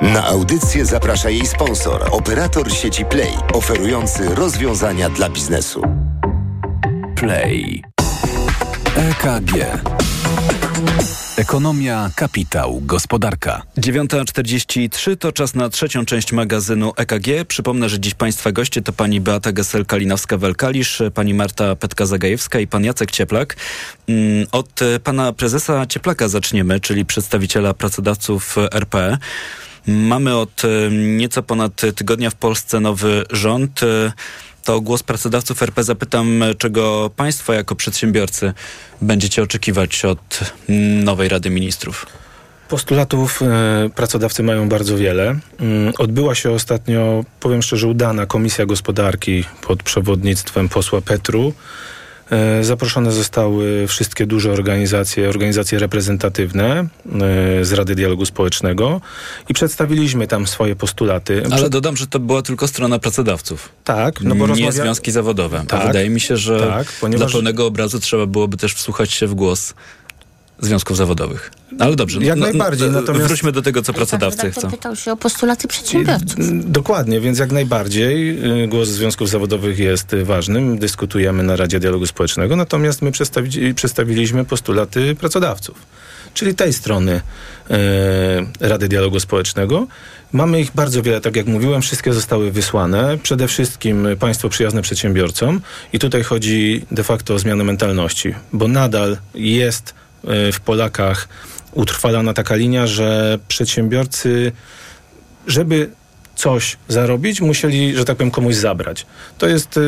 Na 0.03 0.25
audycję 0.27 0.87
zaprasza 0.87 1.31
jej 1.31 1.47
sponsor, 1.47 2.09
operator 2.11 2.73
sieci 2.73 3.05
Play, 3.05 3.33
oferujący 3.53 4.35
rozwiązania 4.35 5.11
dla 5.11 5.29
biznesu. 5.31 5.83
Play. 7.17 7.83
EKG. 8.97 9.53
Ekonomia, 11.37 12.11
kapitał, 12.17 12.81
gospodarka. 12.83 13.63
9.43 13.79 15.17
to 15.17 15.33
czas 15.33 15.55
na 15.55 15.69
trzecią 15.69 16.05
część 16.05 16.33
magazynu 16.33 16.93
EKG. 16.97 17.45
Przypomnę, 17.49 17.89
że 17.89 18.01
dziś 18.01 18.15
Państwa 18.15 18.53
goście 18.53 18.83
to 18.83 18.93
pani 18.93 19.21
Beata 19.21 19.53
Gesel-Kalinowska-Welkalisz, 19.53 21.11
pani 21.11 21.35
Marta 21.35 21.75
Petka-Zagajewska 21.77 22.61
i 22.61 22.67
pan 22.67 22.85
Jacek 22.85 23.11
Cieplak. 23.11 23.57
Mm, 24.09 24.47
Od 24.53 24.81
pana 25.05 25.33
prezesa 25.33 25.87
Cieplaka 25.87 26.29
zaczniemy, 26.29 26.81
czyli 26.81 27.05
przedstawiciela 27.05 27.75
pracodawców 27.75 28.57
RP. 28.73 29.19
Mamy 29.87 30.37
od 30.37 30.63
e, 30.65 30.91
nieco 30.91 31.43
ponad 31.43 31.83
tygodnia 31.97 32.31
w 32.31 32.35
Polsce 32.35 32.81
nowy 32.81 33.25
rząd. 33.31 33.83
E, 33.83 34.13
To 34.65 34.81
głos 34.81 35.03
pracodawców 35.03 35.63
RP 35.63 35.85
zapytam, 35.85 36.45
czego 36.59 37.11
Państwo 37.17 37.53
jako 37.53 37.75
przedsiębiorcy 37.75 38.53
będziecie 39.03 39.43
oczekiwać 39.43 40.05
od 40.05 40.41
nowej 41.05 41.29
Rady 41.29 41.51
Ministrów. 41.51 42.07
Postulatów 42.69 43.43
e, 43.43 43.47
pracodawcy 43.95 44.43
mają 44.43 44.69
bardzo 44.69 44.97
wiele. 44.97 45.39
Mm, 45.61 45.93
Odbyła 45.99 46.35
się 46.35 46.51
ostatnio, 46.51 47.25
powiem 47.41 47.63
szczerze, 47.63 47.87
udana 47.89 48.27
Komisja 48.27 48.67
Gospodarki 48.67 49.45
pod 49.63 49.83
przewodnictwem 49.83 50.69
posła 50.69 51.01
Petru. 51.01 51.53
E, 52.31 52.65
Zaproszone 52.65 53.13
zostały 53.13 53.87
wszystkie 53.89 54.27
duże 54.27 54.53
organizacje, 54.53 55.29
organizacje 55.29 55.79
reprezentatywne 55.79 56.65
e, 56.81 57.65
z 57.65 57.73
Rady 57.73 57.95
Dialogu 57.95 58.27
Społecznego 58.27 59.01
i 59.49 59.55
przedstawiliśmy 59.55 60.27
tam 60.27 60.47
swoje 60.47 60.77
postulaty. 60.77 61.43
Ale 61.51 61.71
dodam, 61.71 61.97
że 61.97 62.07
to 62.07 62.19
była 62.21 62.43
tylko 62.43 62.69
strona 62.69 62.99
pracodawców. 62.99 63.69
Tak, 63.85 64.21
no 64.21 64.35
bo 64.35 64.47
nie 64.47 64.53
rozmawia- 64.55 64.73
związki 64.73 65.11
zawodowe. 65.13 65.59
A 65.61 65.65
Tak, 65.67 65.87
wydaje 65.87 66.11
mi 66.11 66.21
się, 66.21 66.37
że 66.37 66.61
tak, 66.61 66.87
ponieważ- 67.01 67.27
dla 67.27 67.33
pełnego 67.33 67.67
obrazu 67.67 68.01
trzeba 68.01 68.27
byłoby 68.27 68.57
też 68.57 68.75
wsłuchać 68.75 69.13
się 69.13 69.27
w 69.27 69.35
głos 69.35 69.75
związków 70.61 70.97
zawodowych. 70.97 71.51
Ale 71.79 71.97
dobrze. 71.97 72.21
Jak 72.25 72.39
no, 72.39 72.47
najbardziej, 72.47 72.91
no, 72.91 73.01
natomiast- 73.01 73.27
Wróćmy 73.27 73.53
do 73.53 73.63
tego, 73.63 73.83
co 73.83 73.93
Pan 73.93 73.99
pracodawcy 73.99 74.51
chcą. 74.51 74.71
pytał 74.71 74.97
się 74.97 75.13
o 75.13 75.17
postulaty 75.17 75.69
przedsiębiorców. 75.69 76.39
Dokładnie, 76.65 77.21
więc 77.21 77.39
jak 77.39 77.53
najbardziej 77.53 78.39
y, 78.65 78.69
głos 78.69 78.89
związków 78.89 79.29
zawodowych 79.29 79.79
jest 79.79 80.13
y, 80.15 80.25
ważnym. 80.25 80.79
Dyskutujemy 80.79 81.43
na 81.43 81.57
Radzie 81.57 81.81
Dialogu 81.81 82.07
Społecznego, 82.07 82.57
natomiast 82.57 83.03
my 83.03 83.11
przedstawi- 83.11 83.75
przedstawiliśmy 83.75 84.45
postulaty 84.45 85.15
pracodawców, 85.15 85.77
czyli 86.35 86.55
tej 86.55 86.73
strony 86.73 87.13
y, 87.71 87.75
Rady 88.69 88.89
Dialogu 88.89 89.21
Społecznego. 89.21 89.87
Mamy 90.33 90.61
ich 90.61 90.71
bardzo 90.75 91.03
wiele, 91.03 91.21
tak 91.21 91.37
jak 91.37 91.47
mówiłem, 91.47 91.83
wszystkie 91.83 92.13
zostały 92.13 92.51
wysłane. 92.53 93.19
Przede 93.23 93.49
wszystkim 93.49 94.07
y, 94.07 94.17
państwo 94.17 94.49
przyjazne 94.49 94.83
przedsiębiorcom 94.83 95.61
i 95.93 95.99
tutaj 95.99 96.23
chodzi 96.23 96.87
de 96.91 97.05
facto 97.05 97.35
o 97.35 97.39
zmianę 97.39 97.65
mentalności, 97.65 98.35
bo 98.53 98.69
nadal 98.69 99.17
jest 99.35 99.91
y, 99.91 100.04
w 100.53 100.61
Polakach 100.65 101.29
utrwalana 101.73 102.35
taka 102.35 102.55
linia, 102.55 102.87
że 102.87 103.39
przedsiębiorcy 103.49 104.53
żeby 105.47 105.91
coś 106.35 106.77
zarobić, 106.89 107.41
musieli, 107.41 107.97
że 107.97 108.05
tak 108.05 108.17
powiem, 108.17 108.31
komuś 108.31 108.55
zabrać. 108.55 109.07
To 109.39 109.47
jest, 109.47 109.77
y, 109.77 109.81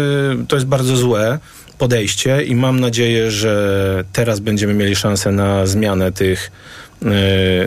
to 0.48 0.56
jest 0.56 0.66
bardzo 0.66 0.96
złe 0.96 1.38
podejście 1.78 2.42
i 2.42 2.54
mam 2.54 2.80
nadzieję, 2.80 3.30
że 3.30 4.04
teraz 4.12 4.40
będziemy 4.40 4.74
mieli 4.74 4.96
szansę 4.96 5.32
na 5.32 5.66
zmianę 5.66 6.12
tych, 6.12 6.50
y, 6.50 6.85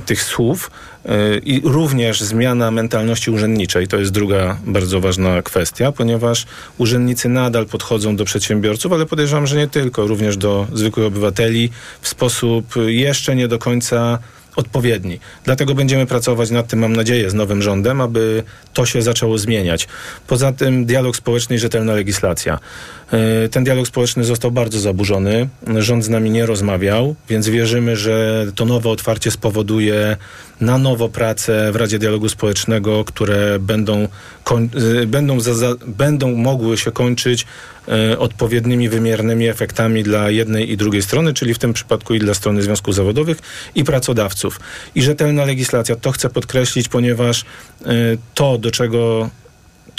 tych 0.06 0.24
słów 0.24 0.72
y, 1.06 1.10
i 1.46 1.62
również 1.64 2.22
zmiana 2.22 2.72
mentalności 2.72 3.32
urzędniczej. 3.32 3.88
To 3.88 3.98
jest 3.98 4.12
druga 4.12 4.58
bardzo 4.66 5.02
ważna 5.02 5.42
kwestia, 5.42 5.92
ponieważ 5.92 6.46
urzędnicy 6.78 7.30
nadal 7.30 7.66
podchodzą 7.66 8.16
do 8.16 8.26
przedsiębiorców, 8.26 8.94
ale 8.94 9.06
podejrzewam, 9.06 9.48
że 9.48 9.58
nie 9.58 9.68
tylko, 9.68 10.08
również 10.08 10.38
do 10.38 10.68
zwykłych 10.74 11.06
obywateli 11.06 11.70
w 12.02 12.08
sposób 12.08 12.66
jeszcze 12.88 13.36
nie 13.36 13.48
do 13.48 13.60
końca 13.60 14.20
odpowiedni. 14.56 15.20
Dlatego 15.44 15.76
będziemy 15.76 16.06
pracować 16.06 16.52
nad 16.52 16.68
tym, 16.68 16.80
mam 16.80 16.96
nadzieję, 16.96 17.30
z 17.30 17.34
nowym 17.34 17.62
rządem, 17.62 18.02
aby 18.02 18.44
to 18.74 18.86
się 18.86 19.02
zaczęło 19.02 19.38
zmieniać. 19.38 19.88
Poza 20.28 20.52
tym 20.52 20.86
dialog 20.86 21.16
społeczny 21.16 21.56
i 21.56 21.60
rzetelna 21.60 21.94
legislacja. 21.94 22.60
Yy, 23.12 23.50
Ten 23.50 23.64
dialog 23.64 23.88
społeczny 23.88 24.24
został 24.24 24.52
bardzo 24.52 24.80
zaburzony. 24.80 25.50
Rząd 25.78 26.06
z 26.06 26.10
nami 26.10 26.32
nie 26.32 26.46
rozmawiał, 26.46 27.16
więc 27.30 27.50
wierzymy, 27.50 27.96
że 27.96 28.46
to 28.56 28.66
nowe 28.66 28.90
otwarcie 28.90 29.32
spowoduje 29.32 30.18
na 30.62 30.78
nowo 30.78 31.10
prace 31.10 31.72
w 31.72 31.76
Radzie 31.76 32.00
Dialogu 32.00 32.30
Społecznego, 32.30 33.04
które 33.04 33.60
będą, 33.60 34.08
yy, 34.74 35.08
będą, 35.08 35.40
za, 35.40 35.54
za, 35.54 35.76
będą 35.88 36.36
mogły 36.36 36.78
się 36.78 36.92
kończyć 36.92 37.46
yy, 37.88 38.20
odpowiednimi, 38.20 38.90
wymiernymi 38.90 39.48
efektami 39.48 40.04
dla 40.04 40.30
jednej 40.30 40.72
i 40.72 40.78
drugiej 40.78 41.02
strony, 41.02 41.34
czyli 41.34 41.54
w 41.54 41.60
tym 41.60 41.74
przypadku 41.74 42.14
i 42.14 42.20
dla 42.20 42.34
strony 42.34 42.62
związków 42.62 42.96
zawodowych 42.96 43.38
i 43.76 43.84
pracodawców. 43.84 44.60
I 44.96 45.02
rzetelna 45.02 45.46
legislacja, 45.46 45.96
to 45.96 46.12
chcę 46.12 46.30
podkreślić, 46.30 46.88
ponieważ 46.88 47.46
yy, 47.86 48.18
to, 48.34 48.58
do 48.58 48.72
czego 48.72 49.30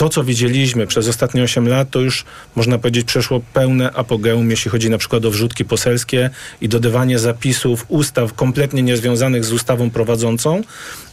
to, 0.00 0.08
co 0.08 0.24
widzieliśmy 0.24 0.86
przez 0.86 1.08
ostatnie 1.08 1.42
8 1.42 1.68
lat, 1.68 1.90
to 1.90 2.00
już 2.00 2.24
można 2.56 2.78
powiedzieć 2.78 3.04
przeszło 3.04 3.40
pełne 3.52 3.92
apogeum, 3.92 4.50
jeśli 4.50 4.70
chodzi 4.70 4.90
na 4.90 4.98
przykład 4.98 5.24
o 5.24 5.30
wrzutki 5.30 5.64
poselskie 5.64 6.30
i 6.60 6.68
dodawanie 6.68 7.18
zapisów 7.18 7.84
ustaw 7.88 8.34
kompletnie 8.34 8.82
niezwiązanych 8.82 9.44
z 9.44 9.52
ustawą 9.52 9.90
prowadzącą. 9.90 10.62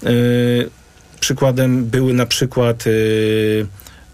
Yy, 0.03 0.09
przykładem 1.19 1.85
były 1.85 2.13
na 2.13 2.25
przykład 2.25 2.85
yy, 2.85 3.67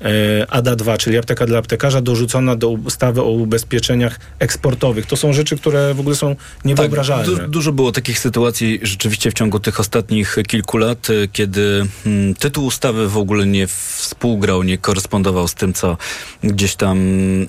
yy, 0.03 0.09
ADA 0.49 0.75
2, 0.75 0.97
czyli 0.97 1.17
apteka 1.17 1.45
dla 1.45 1.59
aptekarza, 1.59 2.01
dorzucona 2.01 2.55
do 2.55 2.69
ustawy 2.69 3.21
o 3.21 3.29
ubezpieczeniach 3.29 4.19
eksportowych. 4.39 5.05
To 5.05 5.17
są 5.17 5.33
rzeczy, 5.33 5.57
które 5.57 5.93
w 5.93 5.99
ogóle 5.99 6.15
są 6.15 6.35
niewyobrażalne. 6.65 7.25
Du- 7.25 7.47
dużo 7.47 7.71
było 7.71 7.91
takich 7.91 8.19
sytuacji 8.19 8.79
rzeczywiście 8.81 9.31
w 9.31 9.33
ciągu 9.33 9.59
tych 9.59 9.79
ostatnich 9.79 10.37
kilku 10.47 10.77
lat, 10.77 11.09
y, 11.09 11.29
kiedy 11.33 11.85
mm, 12.05 12.35
tytuł 12.35 12.65
ustawy 12.65 13.07
w 13.07 13.17
ogóle 13.17 13.45
nie 13.45 13.67
współgrał, 13.67 14.63
nie 14.63 14.77
korespondował 14.77 15.47
z 15.47 15.53
tym, 15.53 15.73
co 15.73 15.97
gdzieś 16.43 16.75
tam 16.75 16.97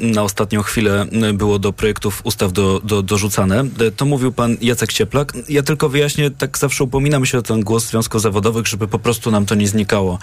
na 0.00 0.22
ostatnią 0.22 0.62
chwilę 0.62 1.06
y, 1.30 1.32
było 1.32 1.58
do 1.58 1.72
projektów 1.72 2.20
ustaw 2.24 2.52
do, 2.52 2.80
do, 2.84 3.02
dorzucane. 3.02 3.64
To 3.96 4.04
mówił 4.04 4.32
pan 4.32 4.56
Jacek 4.60 4.92
Cieplak. 4.92 5.32
Ja 5.48 5.62
tylko 5.62 5.88
wyjaśnię, 5.88 6.30
tak 6.30 6.58
zawsze 6.58 6.84
upominam 6.84 7.26
się 7.26 7.38
o 7.38 7.42
ten 7.42 7.60
głos 7.60 7.86
związków 7.86 8.20
zawodowych, 8.20 8.66
żeby 8.66 8.88
po 8.88 8.98
prostu 8.98 9.30
nam 9.30 9.46
to 9.46 9.54
nie 9.54 9.68
znikało 9.68 10.18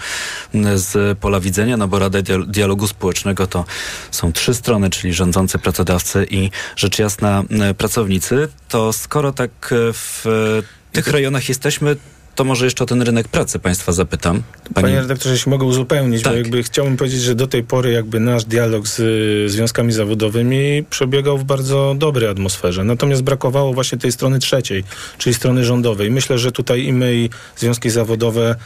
y, 0.54 0.78
z 0.78 1.18
pola 1.18 1.40
widzenia, 1.40 1.76
no 1.76 1.88
bo 1.88 1.98
Rada 1.98 2.21
Dialogu 2.46 2.88
Społecznego 2.88 3.46
to 3.46 3.64
są 4.10 4.32
trzy 4.32 4.54
strony, 4.54 4.90
czyli 4.90 5.14
rządzący, 5.14 5.58
pracodawcy 5.58 6.26
i 6.30 6.50
rzecz 6.76 6.98
jasna 6.98 7.44
y, 7.70 7.74
pracownicy. 7.74 8.48
To 8.68 8.92
skoro 8.92 9.32
tak 9.32 9.50
y, 9.72 9.92
w 9.92 10.26
y, 10.26 10.92
tych 10.92 11.08
rejonach 11.08 11.48
jesteśmy, 11.48 11.96
to 12.34 12.44
może 12.44 12.64
jeszcze 12.64 12.84
o 12.84 12.86
ten 12.86 13.02
rynek 13.02 13.28
pracy 13.28 13.58
państwa 13.58 13.92
zapytam. 13.92 14.42
Panie 14.74 15.00
redaktorze, 15.00 15.34
jeśli 15.34 15.50
mogę 15.50 15.66
uzupełnić, 15.66 16.22
Tak. 16.22 16.32
bo 16.32 16.38
jakby 16.38 16.62
chciałbym 16.62 16.96
powiedzieć, 16.96 17.20
że 17.20 17.34
do 17.34 17.46
tej 17.46 17.62
pory 17.62 17.92
jakby 17.92 18.20
nasz 18.20 18.44
dialog 18.44 18.88
z 18.88 19.00
y, 19.00 19.48
związkami 19.48 19.92
zawodowymi 19.92 20.84
przebiegał 20.90 21.38
w 21.38 21.44
bardzo 21.44 21.94
dobrej 21.98 22.28
atmosferze. 22.28 22.84
Natomiast 22.84 23.22
brakowało 23.22 23.74
właśnie 23.74 23.98
tej 23.98 24.12
strony 24.12 24.38
trzeciej, 24.38 24.84
czyli 25.18 25.34
strony 25.34 25.64
rządowej. 25.64 26.10
Myślę, 26.10 26.38
że 26.38 26.52
tutaj 26.52 26.82
i 26.84 26.92
my, 26.92 27.14
i 27.14 27.30
związki 27.56 27.90
zawodowe 27.90 28.56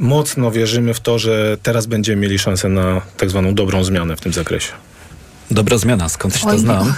mocno 0.00 0.50
wierzymy 0.50 0.94
w 0.94 1.00
to, 1.00 1.18
że 1.18 1.56
teraz 1.62 1.86
będziemy 1.86 2.22
mieli 2.22 2.38
szansę 2.38 2.68
na 2.68 3.00
tak 3.16 3.30
zwaną 3.30 3.54
dobrą 3.54 3.84
zmianę 3.84 4.16
w 4.16 4.20
tym 4.20 4.32
zakresie. 4.32 4.72
Dobra 5.50 5.78
zmiana, 5.78 6.08
skądś 6.08 6.40
to 6.40 6.58
znam. 6.58 6.94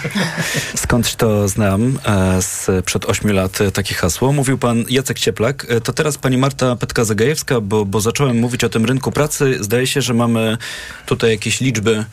Skądś 0.77 1.15
to 1.15 1.49
znam 1.49 1.99
z 2.41 2.85
przed 2.85 3.05
ośmiu 3.05 3.33
lat 3.33 3.61
e, 3.61 3.71
takie 3.71 3.95
hasło. 3.95 4.33
Mówił 4.33 4.59
pan 4.59 4.85
Jacek 4.89 5.19
Cieplak. 5.19 5.67
E, 5.69 5.81
To 5.81 5.93
teraz 5.93 6.19
pani 6.19 6.37
Marta 6.39 6.77
Petka-Zagajewska, 6.77 7.61
bo, 7.63 7.85
bo 7.85 8.01
zacząłem 8.01 8.39
mówić 8.39 8.65
o 8.65 8.69
tym 8.69 8.85
rynku 8.85 9.13
pracy. 9.13 9.57
Zdaje 9.61 9.87
się, 9.87 10.03
że 10.03 10.15
mamy 10.15 10.59
tutaj 11.07 11.31
jakieś 11.31 11.61
liczby, 11.61 12.05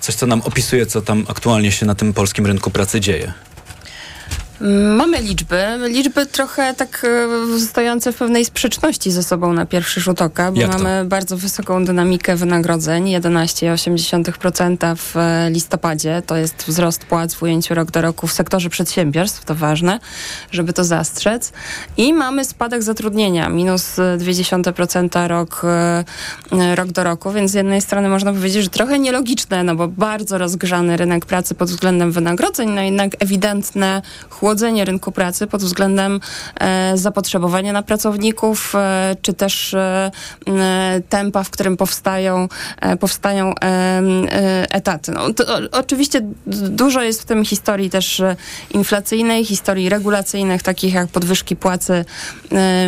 coś 0.00 0.14
co 0.14 0.26
nam 0.26 0.42
opisuje, 0.42 0.86
co 0.86 1.02
tam 1.02 1.24
aktualnie 1.28 1.72
się 1.72 1.86
na 1.86 1.94
tym 1.94 2.12
polskim 2.12 2.46
rynku 2.46 2.70
pracy 2.70 3.00
dzieje. 3.00 3.32
Mamy 4.96 5.20
liczby, 5.20 5.64
liczby 5.88 6.26
trochę 6.26 6.74
tak 6.74 7.06
e, 7.56 7.60
stojące 7.60 8.12
w 8.12 8.16
pewnej 8.16 8.44
sprzeczności 8.44 9.10
ze 9.10 9.22
sobą 9.22 9.52
na 9.52 9.66
pierwszy 9.66 10.00
rzut 10.00 10.22
oka, 10.22 10.52
bo 10.52 10.66
mamy 10.66 11.04
bardzo 11.04 11.36
wysoką 11.36 11.84
dynamikę 11.84 12.36
wynagrodzeń, 12.36 13.04
11,8% 13.04 14.96
w 14.96 15.16
e, 15.16 15.50
listopadzie, 15.50 16.22
to 16.26 16.36
jest 16.36 16.54
wzrost 16.66 17.04
płac 17.04 17.34
w 17.34 17.42
ujęciu 17.42 17.74
rok 17.74 17.90
do 17.90 18.02
roku 18.02 18.26
w 18.26 18.32
sektorze 18.32 18.70
przedsiębiorstw, 18.70 19.44
to 19.44 19.54
ważne, 19.54 19.98
żeby 20.50 20.72
to 20.72 20.84
zastrzec. 20.84 21.52
I 21.96 22.12
mamy 22.12 22.44
spadek 22.44 22.82
zatrudnienia, 22.82 23.48
minus 23.48 23.98
e, 23.98 24.02
0,2% 24.18 25.28
rok, 25.28 25.62
e, 25.64 26.74
rok 26.74 26.88
do 26.88 27.04
roku, 27.04 27.32
więc 27.32 27.50
z 27.50 27.54
jednej 27.54 27.80
strony 27.80 28.08
można 28.08 28.32
powiedzieć, 28.32 28.64
że 28.64 28.70
trochę 28.70 28.98
nielogiczne, 28.98 29.62
no 29.62 29.74
bo 29.74 29.88
bardzo 29.88 30.38
rozgrzany 30.38 30.96
rynek 30.96 31.26
pracy 31.26 31.54
pod 31.54 31.68
względem 31.68 32.12
wynagrodzeń, 32.12 32.70
no 32.70 32.80
jednak 32.80 33.12
ewidentne 33.18 34.02
chłodzenie 34.46 34.84
rynku 34.84 35.12
pracy 35.12 35.46
pod 35.46 35.62
względem 35.62 36.20
e, 36.60 36.92
zapotrzebowania 36.98 37.72
na 37.72 37.82
pracowników, 37.82 38.74
e, 38.74 39.16
czy 39.22 39.34
też 39.34 39.74
e, 39.74 40.10
tempa, 41.08 41.44
w 41.44 41.50
którym 41.50 41.76
powstają, 41.76 42.48
powstają 43.00 43.54
etaty. 44.70 45.12
No, 45.12 45.32
to, 45.32 45.44
oczywiście 45.72 46.20
dużo 46.70 47.02
jest 47.02 47.22
w 47.22 47.24
tym 47.24 47.44
historii 47.44 47.90
też 47.90 48.22
inflacyjnej, 48.70 49.44
historii 49.44 49.88
regulacyjnych, 49.88 50.62
takich 50.62 50.94
jak 50.94 51.08
podwyżki 51.08 51.56
płacy 51.56 52.04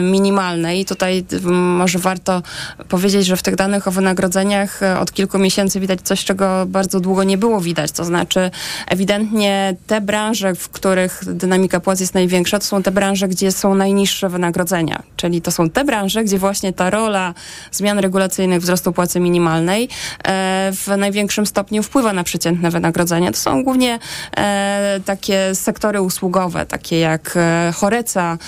minimalnej. 0.02 0.84
Tutaj 0.84 1.24
może 1.52 1.98
warto 1.98 2.42
powiedzieć, 2.88 3.26
że 3.26 3.36
w 3.36 3.42
tych 3.42 3.56
danych 3.56 3.88
o 3.88 3.90
wynagrodzeniach 3.90 4.80
od 5.00 5.12
kilku 5.12 5.38
miesięcy 5.38 5.80
widać 5.80 6.00
coś, 6.02 6.24
czego 6.24 6.66
bardzo 6.66 7.00
długo 7.00 7.24
nie 7.24 7.38
było 7.38 7.60
widać. 7.60 7.92
To 7.92 8.04
znaczy 8.04 8.50
ewidentnie 8.86 9.76
te 9.86 10.00
branże, 10.00 10.54
w 10.54 10.68
których 10.68 11.24
dynamika 11.48 11.80
płac 11.80 12.00
jest 12.00 12.14
największa, 12.14 12.58
to 12.58 12.64
są 12.64 12.82
te 12.82 12.90
branże, 12.90 13.28
gdzie 13.28 13.52
są 13.52 13.74
najniższe 13.74 14.28
wynagrodzenia. 14.28 15.02
Czyli 15.16 15.42
to 15.42 15.50
są 15.50 15.70
te 15.70 15.84
branże, 15.84 16.24
gdzie 16.24 16.38
właśnie 16.38 16.72
ta 16.72 16.90
rola 16.90 17.34
zmian 17.72 17.98
regulacyjnych 17.98 18.60
wzrostu 18.60 18.92
płacy 18.92 19.20
minimalnej 19.20 19.88
e, 20.24 20.70
w 20.72 20.96
największym 20.98 21.46
stopniu 21.46 21.82
wpływa 21.82 22.12
na 22.12 22.24
przeciętne 22.24 22.70
wynagrodzenia. 22.70 23.32
To 23.32 23.38
są 23.38 23.64
głównie 23.64 23.98
e, 24.36 25.00
takie 25.04 25.54
sektory 25.54 26.00
usługowe, 26.00 26.66
takie 26.66 26.98
jak 26.98 27.32
e, 27.36 27.72
choreca, 27.76 28.38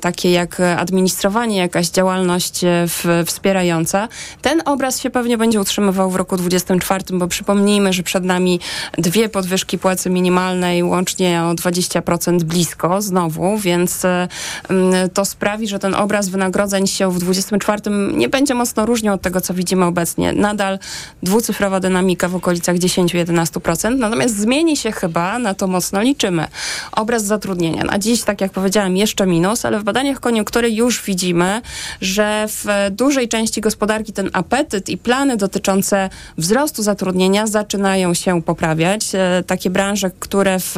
takie 0.00 0.32
jak 0.32 0.60
administrowanie, 0.60 1.56
jakaś 1.58 1.88
działalność 1.88 2.60
w, 2.64 3.24
wspierająca. 3.26 4.08
Ten 4.42 4.62
obraz 4.64 5.00
się 5.00 5.10
pewnie 5.10 5.38
będzie 5.38 5.60
utrzymywał 5.60 6.10
w 6.10 6.16
roku 6.16 6.36
2024, 6.36 7.18
bo 7.18 7.28
przypomnijmy, 7.28 7.92
że 7.92 8.02
przed 8.02 8.24
nami 8.24 8.60
dwie 8.98 9.28
podwyżki 9.28 9.78
płacy 9.78 10.10
minimalnej, 10.10 10.82
łącznie 10.82 11.42
o 11.42 11.54
20% 11.54 12.31
blisko 12.38 13.02
znowu, 13.02 13.58
więc 13.58 14.04
e, 14.04 14.28
to 15.14 15.24
sprawi, 15.24 15.68
że 15.68 15.78
ten 15.78 15.94
obraz 15.94 16.28
wynagrodzeń 16.28 16.86
się 16.86 17.10
w 17.10 17.18
2024 17.18 17.80
nie 18.16 18.28
będzie 18.28 18.54
mocno 18.54 18.86
różnił 18.86 19.12
od 19.12 19.22
tego, 19.22 19.40
co 19.40 19.54
widzimy 19.54 19.84
obecnie. 19.84 20.32
Nadal 20.32 20.78
dwucyfrowa 21.22 21.80
dynamika 21.80 22.28
w 22.28 22.36
okolicach 22.36 22.76
10-11%, 22.76 23.98
natomiast 23.98 24.36
zmieni 24.36 24.76
się 24.76 24.92
chyba, 24.92 25.38
na 25.38 25.54
to 25.54 25.66
mocno 25.66 26.02
liczymy, 26.02 26.46
obraz 26.92 27.24
zatrudnienia. 27.24 27.84
Na 27.84 27.98
dziś, 27.98 28.22
tak 28.22 28.40
jak 28.40 28.52
powiedziałam, 28.52 28.96
jeszcze 28.96 29.26
minus, 29.26 29.64
ale 29.64 29.80
w 29.80 29.84
badaniach 29.84 30.20
koniunktury 30.20 30.70
już 30.70 31.02
widzimy, 31.02 31.62
że 32.00 32.46
w 32.48 32.66
dużej 32.90 33.28
części 33.28 33.60
gospodarki 33.60 34.12
ten 34.12 34.30
apetyt 34.32 34.88
i 34.88 34.98
plany 34.98 35.36
dotyczące 35.36 36.10
wzrostu 36.38 36.82
zatrudnienia 36.82 37.46
zaczynają 37.46 38.14
się 38.14 38.42
poprawiać. 38.42 39.14
E, 39.14 39.42
Takie 39.46 39.70
branże, 39.70 40.10
które 40.10 40.58
w 40.60 40.76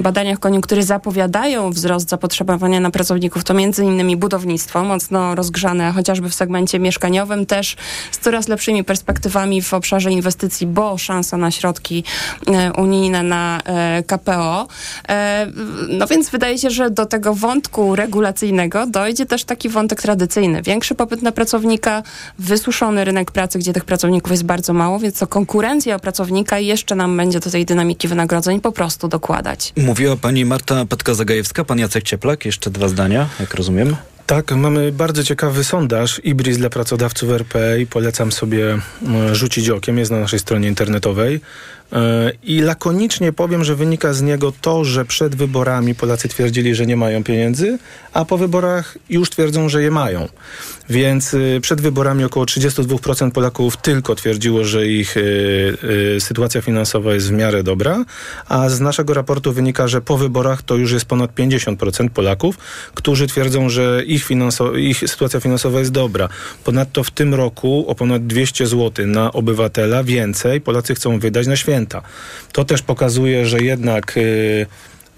badaniach 0.00 0.38
koniunktury 0.38 0.82
zapowiadają 0.84 1.70
wzrost 1.70 2.08
zapotrzebowania 2.08 2.80
na 2.80 2.90
pracowników, 2.90 3.44
to 3.44 3.54
między 3.54 3.84
innymi 3.84 4.16
budownictwo, 4.16 4.84
mocno 4.84 5.34
rozgrzane, 5.34 5.92
chociażby 5.92 6.28
w 6.30 6.34
segmencie 6.34 6.78
mieszkaniowym, 6.78 7.46
też 7.46 7.76
z 8.12 8.18
coraz 8.18 8.48
lepszymi 8.48 8.84
perspektywami 8.84 9.62
w 9.62 9.74
obszarze 9.74 10.10
inwestycji, 10.10 10.66
bo 10.66 10.98
szansa 10.98 11.36
na 11.36 11.50
środki 11.50 12.04
e, 12.46 12.72
unijne 12.72 13.22
na 13.22 13.60
e, 13.64 14.02
KPO. 14.02 14.68
E, 15.08 15.46
No 15.88 16.06
więc 16.06 16.30
wydaje 16.30 16.58
się, 16.58 16.70
że 16.70 16.90
do 16.90 17.06
tego 17.06 17.34
wątku 17.34 17.96
regulacyjnego 17.96 18.86
dojdzie 18.86 19.26
też 19.26 19.44
taki 19.44 19.68
wątek 19.68 20.02
tradycyjny. 20.02 20.62
Większy 20.62 20.94
popyt 20.94 21.22
na 21.22 21.32
pracownika, 21.32 22.02
wysuszony 22.38 23.04
rynek 23.04 23.30
pracy, 23.30 23.58
gdzie 23.58 23.72
tych 23.72 23.84
pracowników 23.84 24.30
jest 24.30 24.44
bardzo 24.44 24.72
mało, 24.72 24.98
więc 24.98 25.18
to 25.18 25.26
konkurencja 25.26 25.96
o 25.96 25.98
pracownika 25.98 26.58
jeszcze 26.58 26.94
nam 26.94 27.16
będzie 27.16 27.40
do 27.40 27.50
tej 27.50 27.64
dynamiki 27.66 28.08
wynagrodzeń 28.08 28.60
po 28.60 28.72
prostu 28.72 29.08
dokładać. 29.08 29.72
Mówiła 29.76 30.16
pani 30.16 30.44
Marta 30.44 30.73
Petka-Zagajewska, 30.88 31.64
pan 31.64 31.78
Jacek 31.78 32.04
Cieplak. 32.04 32.44
Jeszcze 32.44 32.70
dwa 32.70 32.88
zdania, 32.88 33.28
jak 33.40 33.54
rozumiem. 33.54 33.96
Tak, 34.26 34.52
mamy 34.52 34.92
bardzo 34.92 35.24
ciekawy 35.24 35.64
sondaż 35.64 36.20
Ibris 36.24 36.58
dla 36.58 36.70
pracodawców 36.70 37.30
RP 37.30 37.80
i 37.80 37.86
polecam 37.86 38.32
sobie 38.32 38.78
e, 39.30 39.34
rzucić 39.34 39.68
okiem, 39.68 39.98
jest 39.98 40.10
na 40.10 40.20
naszej 40.20 40.38
stronie 40.38 40.68
internetowej. 40.68 41.40
E, 41.92 42.32
I 42.42 42.60
lakonicznie 42.60 43.32
powiem, 43.32 43.64
że 43.64 43.76
wynika 43.76 44.12
z 44.12 44.22
niego 44.22 44.52
to, 44.60 44.84
że 44.84 45.04
przed 45.04 45.34
wyborami 45.34 45.94
Polacy 45.94 46.28
twierdzili, 46.28 46.74
że 46.74 46.86
nie 46.86 46.96
mają 46.96 47.24
pieniędzy, 47.24 47.78
a 48.12 48.24
po 48.24 48.38
wyborach 48.38 48.98
już 49.08 49.30
twierdzą, 49.30 49.68
że 49.68 49.82
je 49.82 49.90
mają. 49.90 50.28
Więc 50.88 51.34
y, 51.34 51.58
przed 51.62 51.80
wyborami 51.80 52.24
około 52.24 52.46
32% 52.46 53.30
Polaków 53.30 53.76
tylko 53.76 54.14
twierdziło, 54.14 54.64
że 54.64 54.86
ich 54.86 55.16
y, 55.16 55.20
y, 56.16 56.20
sytuacja 56.20 56.60
finansowa 56.60 57.14
jest 57.14 57.28
w 57.28 57.32
miarę 57.32 57.62
dobra, 57.62 58.04
a 58.48 58.68
z 58.68 58.80
naszego 58.80 59.14
raportu 59.14 59.52
wynika, 59.52 59.88
że 59.88 60.00
po 60.00 60.18
wyborach 60.18 60.62
to 60.62 60.76
już 60.76 60.92
jest 60.92 61.04
ponad 61.04 61.34
50% 61.34 62.08
Polaków, 62.08 62.58
którzy 62.94 63.26
twierdzą, 63.26 63.68
że 63.68 64.02
ich, 64.06 64.26
finanso- 64.28 64.78
ich 64.78 64.98
sytuacja 64.98 65.40
finansowa 65.40 65.78
jest 65.78 65.90
dobra. 65.90 66.28
Ponadto 66.64 67.04
w 67.04 67.10
tym 67.10 67.34
roku 67.34 67.84
o 67.88 67.94
ponad 67.94 68.26
200 68.26 68.66
zł 68.66 69.06
na 69.06 69.32
obywatela 69.32 70.04
więcej 70.04 70.60
Polacy 70.60 70.94
chcą 70.94 71.18
wydać 71.18 71.46
na 71.46 71.56
święta. 71.56 72.02
To 72.52 72.64
też 72.64 72.82
pokazuje, 72.82 73.46
że 73.46 73.60
jednak 73.60 74.16
y, 74.16 74.66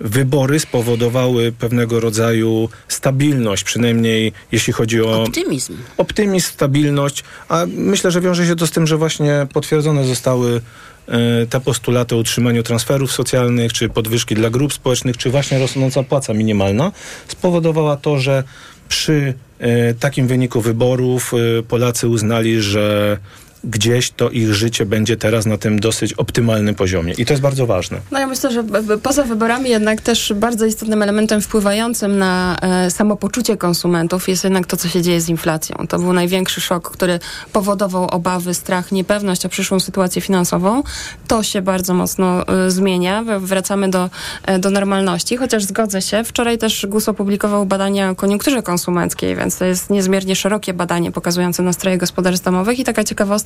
wybory 0.01 0.61
spowodowały 0.61 1.53
pewnego 1.53 2.01
rodzaju 2.01 2.69
stabilność, 2.89 3.65
przynajmniej 3.65 4.33
jeśli 4.53 4.73
chodzi 4.73 5.03
o 5.03 5.23
Optymizm. 5.23 5.77
optymizm, 5.97 6.47
stabilność, 6.47 7.25
a 7.49 7.67
myślę, 7.69 8.11
że 8.11 8.21
wiąże 8.21 8.47
się 8.47 8.57
to 8.57 8.67
z 8.67 8.71
tym, 8.71 8.87
że 8.87 8.97
właśnie 8.97 9.47
potwierdzone 9.53 10.05
zostały 10.05 10.61
e, 11.09 11.47
te 11.47 11.61
postulaty 11.61 12.15
o 12.15 12.19
utrzymaniu 12.19 12.63
transferów 12.63 13.13
socjalnych, 13.13 13.73
czy 13.73 13.89
podwyżki 13.89 14.35
dla 14.35 14.51
grup 14.51 14.73
społecznych, 14.73 15.17
czy 15.17 15.31
właśnie 15.31 15.59
rosnąca 15.59 16.03
płaca 16.03 16.35
minimalna, 16.35 16.93
spowodowała 17.29 17.97
to, 17.97 18.19
że 18.19 18.45
przy 18.89 19.35
e, 19.59 19.95
takim 19.95 20.27
wyniku 20.27 20.61
wyborów 20.61 21.35
e, 21.35 21.63
Polacy 21.63 22.09
uznali, 22.09 22.63
że 22.63 23.19
gdzieś 23.65 24.11
to 24.11 24.31
ich 24.31 24.55
życie 24.55 24.87
będzie 24.87 25.17
teraz 25.17 25.47
na 25.47 25.59
tym 25.59 25.81
dosyć 25.81 26.13
optymalnym 26.13 26.75
poziomie. 26.75 27.15
I 27.19 27.27
to 27.27 27.33
jest 27.33 27.43
bardzo 27.43 27.67
ważne. 27.67 28.01
No 28.11 28.19
ja 28.19 28.27
myślę, 28.27 28.53
że 28.53 28.65
poza 29.03 29.25
wyborami 29.25 29.71
jednak 29.71 30.01
też 30.01 30.33
bardzo 30.37 30.67
istotnym 30.67 31.03
elementem 31.03 31.41
wpływającym 31.41 32.19
na 32.19 32.57
e, 32.63 32.91
samopoczucie 32.91 33.57
konsumentów 33.57 34.29
jest 34.29 34.45
jednak 34.45 34.67
to, 34.67 34.77
co 34.77 34.89
się 34.89 35.03
dzieje 35.03 35.21
z 35.21 35.29
inflacją. 35.29 35.77
To 35.89 35.99
był 35.99 36.13
największy 36.13 36.61
szok, 36.61 36.91
który 36.91 37.19
powodował 37.53 38.05
obawy, 38.05 38.55
strach, 38.55 38.93
niepewność 38.93 39.47
o 39.47 39.49
przyszłą 39.49 39.81
sytuację 39.81 40.23
finansową. 40.23 40.83
To 41.29 41.43
się 41.43 41.63
bardzo 41.63 41.95
mocno 41.95 42.49
e, 42.49 42.71
zmienia. 42.71 43.25
Wracamy 43.39 43.89
do, 43.91 44.11
e, 44.43 44.59
do 44.59 44.71
normalności, 44.71 45.37
chociaż 45.37 45.65
zgodzę 45.65 46.03
się. 46.03 46.25
Wczoraj 46.25 46.59
też 46.59 46.87
GUS 46.87 47.09
opublikował 47.09 47.67
badania 47.67 48.11
o 48.11 48.15
koniunkturze 48.15 48.63
konsumenckiej, 48.63 49.37
więc 49.37 49.59
to 49.59 49.65
jest 49.65 49.91
niezmiernie 49.91 50.37
szerokie 50.37 50.75
badanie 50.75 51.13
pokazujące 51.13 51.63
nastroje 51.63 51.99
gospodarstw 51.99 52.45
domowych 52.45 52.79
i 52.79 52.85
taka 52.85 53.05
ciekawostka, 53.05 53.46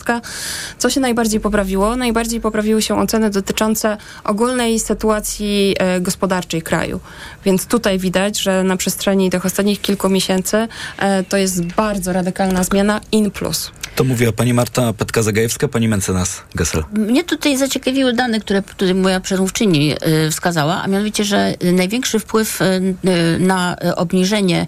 co 0.79 0.91
się 0.91 1.01
najbardziej 1.01 1.41
poprawiło? 1.41 1.97
Najbardziej 1.97 2.41
poprawiły 2.41 2.83
się 2.83 3.01
oceny 3.01 3.31
dotyczące 3.31 3.97
ogólnej 4.25 4.81
sytuacji 4.81 5.77
e, 5.79 6.01
gospodarczej 6.01 6.63
kraju. 6.63 7.01
Więc 7.45 7.67
tutaj 7.67 7.99
widać, 7.99 8.41
że 8.41 8.63
na 8.63 8.77
przestrzeni 8.77 9.31
tych 9.31 9.47
ostatnich 9.47 9.81
kilku 9.81 10.09
miesięcy 10.09 10.69
e, 10.99 11.25
to 11.25 11.37
jest 11.37 11.65
bardzo 11.65 12.13
radykalna 12.13 12.65
zmiana 12.65 13.01
in 13.13 13.31
plus. 13.31 13.71
To 13.95 14.05
mówiła 14.05 14.33
pani 14.33 14.55
Marta 14.55 14.93
Petka-Zagajewska, 14.93 15.69
pani 15.69 15.89
mecenas 15.89 16.43
Gessel. 16.55 16.85
Mnie 16.93 17.25
tutaj 17.25 17.57
zaciekawiły 17.57 18.13
dane, 18.13 18.41
które 18.41 18.63
tutaj 18.63 18.95
moja 18.95 19.21
przedmówczyni 19.21 19.93
y, 20.27 20.31
wskazała, 20.31 20.83
a 20.83 20.87
mianowicie, 20.87 21.25
że 21.25 21.55
największy 21.73 22.19
wpływ 22.19 22.59
na 23.39 23.77
obniżenie 23.97 24.67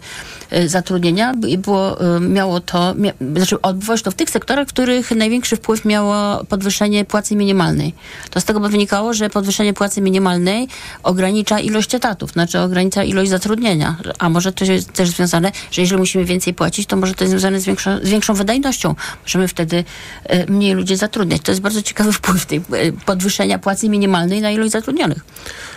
zatrudnienia 0.66 1.34
było, 1.58 1.98
miało 2.20 2.60
to, 2.60 2.94
znaczy 3.36 3.60
odbywało 3.60 3.96
się 3.96 4.02
to 4.02 4.10
w 4.10 4.14
tych 4.14 4.30
sektorach, 4.30 4.68
w 4.68 4.72
których 4.72 5.10
największy 5.22 5.56
wpływ 5.56 5.84
miało 5.84 6.44
podwyższenie 6.44 7.04
płacy 7.04 7.36
minimalnej. 7.36 7.94
To 8.30 8.40
z 8.40 8.44
tego 8.44 8.60
by 8.60 8.68
wynikało, 8.68 9.14
że 9.14 9.30
podwyższenie 9.30 9.74
płacy 9.74 10.00
minimalnej 10.00 10.68
ogranicza 11.02 11.60
ilość 11.60 11.94
etatów, 11.94 12.32
znaczy 12.32 12.58
ogranicza 12.58 13.04
ilość 13.04 13.30
zatrudnienia. 13.30 13.96
A 14.18 14.28
może 14.28 14.52
to 14.52 14.64
jest 14.64 14.92
też 14.92 15.08
związane, 15.08 15.52
że 15.70 15.82
jeżeli 15.82 15.98
musimy 15.98 16.24
więcej 16.24 16.54
płacić, 16.54 16.86
to 16.86 16.96
może 16.96 17.14
to 17.14 17.24
jest 17.24 17.30
związane 17.30 17.60
z 17.60 17.64
większą, 17.64 17.98
z 18.02 18.08
większą 18.08 18.34
wydajnością. 18.34 18.94
Możemy 19.22 19.48
wtedy 19.48 19.84
e, 20.24 20.52
mniej 20.52 20.74
ludzi 20.74 20.96
zatrudniać. 20.96 21.42
To 21.42 21.52
jest 21.52 21.62
bardzo 21.62 21.82
ciekawy 21.82 22.12
wpływ 22.18 22.46
tej 22.46 22.58
e, 22.58 22.92
podwyższenia 22.92 23.58
płacy 23.58 23.88
minimalnej 23.88 24.40
na 24.40 24.50
ilość 24.50 24.72
zatrudnionych. 24.72 25.24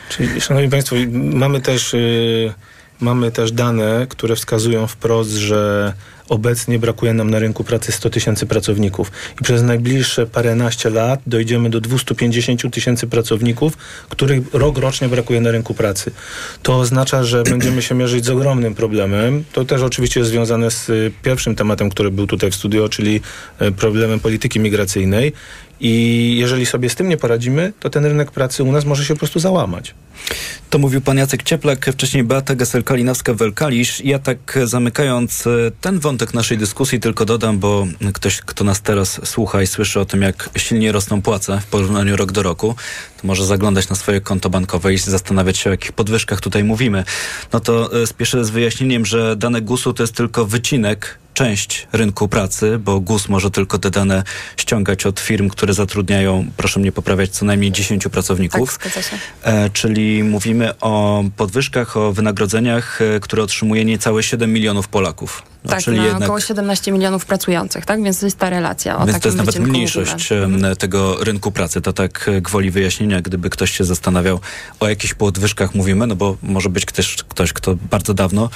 Czyli, 0.10 0.42
szanowni 0.42 0.70
państwo, 0.70 0.96
mamy 1.12 1.62
też, 1.62 1.94
yy, 1.94 2.54
mamy 3.00 3.32
też 3.32 3.52
dane, 3.52 4.08
które 4.10 4.36
wskazują 4.36 4.88
wprost, 4.88 5.32
że 5.32 5.94
obecnie 6.30 6.80
brakuje 6.80 7.14
nam 7.14 7.30
na 7.30 7.40
rynku 7.40 7.64
pracy 7.64 7.92
100 7.92 8.10
tysięcy 8.10 8.46
pracowników 8.46 9.12
i 9.42 9.44
przez 9.44 9.64
najbliższe 9.64 10.28
paręnaście 10.28 10.90
lat 10.90 11.20
dojdziemy 11.28 11.70
do 11.70 11.82
250 11.82 12.74
tysięcy 12.74 13.08
pracowników, 13.08 13.78
których 14.10 14.54
rok 14.54 14.78
rocznie 14.78 15.10
brakuje 15.10 15.42
na 15.42 15.52
rynku 15.52 15.74
pracy. 15.74 16.12
To 16.64 16.80
oznacza, 16.80 17.24
że 17.24 17.44
będziemy 17.52 17.82
się 17.82 17.96
mierzyć 17.96 18.26
z 18.26 18.30
ogromnym 18.30 18.76
problemem. 18.76 19.44
To 19.54 19.66
też 19.66 19.82
oczywiście 19.82 20.20
jest 20.20 20.32
związane 20.32 20.72
z 20.72 20.90
y, 20.90 21.12
pierwszym 21.24 21.56
tematem, 21.56 21.90
który 21.90 22.12
był 22.12 22.28
tutaj 22.28 22.52
w 22.52 22.56
studio, 22.56 22.90
czyli 22.90 23.22
y, 23.62 23.72
problemem 23.72 24.20
polityki 24.20 24.60
migracyjnej. 24.60 25.34
I 25.80 26.36
jeżeli 26.40 26.66
sobie 26.66 26.90
z 26.90 26.96
tym 26.96 27.10
nie 27.10 27.18
poradzimy, 27.18 27.74
to 27.80 27.90
ten 27.90 28.06
rynek 28.06 28.32
pracy 28.32 28.64
u 28.64 28.72
nas 28.72 28.86
może 28.86 29.06
się 29.06 29.14
po 29.14 29.20
prostu 29.20 29.40
załamać. 29.40 29.94
To 30.70 30.80
mówił 30.80 31.02
pan 31.02 31.18
Jacek 31.18 31.44
Cieplak, 31.44 31.86
wcześniej 31.86 32.24
Beata 32.24 32.56
Gesel-Kalinowska-Welkalisz. 32.56 34.02
Ja 34.04 34.20
tak 34.20 34.60
zamykając 34.64 35.48
e, 35.48 35.72
ten 35.82 36.00
wątek 36.00 36.34
naszej 36.34 36.58
dyskusji 36.58 37.00
tylko 37.00 37.26
dodam, 37.26 37.60
bo 37.60 37.88
ktoś, 38.14 38.42
kto 38.42 38.64
nas 38.64 38.82
teraz 38.82 39.22
słucha 39.24 39.62
i 39.62 39.68
słyszy 39.68 40.00
o 40.00 40.06
tym, 40.06 40.22
jak 40.22 40.50
silnie 40.58 40.92
rosną 40.92 41.22
płace 41.22 41.60
w 41.60 41.66
porównaniu 41.66 42.16
rok 42.16 42.32
do 42.32 42.44
roku, 42.44 42.76
to 43.22 43.28
może 43.28 43.46
zaglądać 43.46 43.90
na 43.90 43.96
swoje 43.96 44.22
konto 44.22 44.50
bankowe 44.50 44.94
i 44.94 44.98
zastanawiać 44.98 45.58
się, 45.58 45.70
o 45.70 45.74
jakich 45.74 45.92
podwyżkach 45.92 46.42
tutaj 46.42 46.64
mówimy. 46.64 47.04
No 47.54 47.60
to 47.60 48.02
e, 48.02 48.08
spieszę 48.08 48.46
z 48.46 48.50
wyjaśnieniem, 48.50 49.06
że 49.06 49.36
dane 49.36 49.62
GUS-u 49.62 49.94
to 49.94 50.04
jest 50.04 50.16
tylko 50.16 50.46
wycinek 50.46 51.18
część 51.36 51.88
rynku 51.94 52.28
pracy, 52.28 52.80
bo 52.80 53.00
GUS 53.00 53.30
może 53.30 53.52
tylko 53.52 53.80
te 53.80 53.92
dane 53.92 54.24
ściągać 54.58 55.06
od 55.06 55.20
firm, 55.20 55.50
które 55.50 55.74
zatrudniają, 55.74 56.46
proszę 56.58 56.80
mnie 56.80 56.92
poprawiać, 56.92 57.30
co 57.30 57.46
najmniej 57.46 57.72
10 57.72 58.08
pracowników. 58.08 58.78
Tak, 58.78 58.92
zgadza 58.92 59.10
się. 59.10 59.18
E, 59.44 59.70
czyli 59.70 60.24
mówimy 60.24 60.80
o 60.80 61.24
podwyżkach, 61.38 61.98
o 61.98 62.14
wynagrodzeniach, 62.14 63.02
e, 63.02 63.20
które 63.20 63.44
otrzymuje 63.44 63.86
niecałe 63.86 64.24
7 64.24 64.54
milionów 64.54 64.88
Polaków. 64.88 65.55
Tak, 65.70 65.84
czyli 65.84 65.98
na 65.98 66.04
jednak, 66.04 66.24
około 66.24 66.40
17 66.40 66.92
milionów 66.92 67.26
pracujących, 67.26 67.86
tak? 67.86 68.04
Więc 68.04 68.20
to 68.20 68.26
jest 68.26 68.38
ta 68.38 68.50
relacja. 68.50 68.98
O 68.98 69.06
więc 69.06 69.20
to 69.20 69.28
jest 69.28 69.38
nawet 69.38 69.60
mniejszość 69.60 70.32
mówimy. 70.32 70.68
em, 70.68 70.76
tego 70.76 71.24
rynku 71.24 71.52
pracy. 71.52 71.82
To 71.82 71.94
tak 71.94 72.28
e, 72.28 72.42
gwoli 72.42 72.72
wyjaśnienia, 72.72 73.22
gdyby 73.22 73.50
ktoś 73.50 73.72
się 73.72 73.84
zastanawiał, 73.84 74.40
o 74.80 74.90
jakichś 74.90 75.14
podwyżkach 75.14 75.76
mówimy, 75.76 76.08
no 76.08 76.16
bo 76.16 76.38
może 76.44 76.70
być 76.70 76.86
ktoś, 76.86 77.16
ktoś 77.16 77.54
kto 77.54 77.76
bardzo 77.92 78.14
dawno 78.14 78.50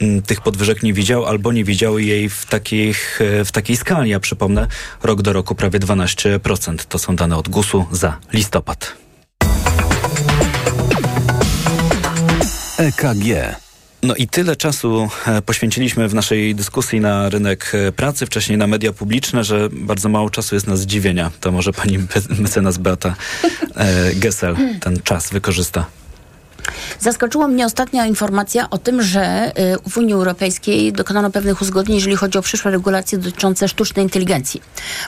m, 0.00 0.22
tych 0.22 0.40
podwyżek 0.40 0.82
nie 0.82 0.92
widział, 0.92 1.26
albo 1.26 1.52
nie 1.52 1.64
widział 1.64 1.98
jej 1.98 2.28
w, 2.28 2.46
takich, 2.46 3.20
e, 3.20 3.44
w 3.44 3.52
takiej 3.52 3.76
skali. 3.76 4.10
Ja 4.10 4.20
przypomnę, 4.20 4.66
rok 5.02 5.22
do 5.22 5.32
roku 5.32 5.54
prawie 5.54 5.78
12%. 5.78 6.76
To 6.88 6.98
są 6.98 7.16
dane 7.16 7.36
od 7.36 7.48
GUS-u 7.48 7.86
za 7.92 8.16
listopad. 8.32 8.92
EKG. 12.78 13.56
No 14.02 14.14
i 14.14 14.26
tyle 14.26 14.56
czasu 14.56 15.08
e, 15.26 15.42
poświęciliśmy 15.42 16.08
w 16.08 16.14
naszej 16.14 16.54
dyskusji 16.54 17.00
na 17.00 17.28
rynek 17.28 17.72
e, 17.74 17.92
pracy, 17.92 18.26
wcześniej 18.26 18.58
na 18.58 18.66
media 18.66 18.92
publiczne, 18.92 19.44
że 19.44 19.68
bardzo 19.72 20.08
mało 20.08 20.30
czasu 20.30 20.54
jest 20.54 20.66
na 20.66 20.76
zdziwienia. 20.76 21.30
To 21.40 21.52
może 21.52 21.72
pani 21.72 21.98
mecenas 22.38 22.78
Beata 22.78 23.14
e, 23.76 24.14
Gessel 24.14 24.56
ten 24.80 25.00
czas 25.04 25.30
wykorzysta. 25.30 25.86
Zaskoczyła 27.00 27.48
mnie 27.48 27.66
ostatnia 27.66 28.06
informacja 28.06 28.70
o 28.70 28.78
tym, 28.78 29.02
że 29.02 29.52
y, 29.86 29.90
w 29.90 29.98
Unii 29.98 30.14
Europejskiej 30.14 30.92
dokonano 30.92 31.30
pewnych 31.30 31.62
uzgodnień, 31.62 31.96
jeżeli 31.96 32.16
chodzi 32.16 32.38
o 32.38 32.42
przyszłe 32.42 32.70
regulacje 32.70 33.18
dotyczące 33.18 33.68
sztucznej 33.68 34.04
inteligencji. 34.04 34.62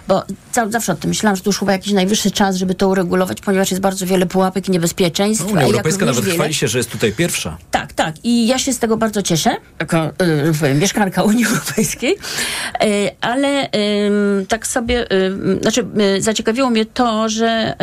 Bo 0.08 0.22
ca- 0.52 0.70
zawsze 0.70 0.92
o 0.92 0.96
tym 0.96 1.08
myślałam, 1.08 1.36
że 1.36 1.42
to 1.42 1.48
już 1.48 1.58
chyba 1.58 1.72
jakiś 1.72 1.92
najwyższy 1.92 2.30
czas, 2.30 2.56
żeby 2.56 2.74
to 2.74 2.88
uregulować, 2.88 3.40
ponieważ 3.40 3.70
jest 3.70 3.80
bardzo 3.82 4.06
wiele 4.06 4.26
pułapek 4.26 4.68
i 4.68 4.70
niebezpieczeństw. 4.70 5.44
No, 5.46 5.52
Unia 5.52 5.62
Europejska 5.62 6.04
nawet 6.06 6.24
wiele- 6.24 6.34
chwali 6.34 6.54
się, 6.54 6.68
że 6.68 6.78
jest 6.78 6.90
tutaj 6.90 7.12
pierwsza. 7.12 7.56
tak, 7.70 7.92
tak. 7.92 8.14
I 8.24 8.46
ja 8.46 8.58
się 8.58 8.72
z 8.72 8.78
tego 8.78 8.96
bardzo 8.96 9.22
cieszę, 9.22 9.56
jako 9.80 10.06
y, 10.06 10.12
powiem, 10.60 10.78
mieszkanka 10.78 11.22
Unii 11.22 11.46
Europejskiej. 11.46 12.16
Y, 12.84 13.10
ale 13.20 13.68
tak 14.48 14.66
sobie, 14.66 15.06
znaczy 15.60 15.86
zaciekawiło 16.18 16.70
mnie 16.70 16.86
to, 16.86 17.28
że, 17.28 17.74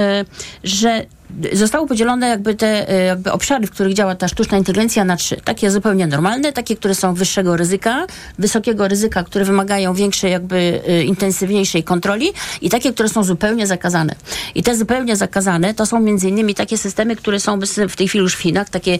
że 0.63 1.05
zostały 1.53 1.87
podzielone 1.87 2.27
jakby 2.27 2.55
te 2.55 2.99
y, 2.99 3.03
jakby 3.03 3.31
obszary, 3.31 3.67
w 3.67 3.71
których 3.71 3.93
działa 3.93 4.15
ta 4.15 4.27
sztuczna 4.27 4.57
inteligencja 4.57 5.05
na 5.05 5.15
trzy. 5.15 5.37
Takie 5.43 5.71
zupełnie 5.71 6.07
normalne, 6.07 6.53
takie, 6.53 6.75
które 6.75 6.95
są 6.95 7.13
wyższego 7.13 7.57
ryzyka, 7.57 8.05
wysokiego 8.39 8.87
ryzyka, 8.87 9.23
które 9.23 9.45
wymagają 9.45 9.93
większej 9.93 10.31
jakby 10.31 10.81
y, 10.89 11.03
intensywniejszej 11.03 11.83
kontroli 11.83 12.33
i 12.61 12.69
takie, 12.69 12.93
które 12.93 13.09
są 13.09 13.23
zupełnie 13.23 13.67
zakazane. 13.67 14.15
I 14.55 14.63
te 14.63 14.75
zupełnie 14.75 15.15
zakazane 15.15 15.73
to 15.73 15.85
są 15.85 15.99
między 15.99 16.29
innymi 16.29 16.55
takie 16.55 16.77
systemy, 16.77 17.15
które 17.15 17.39
są 17.39 17.59
w 17.89 17.95
tej 17.95 18.07
chwili 18.07 18.21
już 18.21 18.35
w 18.35 18.39
Chinach, 18.39 18.69
takie 18.69 18.93
y, 18.93 18.99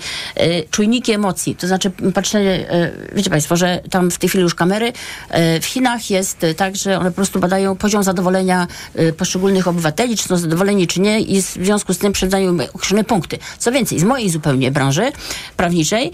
czujniki 0.72 1.12
emocji, 1.12 1.56
to 1.56 1.68
znaczy 1.68 1.92
patrzenie, 2.14 2.66
wiecie 3.16 3.30
Państwo, 3.30 3.58
że 3.58 3.82
tam 3.90 4.12
w 4.12 4.18
tej 4.18 4.30
chwili 4.30 4.42
już 4.42 4.56
kamery, 4.56 4.94
w 5.62 5.66
Chinach 5.66 6.10
jest 6.10 6.46
tak, 6.58 6.76
że 6.76 7.00
one 7.00 7.10
po 7.10 7.16
prostu 7.16 7.40
badają 7.40 7.76
poziom 7.76 8.04
zadowolenia 8.04 8.68
poszczególnych 9.18 9.68
obywateli, 9.68 10.18
czy 10.18 10.24
są 10.24 10.38
zadowoleni, 10.38 10.88
czy 10.88 11.02
nie 11.02 11.20
i 11.20 11.42
w 11.42 11.46
związku 11.46 11.94
z 11.94 11.98
tym 11.98 12.14
przedstawiają 12.22 12.58
określone 12.74 13.04
punkty. 13.04 13.38
Co 13.60 13.72
więcej, 13.72 14.00
z 14.00 14.04
mojej 14.04 14.30
zupełnie 14.30 14.72
branży 14.72 15.12
prawniczej, 15.58 16.08
y, 16.08 16.12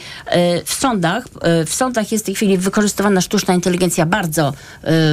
w 0.65 0.73
sądach, 0.73 1.25
y, 1.61 1.65
w 1.65 1.73
sądach 1.73 2.11
jest 2.11 2.23
w 2.23 2.25
tej 2.25 2.35
chwili 2.35 2.57
wykorzystywana 2.57 3.21
sztuczna 3.21 3.53
inteligencja 3.53 4.05
bardzo 4.05 4.49
y, 4.49 4.53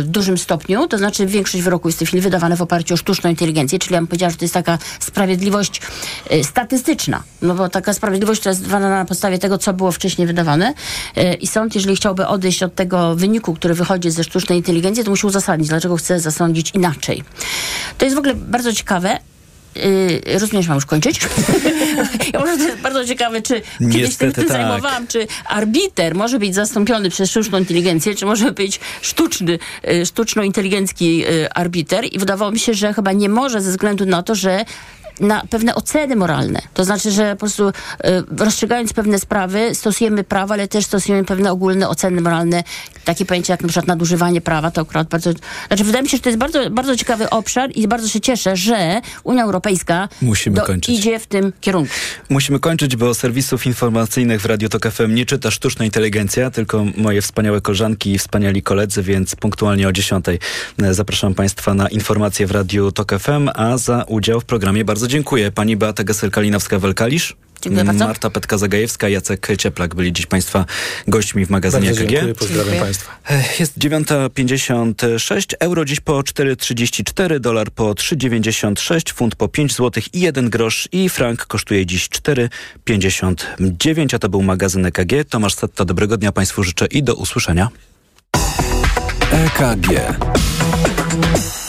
w 0.03 0.07
dużym 0.07 0.39
stopniu, 0.39 0.89
to 0.89 0.99
znaczy 0.99 1.27
większość 1.27 1.65
wyroków 1.65 1.89
jest 1.89 1.99
w 1.99 2.01
tej 2.01 2.07
chwili 2.07 2.21
wydawane 2.21 2.57
w 2.57 2.63
oparciu 2.63 2.95
o 2.95 2.97
sztuczną 2.97 3.31
inteligencję, 3.31 3.79
czyli 3.79 3.95
ja 3.95 4.01
bym 4.01 4.07
powiedziała, 4.07 4.31
że 4.31 4.37
to 4.37 4.45
jest 4.45 4.55
taka 4.55 4.79
sprawiedliwość 5.01 5.81
statystyczna, 6.43 7.23
no 7.43 7.55
bo 7.55 7.69
taka 7.69 7.93
sprawiedliwość, 7.93 8.41
która 8.41 8.51
jest 8.51 8.63
wydawana 8.63 8.91
na 8.91 9.05
podstawie 9.05 9.39
tego, 9.39 9.59
co 9.59 9.73
było 9.73 9.93
wcześniej 9.93 10.27
wydawane 10.27 10.75
i 11.41 11.47
sąd, 11.47 11.75
jeżeli 11.75 11.97
chciałby 11.97 12.27
odejść 12.27 12.63
od 12.63 12.75
tego 12.75 13.17
wyniku, 13.17 13.55
który 13.55 13.75
wychodzi 13.75 14.11
ze 14.11 14.25
sztucznej 14.25 14.59
inteligencji, 14.59 15.05
to 15.05 15.11
musi 15.11 15.27
uzasadnić, 15.27 15.69
dlaczego 15.69 15.97
chce 15.97 16.21
zasądzić 16.21 16.71
inaczej. 16.71 17.23
To 17.99 18.05
jest 18.05 18.17
w 18.17 18.19
ogóle 18.19 18.35
bardzo 18.35 18.73
ciekawe, 18.73 19.19
Yy, 19.77 20.39
rozumiem, 20.39 20.63
że 20.63 20.69
mam 20.69 20.77
już 20.77 20.87
kończyć. 20.87 21.21
ja 22.33 22.41
może 22.41 22.57
to 22.57 22.63
jest 22.63 22.81
bardzo 22.81 23.05
ciekawe, 23.05 23.43
czy 23.43 23.63
kiedyś 23.79 23.97
Niestety 23.97 24.33
tym, 24.33 24.33
tym 24.33 24.45
tak. 24.45 24.63
zajmowałam, 24.63 25.07
czy 25.07 25.27
arbiter 25.49 26.15
może 26.15 26.39
być 26.39 26.55
zastąpiony 26.55 27.11
przez 27.11 27.31
sztuczną 27.31 27.59
inteligencję, 27.59 28.15
czy 28.15 28.27
może 28.27 28.53
być 28.53 28.81
sztuczny, 29.03 29.59
y, 29.89 30.07
sztuczno-inteligencki 30.07 31.25
y, 31.27 31.53
arbiter 31.53 32.05
i 32.13 32.19
wydawało 32.19 32.51
mi 32.51 32.59
się, 32.59 32.75
że 32.75 32.95
chyba 32.95 33.13
nie 33.13 33.29
może 33.29 33.61
ze 33.61 33.71
względu 33.71 34.07
na 34.07 34.23
to, 34.23 34.35
że 34.35 34.65
na 35.21 35.43
pewne 35.51 35.75
oceny 35.75 36.17
moralne. 36.17 36.61
To 36.75 36.85
znaczy, 36.85 37.11
że 37.11 37.33
po 37.33 37.39
prostu 37.39 37.69
y, 37.69 37.73
rozstrzygając 38.39 38.93
pewne 38.93 39.19
sprawy, 39.19 39.75
stosujemy 39.75 40.25
prawo, 40.25 40.55
ale 40.55 40.69
też 40.69 40.85
stosujemy 40.85 41.25
pewne 41.25 41.53
ogólne 41.53 41.89
oceny 41.89 42.21
moralne, 42.21 42.65
takie 43.05 43.25
pojęcia 43.25 43.53
jak 43.53 43.63
na 43.63 43.69
przykład 43.69 43.87
nadużywanie 43.87 44.41
prawa, 44.41 44.71
to 44.71 44.81
akurat 44.81 45.09
bardzo... 45.09 45.31
Znaczy, 45.69 45.85
wydaje 45.85 46.03
mi 46.03 46.09
się, 46.09 46.17
że 46.17 46.23
to 46.23 46.29
jest 46.29 46.39
bardzo, 46.39 46.71
bardzo 46.71 46.97
ciekawy 46.97 47.31
obszar 47.31 47.71
i 47.75 47.89
bardzo 47.89 48.09
się 48.09 48.21
cieszę, 48.21 48.57
że 48.57 49.01
Unia 49.25 49.45
Europejska 49.45 50.09
Musimy 50.23 50.61
kończyć. 50.61 50.99
idzie 50.99 51.19
w 51.19 51.27
tym 51.27 51.53
kierunku. 51.61 51.95
Musimy 52.29 52.61
kończyć, 52.61 52.97
bo 52.97 53.15
serwisów 53.15 53.67
informacyjnych 53.67 54.41
w 54.41 54.47
Radio 54.47 54.69
Tok 54.69 54.91
FM 54.91 55.15
nie 55.15 55.27
czyta 55.27 55.51
sztuczna 55.51 55.85
inteligencja, 55.85 56.51
tylko 56.51 56.85
moje 56.97 57.23
wspaniałe 57.23 57.61
koleżanki 57.61 58.13
i 58.13 58.19
wspaniali 58.19 58.63
koledzy, 58.63 59.03
więc 59.03 59.37
punktualnie 59.37 59.89
o 59.89 59.93
10 59.93 60.25
zapraszam 60.91 61.35
Państwa 61.35 61.75
na 61.75 61.89
informacje 61.89 62.47
w 62.47 62.51
Radiu 62.51 62.93
Tok 62.93 63.19
FM, 63.19 63.51
a 63.55 63.79
za 63.79 64.05
udział 64.09 64.41
w 64.41 64.45
programie 64.45 64.85
bardzo 64.85 65.04
dziękuję. 65.07 65.53
Pani 65.53 65.77
Beata 65.77 66.05
Geser-Kalinowska-Welkalisz. 66.05 67.33
Dziękuję 67.63 67.85
bardzo. 67.85 68.07
Marta 68.07 68.31
Petka-Zagajewska, 68.31 69.09
Jacek 69.09 69.49
Cieplak 69.59 69.95
byli 69.95 70.13
dziś 70.13 70.27
Państwa 70.27 70.65
gośćmi 71.09 71.47
w 71.47 71.51
magazynie 71.51 71.87
Bardzo 71.87 72.03
EKG. 72.03 72.11
dziękuję, 72.11 72.35
pozdrawiam 72.35 72.65
Dziękuję. 72.65 72.83
Państwa. 72.83 73.19
Jest 73.61 73.79
9,56, 73.79 75.47
euro 75.61 75.85
dziś 75.85 76.01
po 76.01 76.21
4,34, 76.21 77.41
dolar 77.41 77.71
po 77.71 77.93
3,96, 77.93 79.13
funt 79.13 79.37
po 79.37 79.49
5 79.49 79.77
zł 79.77 80.03
i 80.13 80.21
1 80.21 80.51
grosz 80.51 80.89
i 80.93 81.09
frank 81.09 81.47
kosztuje 81.47 81.87
dziś 81.87 82.09
4,59, 82.09 84.15
a 84.15 84.19
to 84.19 84.29
był 84.29 84.43
magazyn 84.43 84.87
EKG. 84.87 85.13
Tomasz 85.29 85.55
Setta, 85.55 85.85
dobrego 85.85 86.17
dnia 86.17 86.33
Państwu 86.33 86.63
życzę 86.63 86.87
i 86.87 87.03
do 87.03 87.15
usłyszenia. 87.15 87.69
EKG. 89.33 89.89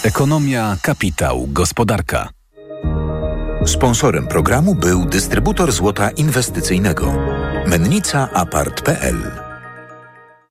Ekonomia, 0.04 0.78
kapitał, 0.82 1.48
gospodarka. 1.48 2.35
Sponsorem 3.66 4.28
programu 4.28 4.76
był 4.76 5.06
dystrybutor 5.06 5.72
złota 5.72 6.10
inwestycyjnego. 6.10 7.14
Mennica 7.68 8.30
Apart.pl 8.34 9.32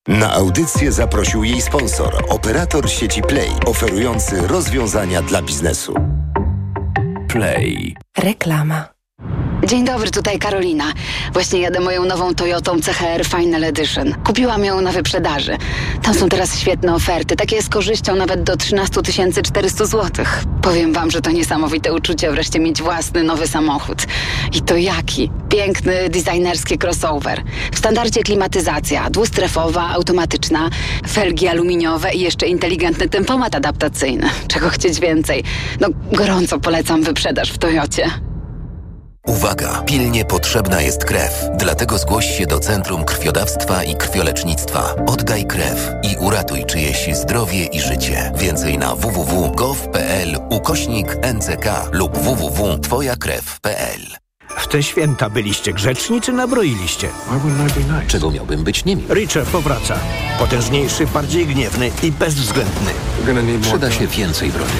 Na 0.09 0.33
audycję 0.33 0.93
zaprosił 0.93 1.45
jej 1.45 1.61
sponsor, 1.62 2.25
operator 2.29 2.91
sieci 2.91 3.23
Play, 3.23 3.51
oferujący 3.67 4.47
rozwiązania 4.49 5.23
dla 5.23 5.43
biznesu. 5.43 5.95
Play. 7.29 7.97
Reklama. 8.19 8.89
Dzień 9.67 9.85
dobry, 9.85 10.11
tutaj 10.11 10.39
Karolina. 10.39 10.85
Właśnie 11.33 11.61
jadę 11.61 11.81
moją 11.81 12.05
nową 12.05 12.35
Toyotą 12.35 12.81
CHR 12.81 13.27
Final 13.27 13.65
Edition. 13.65 14.15
Kupiłam 14.25 14.65
ją 14.65 14.81
na 14.81 14.93
wyprzedaży. 14.93 15.57
Tam 16.03 16.15
są 16.15 16.29
teraz 16.29 16.59
świetne 16.59 16.95
oferty, 16.95 17.37
takie 17.37 17.62
z 17.62 17.69
korzyścią 17.69 18.17
nawet 18.17 18.43
do 18.43 18.57
13 18.57 19.03
400 19.43 19.87
zł. 19.87 20.27
Powiem 20.62 20.93
wam, 20.93 21.11
że 21.11 21.21
to 21.21 21.31
niesamowite 21.31 21.93
uczucie 21.93 22.31
wreszcie 22.31 22.61
mieć 22.61 22.83
własny 22.83 23.23
nowy 23.23 23.47
samochód. 23.47 24.07
I 24.53 24.61
to 24.61 24.77
jaki? 24.77 25.31
Piękny, 25.49 26.09
designerski 26.09 26.79
crossover. 26.79 27.43
W 27.73 27.79
standardzie 27.79 28.23
klimatyzacja, 28.23 29.11
dwustrefowa, 29.11 29.91
automatyczna, 29.91 30.71
felgi 31.09 31.49
aluminiowe 31.49 32.15
i 32.15 32.21
jeszcze 32.21 32.47
inteligentny 32.47 33.09
tempomat 33.09 33.55
adaptacyjny. 33.55 34.27
Czego 34.49 34.69
chcieć 34.69 35.01
więcej? 35.01 35.45
No, 35.81 35.89
gorąco 36.12 36.59
polecam 36.59 37.03
wyprzedaż 37.03 37.53
w 37.53 37.59
Toyocie. 37.59 38.34
Uwaga! 39.27 39.83
Pilnie 39.87 40.25
potrzebna 40.25 40.81
jest 40.81 41.05
krew. 41.05 41.45
Dlatego 41.59 41.99
zgłoś 41.99 42.27
się 42.39 42.47
do 42.47 42.61
Centrum 42.61 43.05
Krwiodawstwa 43.05 43.85
i 43.85 43.97
Krwiolecznictwa. 43.97 44.95
Oddaj 45.07 45.45
krew 45.45 45.91
i 46.03 46.16
uratuj 46.16 46.64
czyjeś 46.66 47.09
zdrowie 47.16 47.64
i 47.64 47.81
życie. 47.81 48.33
Więcej 48.37 48.79
na 48.79 48.95
www.gov.pl 48.95 50.39
ukośnik 50.51 51.16
NCK 51.35 51.66
lub 51.93 52.18
www.twojakrew.pl 52.18 54.01
W 54.49 54.68
te 54.68 54.83
święta 54.83 55.31
byliście 55.31 55.72
grzeczni 55.72 56.20
czy 56.20 56.33
nabroiliście? 56.33 57.09
Czego 58.09 58.31
miałbym 58.31 58.64
być 58.64 58.85
nimi? 58.85 59.05
Richard 59.11 59.51
powraca. 59.51 59.99
Potężniejszy, 60.39 61.07
bardziej 61.07 61.47
gniewny 61.47 61.91
i 62.03 62.12
bezwzględny. 62.12 62.91
Przyda 63.61 63.91
się 63.91 64.07
więcej 64.07 64.51
broni. 64.51 64.70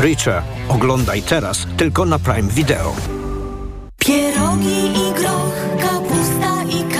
Richard, 0.00 0.46
oglądaj 0.68 1.22
teraz 1.22 1.66
tylko 1.76 2.04
na 2.04 2.18
Prime 2.18 2.48
Video. 2.48 2.94
Pierogi 4.08 4.78
i 5.04 5.08
groch, 5.18 5.58
kapusta 5.80 6.52
i 6.78 6.80
karp 6.88 6.97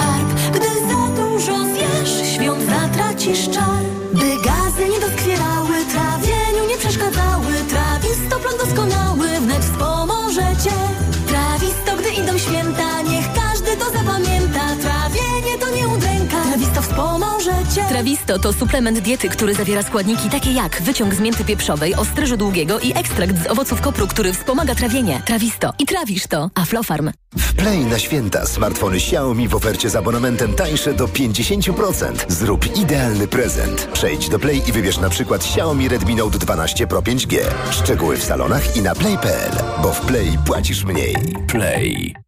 Trawisto 17.77 18.39
to 18.39 18.53
suplement 18.53 18.99
diety, 18.99 19.29
który 19.29 19.55
zawiera 19.55 19.83
składniki 19.83 20.31
takie 20.31 20.53
jak 20.53 20.83
wyciąg 20.83 21.15
z 21.15 21.21
mięty 21.21 21.45
pieprzowej, 21.45 21.95
ostryżu 21.95 22.37
długiego 22.37 22.81
i 22.81 22.93
ekstrakt 22.99 23.45
z 23.45 23.47
owoców 23.47 23.81
kopru, 23.81 24.07
który 24.07 24.33
wspomaga 24.33 24.75
trawienie. 24.75 25.23
Trawisto. 25.27 25.73
I 25.79 25.87
trawisz 25.87 26.27
to. 26.27 26.51
Aflofarm. 26.55 27.11
W 27.37 27.55
Play 27.55 27.85
na 27.85 27.99
święta 27.99 28.47
smartfony 28.47 28.97
Xiaomi 28.97 29.49
w 29.49 29.55
ofercie 29.55 29.91
z 29.91 29.97
abonamentem 29.97 30.55
tańsze 30.55 30.95
do 30.95 31.07
50%. 31.07 32.15
Zrób 32.29 32.77
idealny 32.77 33.29
prezent. 33.29 33.89
Przejdź 33.93 34.29
do 34.29 34.39
Play 34.39 34.63
i 34.69 34.73
wybierz 34.73 34.99
na 34.99 35.11
przykład 35.11 35.41
Xiaomi 35.41 35.89
Redmi 35.89 36.15
Note 36.15 36.39
12 36.39 36.87
Pro 36.87 37.01
5G. 37.01 37.39
Szczegóły 37.71 38.17
w 38.17 38.25
salonach 38.25 38.77
i 38.77 38.83
na 38.83 38.95
play.pl, 38.95 39.53
bo 39.83 39.93
w 39.93 40.01
Play 40.01 40.39
płacisz 40.47 40.85
mniej. 40.85 41.17
Play. 41.49 42.28